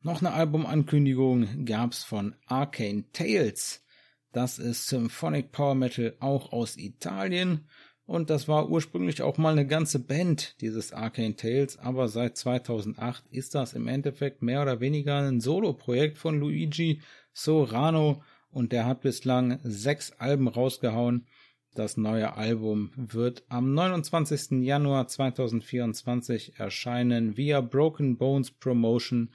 Noch 0.08 0.22
eine 0.22 0.32
Albumankündigung 0.32 1.66
gab's 1.66 2.02
von 2.02 2.34
Arcane 2.46 3.04
Tales. 3.12 3.84
Das 4.32 4.58
ist 4.58 4.86
Symphonic 4.86 5.52
Power 5.52 5.74
Metal 5.74 6.16
auch 6.18 6.50
aus 6.50 6.78
Italien 6.78 7.66
und 8.06 8.30
das 8.30 8.48
war 8.48 8.70
ursprünglich 8.70 9.20
auch 9.20 9.36
mal 9.36 9.52
eine 9.52 9.66
ganze 9.66 9.98
Band, 9.98 10.58
dieses 10.62 10.94
Arcane 10.94 11.36
Tales, 11.36 11.78
aber 11.78 12.08
seit 12.08 12.38
2008 12.38 13.26
ist 13.30 13.54
das 13.54 13.74
im 13.74 13.86
Endeffekt 13.86 14.40
mehr 14.40 14.62
oder 14.62 14.80
weniger 14.80 15.18
ein 15.18 15.42
Solo-Projekt 15.42 16.16
von 16.16 16.40
Luigi 16.40 17.02
Sorano 17.34 18.22
und 18.50 18.72
der 18.72 18.86
hat 18.86 19.02
bislang 19.02 19.60
sechs 19.62 20.12
Alben 20.12 20.48
rausgehauen. 20.48 21.26
Das 21.74 21.98
neue 21.98 22.34
Album 22.34 22.92
wird 22.96 23.44
am 23.50 23.74
29. 23.74 24.62
Januar 24.62 25.06
2024 25.06 26.58
erscheinen 26.58 27.36
via 27.36 27.60
Broken 27.60 28.16
Bones 28.16 28.50
Promotion 28.50 29.28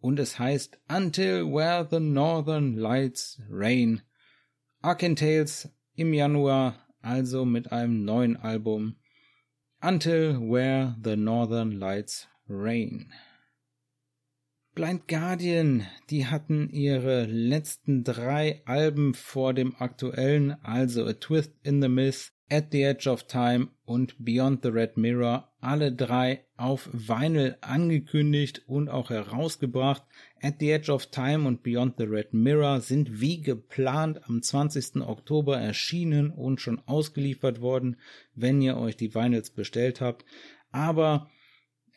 und 0.00 0.18
es 0.18 0.38
heißt 0.38 0.78
Until 0.88 1.44
Where 1.44 1.86
the 1.90 2.00
Northern 2.00 2.76
Lights 2.76 3.40
Rain. 3.50 4.02
Arcane 4.82 5.16
Tales 5.16 5.68
im 5.94 6.12
Januar 6.12 6.86
also 7.00 7.44
mit 7.44 7.72
einem 7.72 8.04
neuen 8.04 8.36
Album 8.36 8.96
Until 9.80 10.38
Where 10.40 10.96
the 11.02 11.16
Northern 11.16 11.72
Lights 11.72 12.28
Rain. 12.48 13.12
Blind 14.76 15.08
Guardian, 15.08 15.86
die 16.10 16.26
hatten 16.26 16.68
ihre 16.68 17.24
letzten 17.24 18.04
drei 18.04 18.60
Alben 18.66 19.14
vor 19.14 19.54
dem 19.54 19.74
aktuellen, 19.78 20.62
also 20.62 21.06
A 21.06 21.14
Twist 21.14 21.54
in 21.62 21.80
the 21.80 21.88
Mist, 21.88 22.34
At 22.50 22.72
the 22.72 22.82
Edge 22.82 23.08
of 23.08 23.26
Time 23.26 23.68
und 23.86 24.16
Beyond 24.18 24.62
the 24.62 24.68
Red 24.68 24.98
Mirror 24.98 25.50
alle 25.62 25.92
drei 25.92 26.44
auf 26.58 26.90
Vinyl 26.92 27.56
angekündigt 27.62 28.64
und 28.66 28.90
auch 28.90 29.08
herausgebracht. 29.08 30.02
At 30.42 30.56
the 30.60 30.72
Edge 30.72 30.92
of 30.92 31.06
Time 31.06 31.48
und 31.48 31.62
Beyond 31.62 31.94
the 31.96 32.04
Red 32.04 32.34
Mirror 32.34 32.82
sind 32.82 33.22
wie 33.22 33.40
geplant 33.40 34.28
am 34.28 34.42
20. 34.42 34.96
Oktober 34.96 35.58
erschienen 35.58 36.30
und 36.30 36.60
schon 36.60 36.82
ausgeliefert 36.84 37.62
worden, 37.62 37.96
wenn 38.34 38.60
ihr 38.60 38.76
euch 38.76 38.98
die 38.98 39.14
Vinyls 39.14 39.48
bestellt 39.48 40.02
habt. 40.02 40.26
Aber 40.70 41.30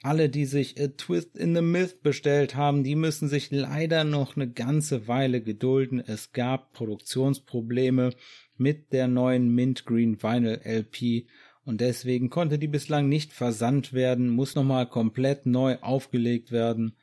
alle, 0.02 0.30
die 0.30 0.46
sich 0.46 0.80
A 0.80 0.88
Twist 0.88 1.38
in 1.38 1.56
the 1.56 1.62
Myth 1.62 2.02
bestellt 2.02 2.56
haben, 2.56 2.84
die 2.84 2.96
müssen 2.96 3.28
sich 3.28 3.52
leider 3.52 4.04
noch 4.04 4.36
eine 4.36 4.50
ganze 4.50 5.08
Weile 5.08 5.42
gedulden. 5.42 6.00
Es 6.00 6.32
gab 6.32 6.74
Produktionsprobleme 6.74 8.12
mit 8.58 8.94
der 8.94 9.08
neuen 9.08 9.54
Mint 9.54 9.86
Green 9.86 10.22
Vinyl 10.22 10.62
LP 10.64 11.28
und 11.66 11.82
deswegen 11.82 12.30
konnte 12.30 12.58
die 12.58 12.68
bislang 12.68 13.10
nicht 13.10 13.34
versandt 13.34 13.94
werden, 13.94 14.30
muss 14.30 14.56
nochmal 14.56 14.88
komplett 14.88 15.46
neu 15.46 15.78
aufgelegt 15.82 16.52
werden. 16.52 16.96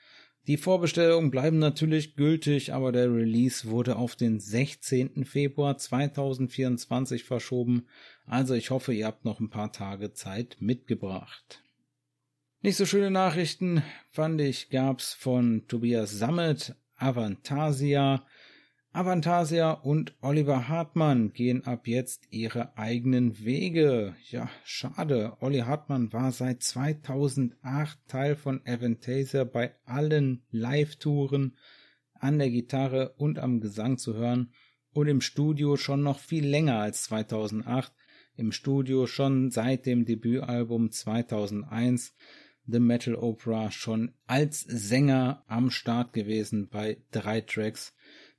Die 0.47 0.57
Vorbestellungen 0.57 1.31
bleiben 1.31 1.59
natürlich 1.59 2.15
gültig, 2.15 2.73
aber 2.73 2.93
der 2.93 3.13
Release 3.13 3.69
wurde 3.69 3.97
auf 3.97 4.15
den 4.15 4.39
16. 4.39 5.25
Februar 5.25 5.77
2024 5.77 7.25
verschoben, 7.25 7.87
also 8.27 8.55
ich 8.55 8.71
hoffe, 8.71 8.95
ihr 8.95 9.07
habt 9.07 9.25
noch 9.25 9.41
ein 9.41 9.51
paar 9.51 9.73
Tage 9.73 10.13
Zeit 10.13 10.57
mitgebracht. 10.61 11.66
Nicht 12.67 12.79
so 12.79 12.85
schöne 12.85 13.13
Nachrichten 13.13 13.85
fand 14.11 14.41
ich 14.41 14.71
gab's 14.71 15.15
von 15.15 15.69
Tobias 15.69 16.19
Sammet, 16.19 16.75
Avantasia, 16.97 18.27
Avantasia 18.91 19.71
und 19.71 20.17
Oliver 20.21 20.67
Hartmann 20.67 21.33
gehen 21.33 21.65
ab 21.65 21.87
jetzt 21.87 22.25
ihre 22.31 22.77
eigenen 22.77 23.45
Wege. 23.45 24.17
Ja, 24.31 24.51
schade. 24.65 25.37
Olli 25.39 25.61
Hartmann 25.61 26.13
war 26.13 26.33
seit 26.33 26.65
2008 26.65 28.01
Teil 28.09 28.35
von 28.35 28.61
Avantasia 28.67 29.45
bei 29.45 29.73
allen 29.85 30.43
Live-Touren 30.51 31.57
an 32.15 32.41
der 32.41 32.51
Gitarre 32.51 33.11
und 33.17 33.39
am 33.39 33.61
Gesang 33.61 33.97
zu 33.97 34.15
hören 34.15 34.53
und 34.91 35.07
im 35.07 35.21
Studio 35.21 35.77
schon 35.77 36.03
noch 36.03 36.19
viel 36.19 36.45
länger 36.45 36.81
als 36.81 37.05
2008. 37.05 37.93
Im 38.35 38.51
Studio 38.51 39.07
schon 39.07 39.53
seit 39.53 39.87
dem 39.87 40.05
Debütalbum 40.05 40.91
2001 40.91 42.13
The 42.67 42.81
Metal 42.81 43.15
Opera 43.15 43.71
schon 43.71 44.13
als 44.27 44.61
Sänger 44.61 45.45
am 45.47 45.71
Start 45.71 46.13
gewesen 46.13 46.69
bei 46.69 46.99
drei 47.11 47.41
Tracks 47.41 47.95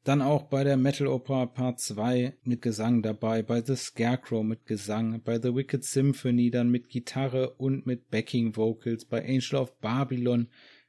dann 0.07 0.21
auch 0.21 0.43
bei 0.43 0.63
der 0.63 0.77
Metal 0.77 1.07
Opera 1.07 1.47
Part 1.47 1.81
2 1.81 2.37
mit 2.43 2.61
Gesang 2.61 3.01
dabei, 3.01 3.43
bei 3.43 3.61
The 3.61 3.75
Scarecrow 3.75 4.41
mit 4.41 4.65
Gesang, 4.65 5.21
bei 5.21 5.37
The 5.37 5.53
Wicked 5.53 5.83
Symphony 5.83 6.49
dann 6.49 6.69
mit 6.69 6.87
Gitarre 6.87 7.55
und 7.55 7.85
mit 7.85 8.09
Backing 8.09 8.55
Vocals, 8.55 9.03
bei 9.03 9.21
Angel 9.27 9.55
of 9.55 9.77
Babylon 9.81 10.47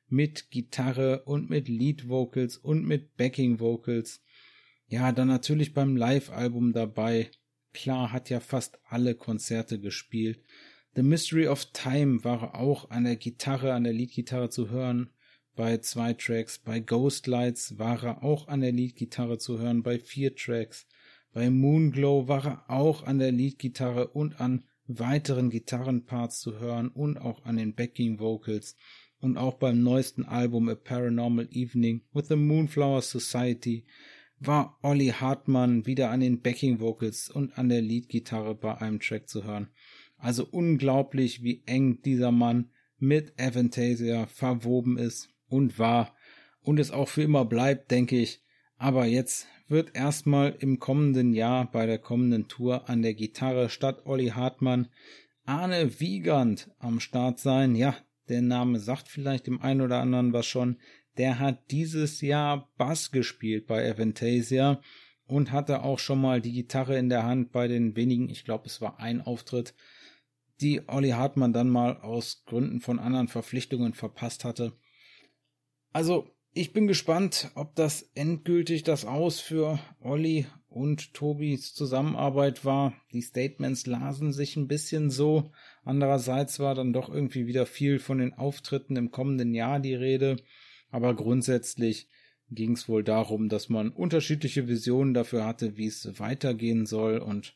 mit 0.08 0.52
Gitarre 0.52 1.24
und 1.24 1.50
mit 1.50 1.66
Lead 1.66 2.08
Vocals 2.08 2.56
und 2.58 2.86
mit 2.86 3.16
Backing 3.16 3.58
Vocals. 3.58 4.22
Ja, 4.86 5.10
dann 5.10 5.26
natürlich 5.26 5.74
beim 5.74 5.96
Live-Album 5.96 6.72
dabei. 6.72 7.28
Klar, 7.74 8.12
hat 8.12 8.30
ja 8.30 8.38
fast 8.38 8.78
alle 8.88 9.16
Konzerte 9.16 9.80
gespielt. 9.80 10.38
The 10.98 11.04
Mystery 11.04 11.46
of 11.46 11.64
Time 11.66 12.24
war 12.24 12.56
auch 12.56 12.90
an 12.90 13.04
der 13.04 13.14
Gitarre, 13.14 13.72
an 13.72 13.84
der 13.84 13.92
Leadgitarre 13.92 14.50
zu 14.50 14.68
hören 14.70 15.10
bei 15.54 15.78
zwei 15.78 16.12
Tracks. 16.12 16.58
Bei 16.58 16.80
Ghostlights 16.80 17.78
war 17.78 18.02
er 18.02 18.24
auch 18.24 18.48
an 18.48 18.62
der 18.62 18.72
Leadgitarre 18.72 19.38
zu 19.38 19.60
hören, 19.60 19.84
bei 19.84 20.00
vier 20.00 20.34
Tracks. 20.34 20.88
Bei 21.32 21.50
Moonglow 21.50 22.26
war 22.26 22.44
er 22.44 22.64
auch 22.68 23.04
an 23.06 23.20
der 23.20 23.30
Leadgitarre 23.30 24.08
und 24.08 24.40
an 24.40 24.64
weiteren 24.88 25.50
Gitarrenparts 25.50 26.40
zu 26.40 26.58
hören 26.58 26.88
und 26.88 27.16
auch 27.16 27.44
an 27.44 27.58
den 27.58 27.76
Backing 27.76 28.18
Vocals. 28.18 28.74
Und 29.20 29.36
auch 29.36 29.54
beim 29.54 29.80
neuesten 29.80 30.24
Album 30.24 30.68
A 30.68 30.74
Paranormal 30.74 31.46
Evening 31.52 32.02
with 32.12 32.26
the 32.26 32.34
Moonflower 32.34 33.02
Society 33.02 33.84
war 34.40 34.76
Olli 34.82 35.08
Hartmann 35.08 35.86
wieder 35.86 36.10
an 36.10 36.20
den 36.20 36.40
Backing 36.40 36.80
Vocals 36.80 37.30
und 37.30 37.56
an 37.56 37.68
der 37.68 37.82
Leadgitarre 37.82 38.56
bei 38.56 38.76
einem 38.78 38.98
Track 38.98 39.28
zu 39.28 39.44
hören. 39.44 39.68
Also 40.18 40.46
unglaublich, 40.50 41.42
wie 41.42 41.62
eng 41.66 42.02
dieser 42.02 42.32
Mann 42.32 42.70
mit 42.98 43.40
Avantasia 43.40 44.26
verwoben 44.26 44.98
ist 44.98 45.30
und 45.48 45.78
war 45.78 46.14
und 46.60 46.78
es 46.78 46.90
auch 46.90 47.08
für 47.08 47.22
immer 47.22 47.44
bleibt, 47.44 47.90
denke 47.90 48.18
ich. 48.18 48.42
Aber 48.76 49.06
jetzt 49.06 49.46
wird 49.68 49.94
erstmal 49.94 50.56
im 50.58 50.78
kommenden 50.78 51.32
Jahr 51.32 51.70
bei 51.70 51.86
der 51.86 51.98
kommenden 51.98 52.48
Tour 52.48 52.88
an 52.88 53.02
der 53.02 53.14
Gitarre 53.14 53.70
statt 53.70 54.06
Olli 54.06 54.28
Hartmann 54.28 54.88
Arne 55.44 55.98
Wiegand 56.00 56.70
am 56.78 57.00
Start 57.00 57.38
sein. 57.38 57.74
Ja, 57.74 57.96
der 58.28 58.42
Name 58.42 58.80
sagt 58.80 59.08
vielleicht 59.08 59.46
dem 59.46 59.62
einen 59.62 59.80
oder 59.80 60.00
anderen 60.00 60.32
was 60.32 60.46
schon. 60.46 60.76
Der 61.16 61.38
hat 61.38 61.70
dieses 61.70 62.20
Jahr 62.20 62.70
Bass 62.76 63.10
gespielt 63.10 63.66
bei 63.66 63.90
Avantasia 63.90 64.80
und 65.26 65.52
hatte 65.52 65.82
auch 65.82 65.98
schon 65.98 66.20
mal 66.20 66.40
die 66.40 66.52
Gitarre 66.52 66.98
in 66.98 67.08
der 67.08 67.24
Hand 67.24 67.52
bei 67.52 67.66
den 67.66 67.96
wenigen, 67.96 68.28
ich 68.28 68.44
glaube 68.44 68.66
es 68.66 68.80
war 68.80 69.00
ein 69.00 69.20
Auftritt, 69.20 69.74
die 70.60 70.88
Olli 70.88 71.10
Hartmann 71.10 71.52
dann 71.52 71.68
mal 71.68 71.98
aus 71.98 72.44
Gründen 72.46 72.80
von 72.80 72.98
anderen 72.98 73.28
Verpflichtungen 73.28 73.94
verpasst 73.94 74.44
hatte. 74.44 74.72
Also, 75.92 76.30
ich 76.54 76.72
bin 76.72 76.86
gespannt, 76.86 77.50
ob 77.54 77.74
das 77.76 78.10
endgültig 78.14 78.82
das 78.82 79.04
Aus 79.04 79.38
für 79.38 79.78
Olli 80.00 80.46
und 80.68 81.14
Tobis 81.14 81.74
Zusammenarbeit 81.74 82.64
war. 82.64 82.94
Die 83.12 83.22
Statements 83.22 83.86
lasen 83.86 84.32
sich 84.32 84.56
ein 84.56 84.68
bisschen 84.68 85.10
so. 85.10 85.52
Andererseits 85.84 86.58
war 86.58 86.74
dann 86.74 86.92
doch 86.92 87.08
irgendwie 87.08 87.46
wieder 87.46 87.66
viel 87.66 87.98
von 87.98 88.18
den 88.18 88.34
Auftritten 88.34 88.96
im 88.96 89.10
kommenden 89.10 89.54
Jahr 89.54 89.78
die 89.78 89.94
Rede. 89.94 90.36
Aber 90.90 91.14
grundsätzlich 91.14 92.08
ging 92.50 92.72
es 92.72 92.88
wohl 92.88 93.04
darum, 93.04 93.48
dass 93.48 93.68
man 93.68 93.90
unterschiedliche 93.90 94.68
Visionen 94.68 95.14
dafür 95.14 95.44
hatte, 95.44 95.76
wie 95.76 95.86
es 95.86 96.18
weitergehen 96.18 96.86
soll 96.86 97.18
und 97.18 97.54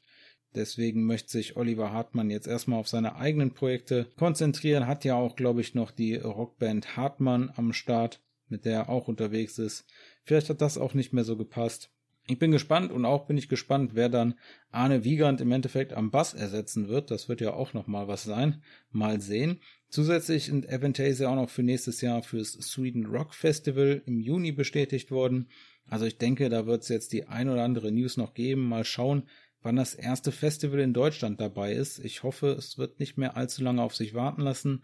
Deswegen 0.55 1.05
möchte 1.05 1.31
sich 1.31 1.57
Oliver 1.57 1.93
Hartmann 1.93 2.31
jetzt 2.31 2.47
erstmal 2.47 2.79
auf 2.79 2.89
seine 2.89 3.17
eigenen 3.17 3.53
Projekte 3.53 4.07
konzentrieren. 4.17 4.87
Hat 4.87 5.05
ja 5.05 5.15
auch, 5.15 5.37
glaube 5.37 5.61
ich, 5.61 5.75
noch 5.75 5.91
die 5.91 6.17
Rockband 6.17 6.97
Hartmann 6.97 7.53
am 7.57 7.73
Start, 7.73 8.21
mit 8.49 8.65
der 8.65 8.73
er 8.73 8.89
auch 8.89 9.09
unterwegs 9.09 9.59
ist. 9.59 9.87
Vielleicht 10.25 10.51
hat 10.51 10.61
das 10.61 10.79
auch 10.79 10.95
nicht 10.95 11.13
mehr 11.13 11.25
so 11.25 11.37
gepasst. 11.37 11.91
Ich 12.29 12.39
bin 12.39 12.53
gespannt 12.53 12.93
und 12.93 13.05
auch 13.05 13.27
bin 13.27 13.37
ich 13.37 13.49
gespannt, 13.49 13.93
wer 13.95 14.09
dann 14.09 14.35
Arne 14.71 15.03
Wiegand 15.03 15.41
im 15.41 15.51
Endeffekt 15.51 15.93
am 15.93 16.13
Bass 16.13 16.35
ersetzen 16.35 16.89
wird. 16.89 17.11
Das 17.11 17.29
wird 17.29 17.41
ja 17.41 17.53
auch 17.53 17.73
nochmal 17.73 18.07
was 18.07 18.23
sein. 18.23 18.63
Mal 18.91 19.21
sehen. 19.21 19.59
Zusätzlich 19.89 20.45
sind 20.45 20.71
Avantasia 20.73 21.29
auch 21.29 21.35
noch 21.35 21.51
für 21.51 21.65
nächstes 21.65 22.01
Jahr 22.01 22.23
fürs 22.23 22.53
Sweden 22.53 23.07
Rock 23.07 23.35
Festival 23.35 24.03
im 24.07 24.21
Juni 24.21 24.53
bestätigt 24.53 25.11
worden. 25.11 25.49
Also 25.89 26.07
ich 26.07 26.17
denke, 26.17 26.49
da 26.49 26.67
wird 26.67 26.83
es 26.83 26.89
jetzt 26.89 27.13
die 27.13 27.27
ein 27.27 27.49
oder 27.49 27.65
andere 27.65 27.91
News 27.91 28.17
noch 28.17 28.35
geben. 28.35 28.69
Mal 28.69 28.85
schauen, 28.85 29.25
wann 29.63 29.77
das 29.77 29.95
erste 29.95 30.33
Festival 30.33 30.81
in 30.81 30.93
Deutschland 30.93 31.41
dabei 31.41 31.73
ist. 31.73 31.99
Ich 31.99 32.23
hoffe, 32.23 32.49
es 32.49 32.79
wird 32.79 33.01
nicht 33.01 33.19
mehr 33.19 33.37
allzu 33.37 33.63
lange 33.63 33.83
auf 33.83 33.95
sich 33.95 34.15
warten 34.15 34.43
lassen. 34.43 34.83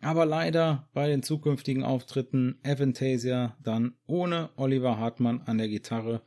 Aber 0.00 0.26
leider 0.26 0.88
bei 0.92 1.08
den 1.08 1.22
zukünftigen 1.22 1.82
Auftritten 1.82 2.58
Avantasia 2.62 3.56
dann 3.62 3.94
ohne 4.06 4.50
Oliver 4.56 4.98
Hartmann 4.98 5.42
an 5.42 5.58
der 5.58 5.68
Gitarre. 5.68 6.22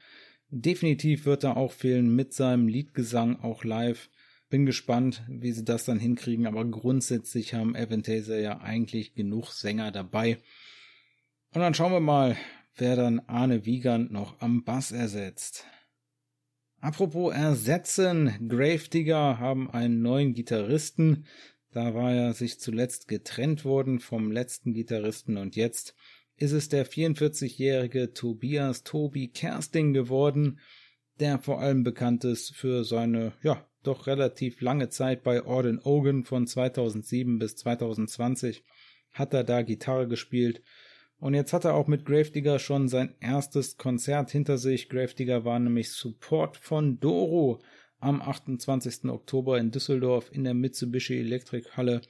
Definitiv 0.50 1.26
wird 1.26 1.44
er 1.44 1.58
auch 1.58 1.74
fehlen 1.74 2.16
mit 2.16 2.34
seinem 2.34 2.68
Liedgesang 2.68 3.40
auch 3.42 3.64
live. 3.64 4.10
Bin 4.50 4.66
gespannt, 4.66 5.24
wie 5.28 5.52
sie 5.52 5.66
das 5.66 5.86
dann 5.86 6.00
hinkriegen, 6.00 6.48
aber 6.48 6.64
grundsätzlich 6.66 7.54
haben 7.54 7.76
Avantasia 7.76 8.38
ja 8.38 8.60
eigentlich 8.62 9.14
genug 9.14 9.52
Sänger 9.52 9.92
dabei. 9.92 10.38
Und 11.54 11.62
dann 11.62 11.74
schauen 11.74 11.92
wir 11.92 12.00
mal, 12.00 12.38
wer 12.78 12.96
dann 12.96 13.20
Arne 13.28 13.66
Wiegand 13.66 14.12
noch 14.12 14.40
am 14.40 14.64
Bass 14.64 14.92
ersetzt. 14.92 15.66
Apropos 16.80 17.34
ersetzen, 17.34 18.48
Gravedigger 18.48 19.40
haben 19.40 19.70
einen 19.72 20.02
neuen 20.02 20.34
Gitarristen. 20.34 21.26
Da 21.72 21.96
war 21.96 22.14
er 22.14 22.34
sich 22.34 22.60
zuletzt 22.60 23.08
getrennt 23.08 23.66
worden 23.66 24.00
vom 24.00 24.32
letzten 24.32 24.74
Gitarristen 24.74 25.38
und 25.38 25.56
jetzt 25.56 25.96
ist 26.38 26.52
es 26.52 26.70
der 26.70 26.86
44-jährige 26.86 28.14
Tobias 28.14 28.84
Tobi 28.84 29.28
Kersting 29.28 29.94
geworden, 29.94 30.60
der 31.20 31.40
vor 31.40 31.60
allem 31.60 31.84
bekannt 31.84 32.24
ist 32.24 32.56
für 32.56 32.84
seine, 32.84 33.34
ja, 33.42 33.68
doch 33.82 34.06
relativ 34.06 34.62
lange 34.62 34.90
Zeit 34.90 35.24
bei 35.24 35.44
Orden 35.44 35.80
Ogan 35.80 36.26
von 36.26 36.46
2007 36.46 37.40
bis 37.40 37.56
2020 37.56 38.64
hat 39.14 39.34
er 39.34 39.44
da 39.44 39.64
Gitarre 39.64 40.08
gespielt 40.08 40.62
und 41.20 41.34
jetzt 41.34 41.54
hat 41.54 41.66
er 41.66 41.74
auch 41.74 41.88
mit 41.88 42.06
Gravedigger 42.06 42.60
schon 42.60 42.88
sein 42.88 43.16
erstes 43.20 43.78
Konzert 43.78 44.30
hinter 44.30 44.58
sich. 44.58 44.88
Gravedigger 44.88 45.46
war 45.46 45.60
nämlich 45.60 45.92
Support 45.92 46.58
von 46.58 47.00
Doro 47.00 47.60
am 48.00 48.22
28. 48.22 49.06
Oktober 49.06 49.58
in 49.58 49.72
Düsseldorf 49.72 50.30
in 50.32 50.44
der 50.44 50.54
Mitsubishi 50.54 51.20
Electric 51.20 51.70
Halle 51.76 52.02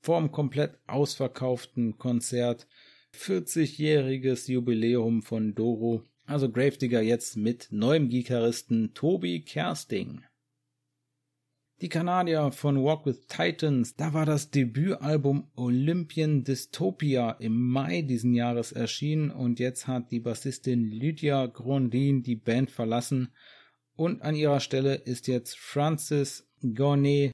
vorm 0.00 0.32
komplett 0.32 0.78
ausverkauften 0.86 1.98
Konzert. 1.98 2.66
40-jähriges 3.14 4.50
Jubiläum 4.50 5.22
von 5.22 5.54
Doro. 5.54 6.02
Also 6.24 6.50
Gravedigger 6.50 7.02
jetzt 7.02 7.36
mit 7.36 7.68
neuem 7.70 8.08
Gitarristen 8.08 8.94
Tobi 8.94 9.42
Kersting. 9.42 10.22
Die 11.80 11.88
Kanadier 11.88 12.52
von 12.52 12.82
Walk 12.84 13.06
with 13.06 13.26
Titans, 13.26 13.96
da 13.96 14.14
war 14.14 14.24
das 14.24 14.50
Debütalbum 14.50 15.50
Olympian 15.56 16.44
Dystopia 16.44 17.32
im 17.32 17.70
Mai 17.70 18.02
diesen 18.02 18.34
Jahres 18.34 18.70
erschienen 18.70 19.30
und 19.32 19.58
jetzt 19.58 19.88
hat 19.88 20.12
die 20.12 20.20
Bassistin 20.20 20.84
Lydia 20.84 21.46
Grondin 21.46 22.22
die 22.22 22.36
Band 22.36 22.70
verlassen 22.70 23.32
und 23.96 24.22
an 24.22 24.36
ihrer 24.36 24.60
Stelle 24.60 24.94
ist 24.94 25.26
jetzt 25.26 25.58
Francis 25.58 26.48
Gornet 26.62 27.32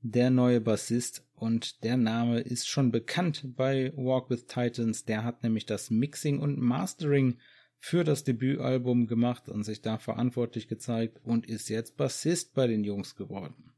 der 0.00 0.30
neue 0.30 0.60
Bassist 0.60 1.24
und 1.34 1.84
der 1.84 1.96
Name 1.96 2.40
ist 2.40 2.68
schon 2.68 2.90
bekannt 2.90 3.56
bei 3.56 3.92
Walk 3.94 4.30
with 4.30 4.46
Titans, 4.46 5.04
der 5.04 5.22
hat 5.22 5.42
nämlich 5.42 5.66
das 5.66 5.90
Mixing 5.90 6.38
und 6.40 6.58
Mastering 6.58 7.38
für 7.78 8.04
das 8.04 8.24
Debütalbum 8.24 9.06
gemacht 9.06 9.48
und 9.48 9.64
sich 9.64 9.82
da 9.82 9.98
verantwortlich 9.98 10.68
gezeigt 10.68 11.20
und 11.24 11.46
ist 11.46 11.68
jetzt 11.68 11.96
Bassist 11.96 12.54
bei 12.54 12.66
den 12.66 12.84
Jungs 12.84 13.16
geworden. 13.16 13.71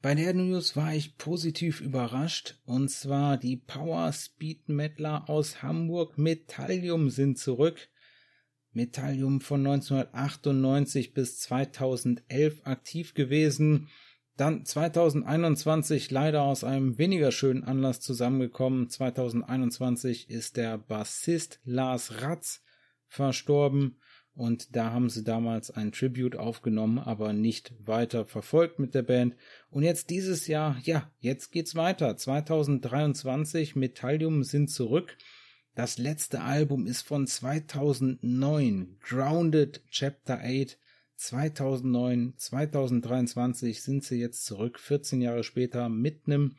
Bei 0.00 0.14
der 0.14 0.32
News 0.32 0.76
war 0.76 0.94
ich 0.94 1.18
positiv 1.18 1.80
überrascht, 1.80 2.60
und 2.64 2.88
zwar 2.88 3.36
die 3.36 3.56
Power 3.56 4.12
Speed 4.12 4.68
Metaler 4.68 5.28
aus 5.28 5.60
Hamburg 5.60 6.16
Metallium 6.16 7.10
sind 7.10 7.36
zurück. 7.36 7.88
Metallium 8.70 9.40
von 9.40 9.66
1998 9.66 11.14
bis 11.14 11.40
2011 11.40 12.60
aktiv 12.62 13.14
gewesen, 13.14 13.88
dann 14.36 14.64
2021 14.64 16.12
leider 16.12 16.42
aus 16.42 16.62
einem 16.62 16.96
weniger 16.96 17.32
schönen 17.32 17.64
Anlass 17.64 18.00
zusammengekommen. 18.00 18.88
2021 18.88 20.30
ist 20.30 20.56
der 20.56 20.78
Bassist 20.78 21.58
Lars 21.64 22.22
Ratz 22.22 22.62
verstorben 23.08 23.98
und 24.38 24.76
da 24.76 24.92
haben 24.92 25.10
sie 25.10 25.24
damals 25.24 25.72
ein 25.72 25.90
Tribute 25.90 26.36
aufgenommen, 26.36 27.00
aber 27.00 27.32
nicht 27.32 27.72
weiter 27.84 28.24
verfolgt 28.24 28.78
mit 28.78 28.94
der 28.94 29.02
Band. 29.02 29.34
Und 29.68 29.82
jetzt 29.82 30.10
dieses 30.10 30.46
Jahr, 30.46 30.78
ja, 30.84 31.10
jetzt 31.18 31.50
geht's 31.50 31.74
weiter. 31.74 32.16
2023, 32.16 33.74
Metallium 33.74 34.44
sind 34.44 34.70
zurück. 34.70 35.18
Das 35.74 35.98
letzte 35.98 36.42
Album 36.42 36.86
ist 36.86 37.02
von 37.02 37.26
2009, 37.26 38.98
Grounded 39.00 39.82
Chapter 39.90 40.38
8. 40.40 40.78
2009, 41.16 42.34
2023 42.36 43.82
sind 43.82 44.04
sie 44.04 44.20
jetzt 44.20 44.46
zurück, 44.46 44.78
14 44.78 45.20
Jahre 45.20 45.42
später, 45.42 45.88
mit 45.88 46.28
einem 46.28 46.54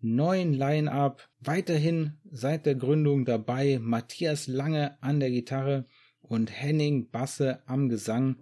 neuen 0.00 0.52
Line-Up. 0.52 1.26
Weiterhin 1.40 2.18
seit 2.30 2.66
der 2.66 2.74
Gründung 2.74 3.24
dabei 3.24 3.78
Matthias 3.80 4.48
Lange 4.48 5.02
an 5.02 5.18
der 5.18 5.30
Gitarre, 5.30 5.86
und 6.22 6.50
Henning 6.50 7.10
Basse 7.10 7.62
am 7.66 7.88
Gesang, 7.88 8.36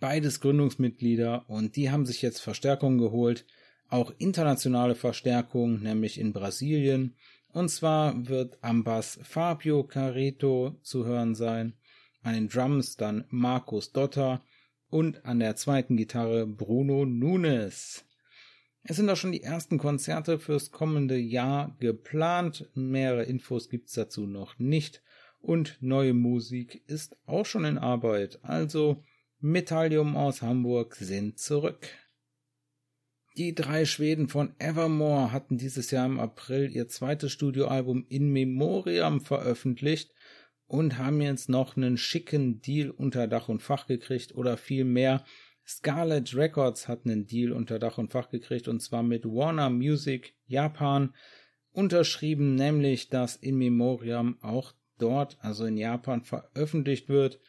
beides 0.00 0.40
Gründungsmitglieder 0.40 1.48
und 1.48 1.76
die 1.76 1.90
haben 1.90 2.06
sich 2.06 2.22
jetzt 2.22 2.40
Verstärkung 2.40 2.98
geholt, 2.98 3.46
auch 3.88 4.12
internationale 4.18 4.94
Verstärkung, 4.94 5.80
nämlich 5.80 6.18
in 6.18 6.32
Brasilien. 6.32 7.16
Und 7.52 7.70
zwar 7.70 8.28
wird 8.28 8.58
am 8.60 8.84
Bass 8.84 9.18
Fabio 9.22 9.84
Careto 9.84 10.76
zu 10.82 11.06
hören 11.06 11.34
sein, 11.34 11.74
an 12.22 12.34
den 12.34 12.48
Drums 12.48 12.96
dann 12.96 13.24
Markus 13.30 13.92
Dotter 13.92 14.42
und 14.90 15.24
an 15.24 15.38
der 15.38 15.56
zweiten 15.56 15.96
Gitarre 15.96 16.46
Bruno 16.46 17.04
Nunes. 17.04 18.04
Es 18.82 18.96
sind 18.96 19.10
auch 19.10 19.16
schon 19.16 19.32
die 19.32 19.42
ersten 19.42 19.78
Konzerte 19.78 20.38
fürs 20.38 20.70
kommende 20.70 21.16
Jahr 21.16 21.76
geplant. 21.80 22.68
Mehrere 22.74 23.24
Infos 23.24 23.68
gibt's 23.68 23.94
dazu 23.94 24.26
noch 24.26 24.58
nicht 24.58 25.02
und 25.46 25.78
neue 25.80 26.12
Musik 26.12 26.82
ist 26.88 27.16
auch 27.24 27.46
schon 27.46 27.64
in 27.64 27.78
Arbeit, 27.78 28.40
also 28.42 29.04
Metallium 29.38 30.16
aus 30.16 30.42
Hamburg 30.42 30.96
sind 30.96 31.38
zurück. 31.38 31.88
Die 33.36 33.54
drei 33.54 33.84
Schweden 33.84 34.28
von 34.28 34.54
Evermore 34.58 35.30
hatten 35.30 35.56
dieses 35.56 35.92
Jahr 35.92 36.06
im 36.06 36.18
April 36.18 36.74
ihr 36.74 36.88
zweites 36.88 37.30
Studioalbum 37.30 38.06
In 38.08 38.32
Memoriam 38.32 39.20
veröffentlicht 39.20 40.12
und 40.66 40.98
haben 40.98 41.20
jetzt 41.20 41.48
noch 41.48 41.76
einen 41.76 41.96
schicken 41.96 42.60
Deal 42.60 42.90
unter 42.90 43.28
Dach 43.28 43.48
und 43.48 43.62
Fach 43.62 43.86
gekriegt 43.86 44.34
oder 44.34 44.56
vielmehr 44.56 45.24
Scarlet 45.64 46.34
Records 46.34 46.88
hat 46.88 47.04
einen 47.04 47.26
Deal 47.26 47.52
unter 47.52 47.78
Dach 47.78 47.98
und 47.98 48.10
Fach 48.10 48.30
gekriegt 48.30 48.66
und 48.66 48.80
zwar 48.80 49.04
mit 49.04 49.24
Warner 49.24 49.70
Music 49.70 50.34
Japan 50.46 51.14
unterschrieben, 51.70 52.56
nämlich 52.56 53.10
dass 53.10 53.36
In 53.36 53.58
Memoriam 53.58 54.38
auch 54.40 54.72
dort, 54.98 55.36
also 55.40 55.64
in 55.64 55.76
Japan, 55.76 56.22
veröffentlicht 56.22 57.08
wird. 57.08 57.40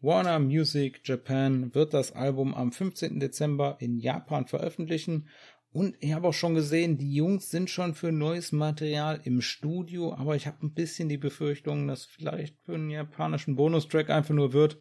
Warner 0.00 0.38
Music 0.38 1.00
Japan 1.04 1.74
wird 1.74 1.92
das 1.92 2.12
Album 2.12 2.54
am 2.54 2.72
15. 2.72 3.20
Dezember 3.20 3.76
in 3.80 3.98
Japan 3.98 4.46
veröffentlichen. 4.46 5.28
Und 5.72 5.96
ich 6.00 6.12
habe 6.14 6.28
auch 6.28 6.34
schon 6.34 6.54
gesehen, 6.54 6.98
die 6.98 7.14
Jungs 7.14 7.50
sind 7.50 7.70
schon 7.70 7.94
für 7.94 8.10
neues 8.10 8.50
Material 8.50 9.20
im 9.24 9.40
Studio, 9.40 10.14
aber 10.14 10.34
ich 10.34 10.46
habe 10.46 10.66
ein 10.66 10.72
bisschen 10.72 11.08
die 11.08 11.18
Befürchtung, 11.18 11.86
dass 11.86 12.06
vielleicht 12.06 12.56
für 12.64 12.74
einen 12.74 12.90
japanischen 12.90 13.54
Bonustrack 13.54 14.10
einfach 14.10 14.34
nur 14.34 14.52
wird. 14.52 14.78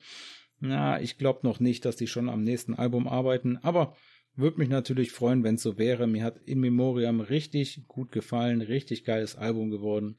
Na, 0.60 1.00
ich 1.00 1.18
glaube 1.18 1.42
noch 1.44 1.60
nicht, 1.60 1.86
dass 1.86 1.96
die 1.96 2.08
schon 2.08 2.28
am 2.28 2.44
nächsten 2.44 2.74
Album 2.74 3.08
arbeiten, 3.08 3.58
aber 3.58 3.96
würde 4.36 4.58
mich 4.58 4.70
natürlich 4.70 5.12
freuen, 5.12 5.44
wenn 5.44 5.56
es 5.56 5.64
so 5.64 5.78
wäre. 5.78 6.08
Mir 6.08 6.24
hat 6.24 6.38
In 6.46 6.60
Memoriam 6.60 7.20
richtig 7.20 7.84
gut 7.88 8.12
gefallen, 8.12 8.62
richtig 8.62 9.04
geiles 9.04 9.36
Album 9.36 9.70
geworden. 9.70 10.18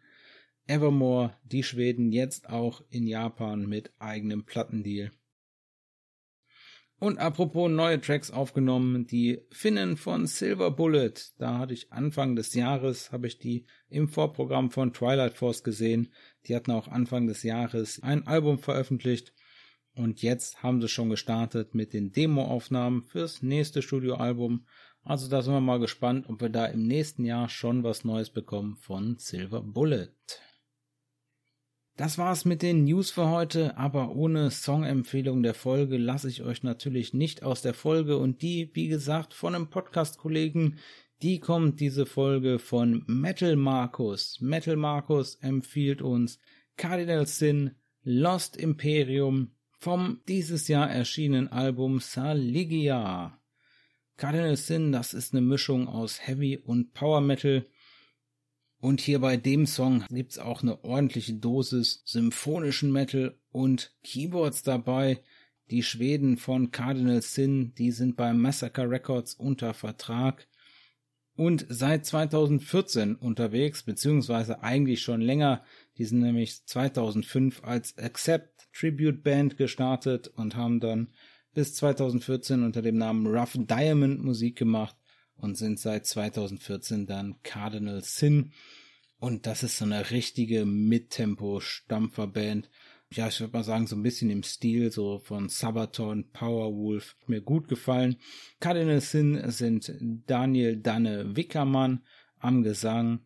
Evermore, 0.71 1.37
die 1.43 1.65
Schweden 1.65 2.13
jetzt 2.13 2.49
auch 2.49 2.85
in 2.91 3.09
Japan 3.09 3.67
mit 3.67 3.91
eigenem 3.99 4.45
Plattendeal. 4.45 5.11
Und 7.01 7.19
apropos 7.19 7.69
neue 7.69 8.01
Tracks 8.01 8.31
aufgenommen, 8.31 9.07
die 9.07 9.41
Finnen 9.51 9.97
von 9.97 10.29
Silver 10.29 10.71
Bullet. 10.71 11.15
Da 11.39 11.59
hatte 11.59 11.75
ich 11.75 11.93
Anfang 11.93 12.37
des 12.37 12.55
Jahres, 12.55 13.11
habe 13.11 13.27
ich 13.27 13.39
die 13.39 13.67
im 13.89 14.07
Vorprogramm 14.09 14.71
von 14.71 14.93
Twilight 14.93 15.33
Force 15.33 15.65
gesehen. 15.65 16.13
Die 16.47 16.55
hatten 16.55 16.71
auch 16.71 16.87
Anfang 16.87 17.27
des 17.27 17.43
Jahres 17.43 18.01
ein 18.05 18.29
Album 18.29 18.61
veröffentlicht. 18.61 19.33
Und 19.97 20.23
jetzt 20.23 20.63
haben 20.63 20.81
sie 20.81 20.89
schon 20.89 21.11
gestartet 21.11 21.75
mit 21.75 21.95
den 21.95 22.13
Demoaufnahmen 22.13 23.03
fürs 23.03 23.43
nächste 23.43 23.83
Studioalbum. 23.83 24.67
Also 25.03 25.29
da 25.29 25.43
sind 25.43 25.55
wir 25.55 25.61
mal 25.61 25.81
gespannt, 25.81 26.29
ob 26.29 26.41
wir 26.41 26.51
da 26.51 26.67
im 26.67 26.87
nächsten 26.87 27.25
Jahr 27.25 27.49
schon 27.49 27.83
was 27.83 28.05
Neues 28.05 28.31
bekommen 28.31 28.77
von 28.77 29.17
Silver 29.19 29.63
Bullet. 29.63 30.11
Das 32.01 32.17
war's 32.17 32.47
mit 32.47 32.63
den 32.63 32.85
News 32.85 33.11
für 33.11 33.29
heute, 33.29 33.77
aber 33.77 34.17
ohne 34.17 34.51
Songempfehlung 34.51 35.43
der 35.43 35.53
Folge 35.53 35.99
lasse 35.99 36.31
ich 36.31 36.43
euch 36.43 36.63
natürlich 36.63 37.13
nicht 37.13 37.43
aus 37.43 37.61
der 37.61 37.75
Folge 37.75 38.17
und 38.17 38.41
die, 38.41 38.71
wie 38.73 38.89
gesagt, 38.89 39.35
von 39.35 39.55
einem 39.55 39.69
Podcast-Kollegen, 39.69 40.79
Die 41.21 41.41
kommt 41.41 41.79
diese 41.79 42.07
Folge 42.07 42.59
von 42.59 43.05
Metal 43.07 43.55
Markus. 43.55 44.41
Metal 44.41 44.77
Markus 44.77 45.35
empfiehlt 45.43 46.01
uns 46.01 46.39
Cardinal 46.79 47.27
Sin, 47.27 47.73
Lost 48.03 48.57
Imperium 48.57 49.51
vom 49.79 50.23
dieses 50.27 50.69
Jahr 50.69 50.91
erschienenen 50.91 51.49
Album 51.49 52.01
Saligia. 52.01 53.39
Cardinal 54.17 54.57
Sin, 54.57 54.91
das 54.91 55.13
ist 55.13 55.35
eine 55.35 55.43
Mischung 55.43 55.87
aus 55.87 56.27
Heavy 56.27 56.57
und 56.57 56.95
Power 56.95 57.21
Metal. 57.21 57.67
Und 58.81 59.03
hier 59.03 59.19
bei 59.21 59.37
dem 59.37 59.67
Song 59.67 60.05
gibt's 60.09 60.39
auch 60.39 60.63
eine 60.63 60.83
ordentliche 60.85 61.35
Dosis 61.35 62.03
symphonischen 62.07 62.91
Metal 62.91 63.39
und 63.53 63.95
Keyboards 64.03 64.63
dabei. 64.63 65.21
Die 65.71 65.83
Schweden 65.83 66.39
von 66.39 66.71
Cardinal 66.71 67.21
Sin, 67.23 67.75
die 67.75 67.93
sind 67.93 68.17
bei 68.17 68.33
Massacre 68.33 68.89
Records 68.89 69.35
unter 69.35 69.75
Vertrag 69.75 70.49
und 71.37 71.65
seit 71.69 72.05
2014 72.07 73.15
unterwegs, 73.15 73.83
beziehungsweise 73.83 74.63
eigentlich 74.63 75.01
schon 75.01 75.21
länger. 75.21 75.65
Die 75.97 76.05
sind 76.05 76.21
nämlich 76.21 76.67
2005 76.67 77.63
als 77.63 77.97
Accept 77.99 78.69
Tribute 78.73 79.23
Band 79.23 79.57
gestartet 79.57 80.29
und 80.29 80.57
haben 80.57 80.81
dann 80.81 81.09
bis 81.53 81.75
2014 81.75 82.63
unter 82.63 82.83
dem 82.83 82.97
Namen 82.97 83.27
Rough 83.27 83.57
Diamond 83.57 84.23
Musik 84.23 84.57
gemacht 84.57 84.97
und 85.41 85.57
sind 85.57 85.79
seit 85.79 86.07
2014 86.07 87.07
dann 87.07 87.37
Cardinal 87.43 88.03
Sin. 88.03 88.53
Und 89.19 89.47
das 89.47 89.63
ist 89.63 89.79
so 89.79 89.85
eine 89.85 90.11
richtige 90.11 90.65
Mittempo-Stampferband 90.65 92.69
ja, 93.13 93.27
ich 93.27 93.41
würde 93.41 93.53
mal 93.53 93.65
sagen, 93.65 93.89
so 93.89 93.97
ein 93.97 94.03
bisschen 94.03 94.31
im 94.31 94.45
Stil 94.45 94.93
so 94.93 95.19
von 95.19 95.49
Sabaton, 95.49 96.31
Powerwolf, 96.33 97.17
mir 97.27 97.41
gut 97.41 97.67
gefallen. 97.67 98.17
Cardinal 98.61 99.01
Sin 99.01 99.51
sind 99.51 99.93
Daniel 100.27 100.77
Danne 100.77 101.37
Wickermann 101.37 102.05
am 102.39 102.63
Gesang, 102.63 103.21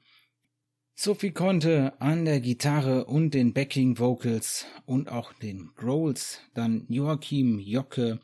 Sophie 0.94 1.32
Conte 1.32 2.00
an 2.00 2.24
der 2.24 2.40
Gitarre 2.40 3.04
und 3.04 3.34
den 3.34 3.52
Backing 3.52 3.98
Vocals 3.98 4.64
und 4.86 5.10
auch 5.10 5.34
den 5.34 5.72
Growls, 5.74 6.40
dann 6.54 6.86
Joachim 6.88 7.58
Jocke, 7.58 8.20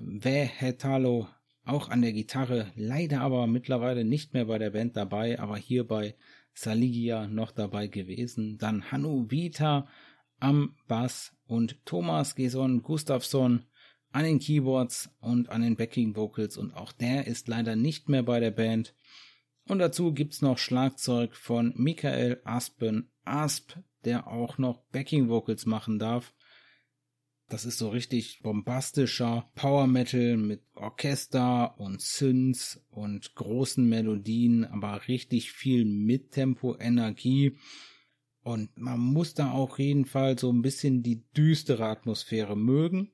Wähetalo 0.00 1.28
auch 1.64 1.88
an 1.88 2.02
der 2.02 2.12
Gitarre, 2.12 2.72
leider 2.74 3.20
aber 3.20 3.46
mittlerweile 3.46 4.04
nicht 4.04 4.34
mehr 4.34 4.46
bei 4.46 4.58
der 4.58 4.70
Band 4.70 4.96
dabei, 4.96 5.38
aber 5.38 5.56
hier 5.56 5.86
bei 5.86 6.14
Saligia 6.54 7.26
noch 7.26 7.52
dabei 7.52 7.86
gewesen. 7.86 8.58
Dann 8.58 8.90
Hannu 8.90 9.30
Vita 9.30 9.86
am 10.40 10.74
Bass 10.88 11.36
und 11.46 11.84
Thomas 11.86 12.34
Geson 12.34 12.82
Gustafsson 12.82 13.64
an 14.10 14.24
den 14.24 14.40
Keyboards 14.40 15.10
und 15.20 15.48
an 15.48 15.62
den 15.62 15.76
Backing 15.76 16.16
Vocals 16.16 16.56
und 16.56 16.74
auch 16.74 16.92
der 16.92 17.26
ist 17.26 17.48
leider 17.48 17.76
nicht 17.76 18.08
mehr 18.08 18.22
bei 18.22 18.40
der 18.40 18.50
Band. 18.50 18.94
Und 19.68 19.78
dazu 19.78 20.12
gibt's 20.12 20.42
noch 20.42 20.58
Schlagzeug 20.58 21.34
von 21.34 21.72
Michael 21.76 22.40
Aspen 22.44 23.10
Asp, 23.24 23.78
der 24.04 24.26
auch 24.26 24.58
noch 24.58 24.82
Backing 24.90 25.28
Vocals 25.28 25.64
machen 25.64 25.98
darf. 25.98 26.34
Das 27.52 27.66
ist 27.66 27.76
so 27.76 27.90
richtig 27.90 28.40
bombastischer 28.42 29.46
Power 29.54 29.86
Metal 29.86 30.38
mit 30.38 30.62
Orchester 30.74 31.78
und 31.78 32.00
Synths 32.00 32.80
und 32.88 33.34
großen 33.34 33.86
Melodien, 33.86 34.64
aber 34.64 35.06
richtig 35.06 35.52
viel 35.52 35.84
Mittempo 35.84 36.78
Energie. 36.78 37.58
Und 38.42 38.70
man 38.78 38.98
muss 39.00 39.34
da 39.34 39.50
auch 39.50 39.78
jeden 39.78 40.06
Fall 40.06 40.38
so 40.38 40.50
ein 40.50 40.62
bisschen 40.62 41.02
die 41.02 41.24
düstere 41.36 41.84
Atmosphäre 41.84 42.56
mögen. 42.56 43.12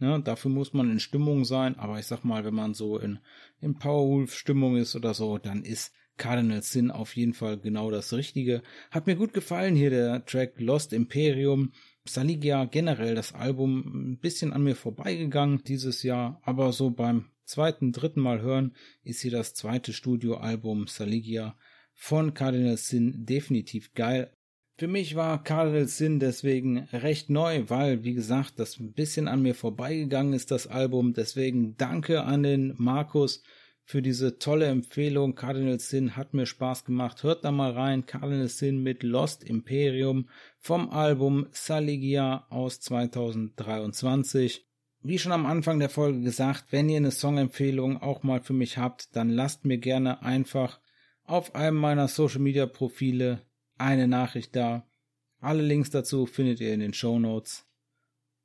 Ja, 0.00 0.18
dafür 0.18 0.50
muss 0.50 0.72
man 0.72 0.90
in 0.90 0.98
Stimmung 0.98 1.44
sein, 1.44 1.78
aber 1.78 2.00
ich 2.00 2.06
sag 2.06 2.24
mal, 2.24 2.44
wenn 2.44 2.54
man 2.54 2.74
so 2.74 2.98
in, 2.98 3.20
in 3.60 3.78
Powerwolf-Stimmung 3.78 4.76
ist 4.76 4.96
oder 4.96 5.14
so, 5.14 5.38
dann 5.38 5.62
ist 5.62 5.92
Cardinal 6.16 6.62
Sin 6.62 6.90
auf 6.90 7.16
jeden 7.16 7.32
Fall 7.32 7.58
genau 7.58 7.92
das 7.92 8.12
Richtige. 8.12 8.62
Hat 8.90 9.06
mir 9.06 9.14
gut 9.14 9.32
gefallen 9.32 9.76
hier 9.76 9.90
der 9.90 10.24
Track 10.26 10.54
Lost 10.58 10.92
Imperium. 10.92 11.72
Saligia 12.08 12.64
generell 12.64 13.14
das 13.14 13.34
Album 13.34 14.12
ein 14.12 14.18
bisschen 14.18 14.52
an 14.52 14.62
mir 14.62 14.76
vorbeigegangen 14.76 15.62
dieses 15.64 16.02
Jahr, 16.02 16.40
aber 16.42 16.72
so 16.72 16.90
beim 16.90 17.30
zweiten, 17.44 17.92
dritten 17.92 18.20
Mal 18.20 18.40
hören 18.40 18.74
ist 19.02 19.22
hier 19.22 19.30
das 19.30 19.54
zweite 19.54 19.92
Studioalbum 19.92 20.86
Saligia 20.86 21.56
von 21.94 22.34
Cardinal 22.34 22.76
Sin 22.76 23.24
definitiv 23.26 23.94
geil. 23.94 24.32
Für 24.76 24.86
mich 24.86 25.16
war 25.16 25.42
Cardinal 25.42 25.88
Sin 25.88 26.20
deswegen 26.20 26.78
recht 26.92 27.30
neu, 27.30 27.64
weil, 27.66 28.04
wie 28.04 28.14
gesagt, 28.14 28.60
das 28.60 28.78
ein 28.78 28.92
bisschen 28.92 29.26
an 29.26 29.42
mir 29.42 29.56
vorbeigegangen 29.56 30.32
ist, 30.32 30.52
das 30.52 30.68
Album. 30.68 31.14
Deswegen 31.14 31.76
danke 31.76 32.22
an 32.22 32.44
den 32.44 32.74
Markus 32.76 33.42
für 33.88 34.02
diese 34.02 34.38
tolle 34.38 34.66
Empfehlung. 34.66 35.34
Cardinal 35.34 35.80
Sin 35.80 36.14
hat 36.14 36.34
mir 36.34 36.44
Spaß 36.44 36.84
gemacht. 36.84 37.22
Hört 37.22 37.42
da 37.42 37.50
mal 37.50 37.70
rein. 37.70 38.04
Cardinal 38.04 38.48
Sin 38.48 38.82
mit 38.82 39.02
Lost 39.02 39.42
Imperium 39.42 40.28
vom 40.58 40.90
Album 40.90 41.46
Saligia 41.52 42.46
aus 42.50 42.80
2023. 42.80 44.66
Wie 45.00 45.18
schon 45.18 45.32
am 45.32 45.46
Anfang 45.46 45.78
der 45.78 45.88
Folge 45.88 46.20
gesagt, 46.20 46.66
wenn 46.70 46.90
ihr 46.90 46.98
eine 46.98 47.10
Songempfehlung 47.10 47.96
auch 48.02 48.22
mal 48.22 48.42
für 48.42 48.52
mich 48.52 48.76
habt, 48.76 49.16
dann 49.16 49.30
lasst 49.30 49.64
mir 49.64 49.78
gerne 49.78 50.20
einfach 50.20 50.80
auf 51.24 51.54
einem 51.54 51.78
meiner 51.78 52.08
Social 52.08 52.40
Media 52.40 52.66
Profile 52.66 53.40
eine 53.78 54.06
Nachricht 54.06 54.54
da. 54.54 54.86
Alle 55.40 55.62
Links 55.62 55.88
dazu 55.88 56.26
findet 56.26 56.60
ihr 56.60 56.74
in 56.74 56.80
den 56.80 56.92
Show 56.92 57.18
Notes. 57.18 57.64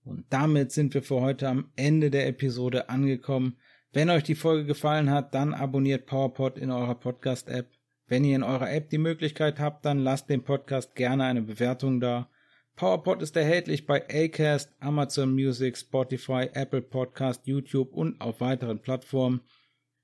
Und 0.05 0.25
damit 0.29 0.71
sind 0.71 0.93
wir 0.93 1.03
für 1.03 1.19
heute 1.19 1.49
am 1.49 1.69
Ende 1.75 2.11
der 2.11 2.27
Episode 2.27 2.87
angekommen. 2.87 3.57
Wenn 3.93 4.09
euch 4.09 4.23
die 4.23 4.33
Folge 4.33 4.65
gefallen 4.65 5.11
hat, 5.11 5.35
dann 5.35 5.53
abonniert 5.53 6.07
PowerPod 6.07 6.57
in 6.57 6.71
eurer 6.71 6.95
Podcast-App. 6.95 7.69
Wenn 8.07 8.23
ihr 8.23 8.35
in 8.35 8.41
eurer 8.41 8.71
App 8.71 8.89
die 8.89 8.97
Möglichkeit 8.97 9.59
habt, 9.59 9.85
dann 9.85 9.99
lasst 9.99 10.31
dem 10.31 10.43
Podcast 10.43 10.95
gerne 10.95 11.25
eine 11.25 11.43
Bewertung 11.43 11.99
da. 11.99 12.27
PowerPod 12.75 13.21
ist 13.21 13.37
erhältlich 13.37 13.85
bei 13.85 14.03
Acast, 14.09 14.73
Amazon 14.79 15.35
Music, 15.35 15.77
Spotify, 15.77 16.49
Apple 16.53 16.81
Podcast, 16.81 17.45
YouTube 17.45 17.93
und 17.93 18.19
auf 18.19 18.41
weiteren 18.41 18.79
Plattformen. 18.79 19.41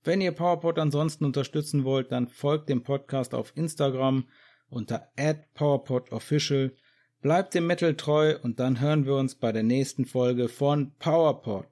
Wenn 0.04 0.22
ihr 0.22 0.34
PowerPod 0.34 0.78
ansonsten 0.78 1.26
unterstützen 1.26 1.84
wollt, 1.84 2.12
dann 2.12 2.28
folgt 2.28 2.70
dem 2.70 2.84
Podcast 2.84 3.34
auf 3.34 3.54
Instagram 3.56 4.26
unter 4.70 5.12
@powerpodofficial. 5.56 6.74
Bleibt 7.24 7.56
dem 7.56 7.66
Metal 7.66 7.96
treu 7.96 8.38
und 8.44 8.60
dann 8.60 8.80
hören 8.80 9.08
wir 9.08 9.16
uns 9.16 9.34
bei 9.34 9.52
der 9.52 9.64
nächsten 9.64 10.06
Folge 10.06 10.48
von 10.48 10.94
PowerPod. 11.00 11.66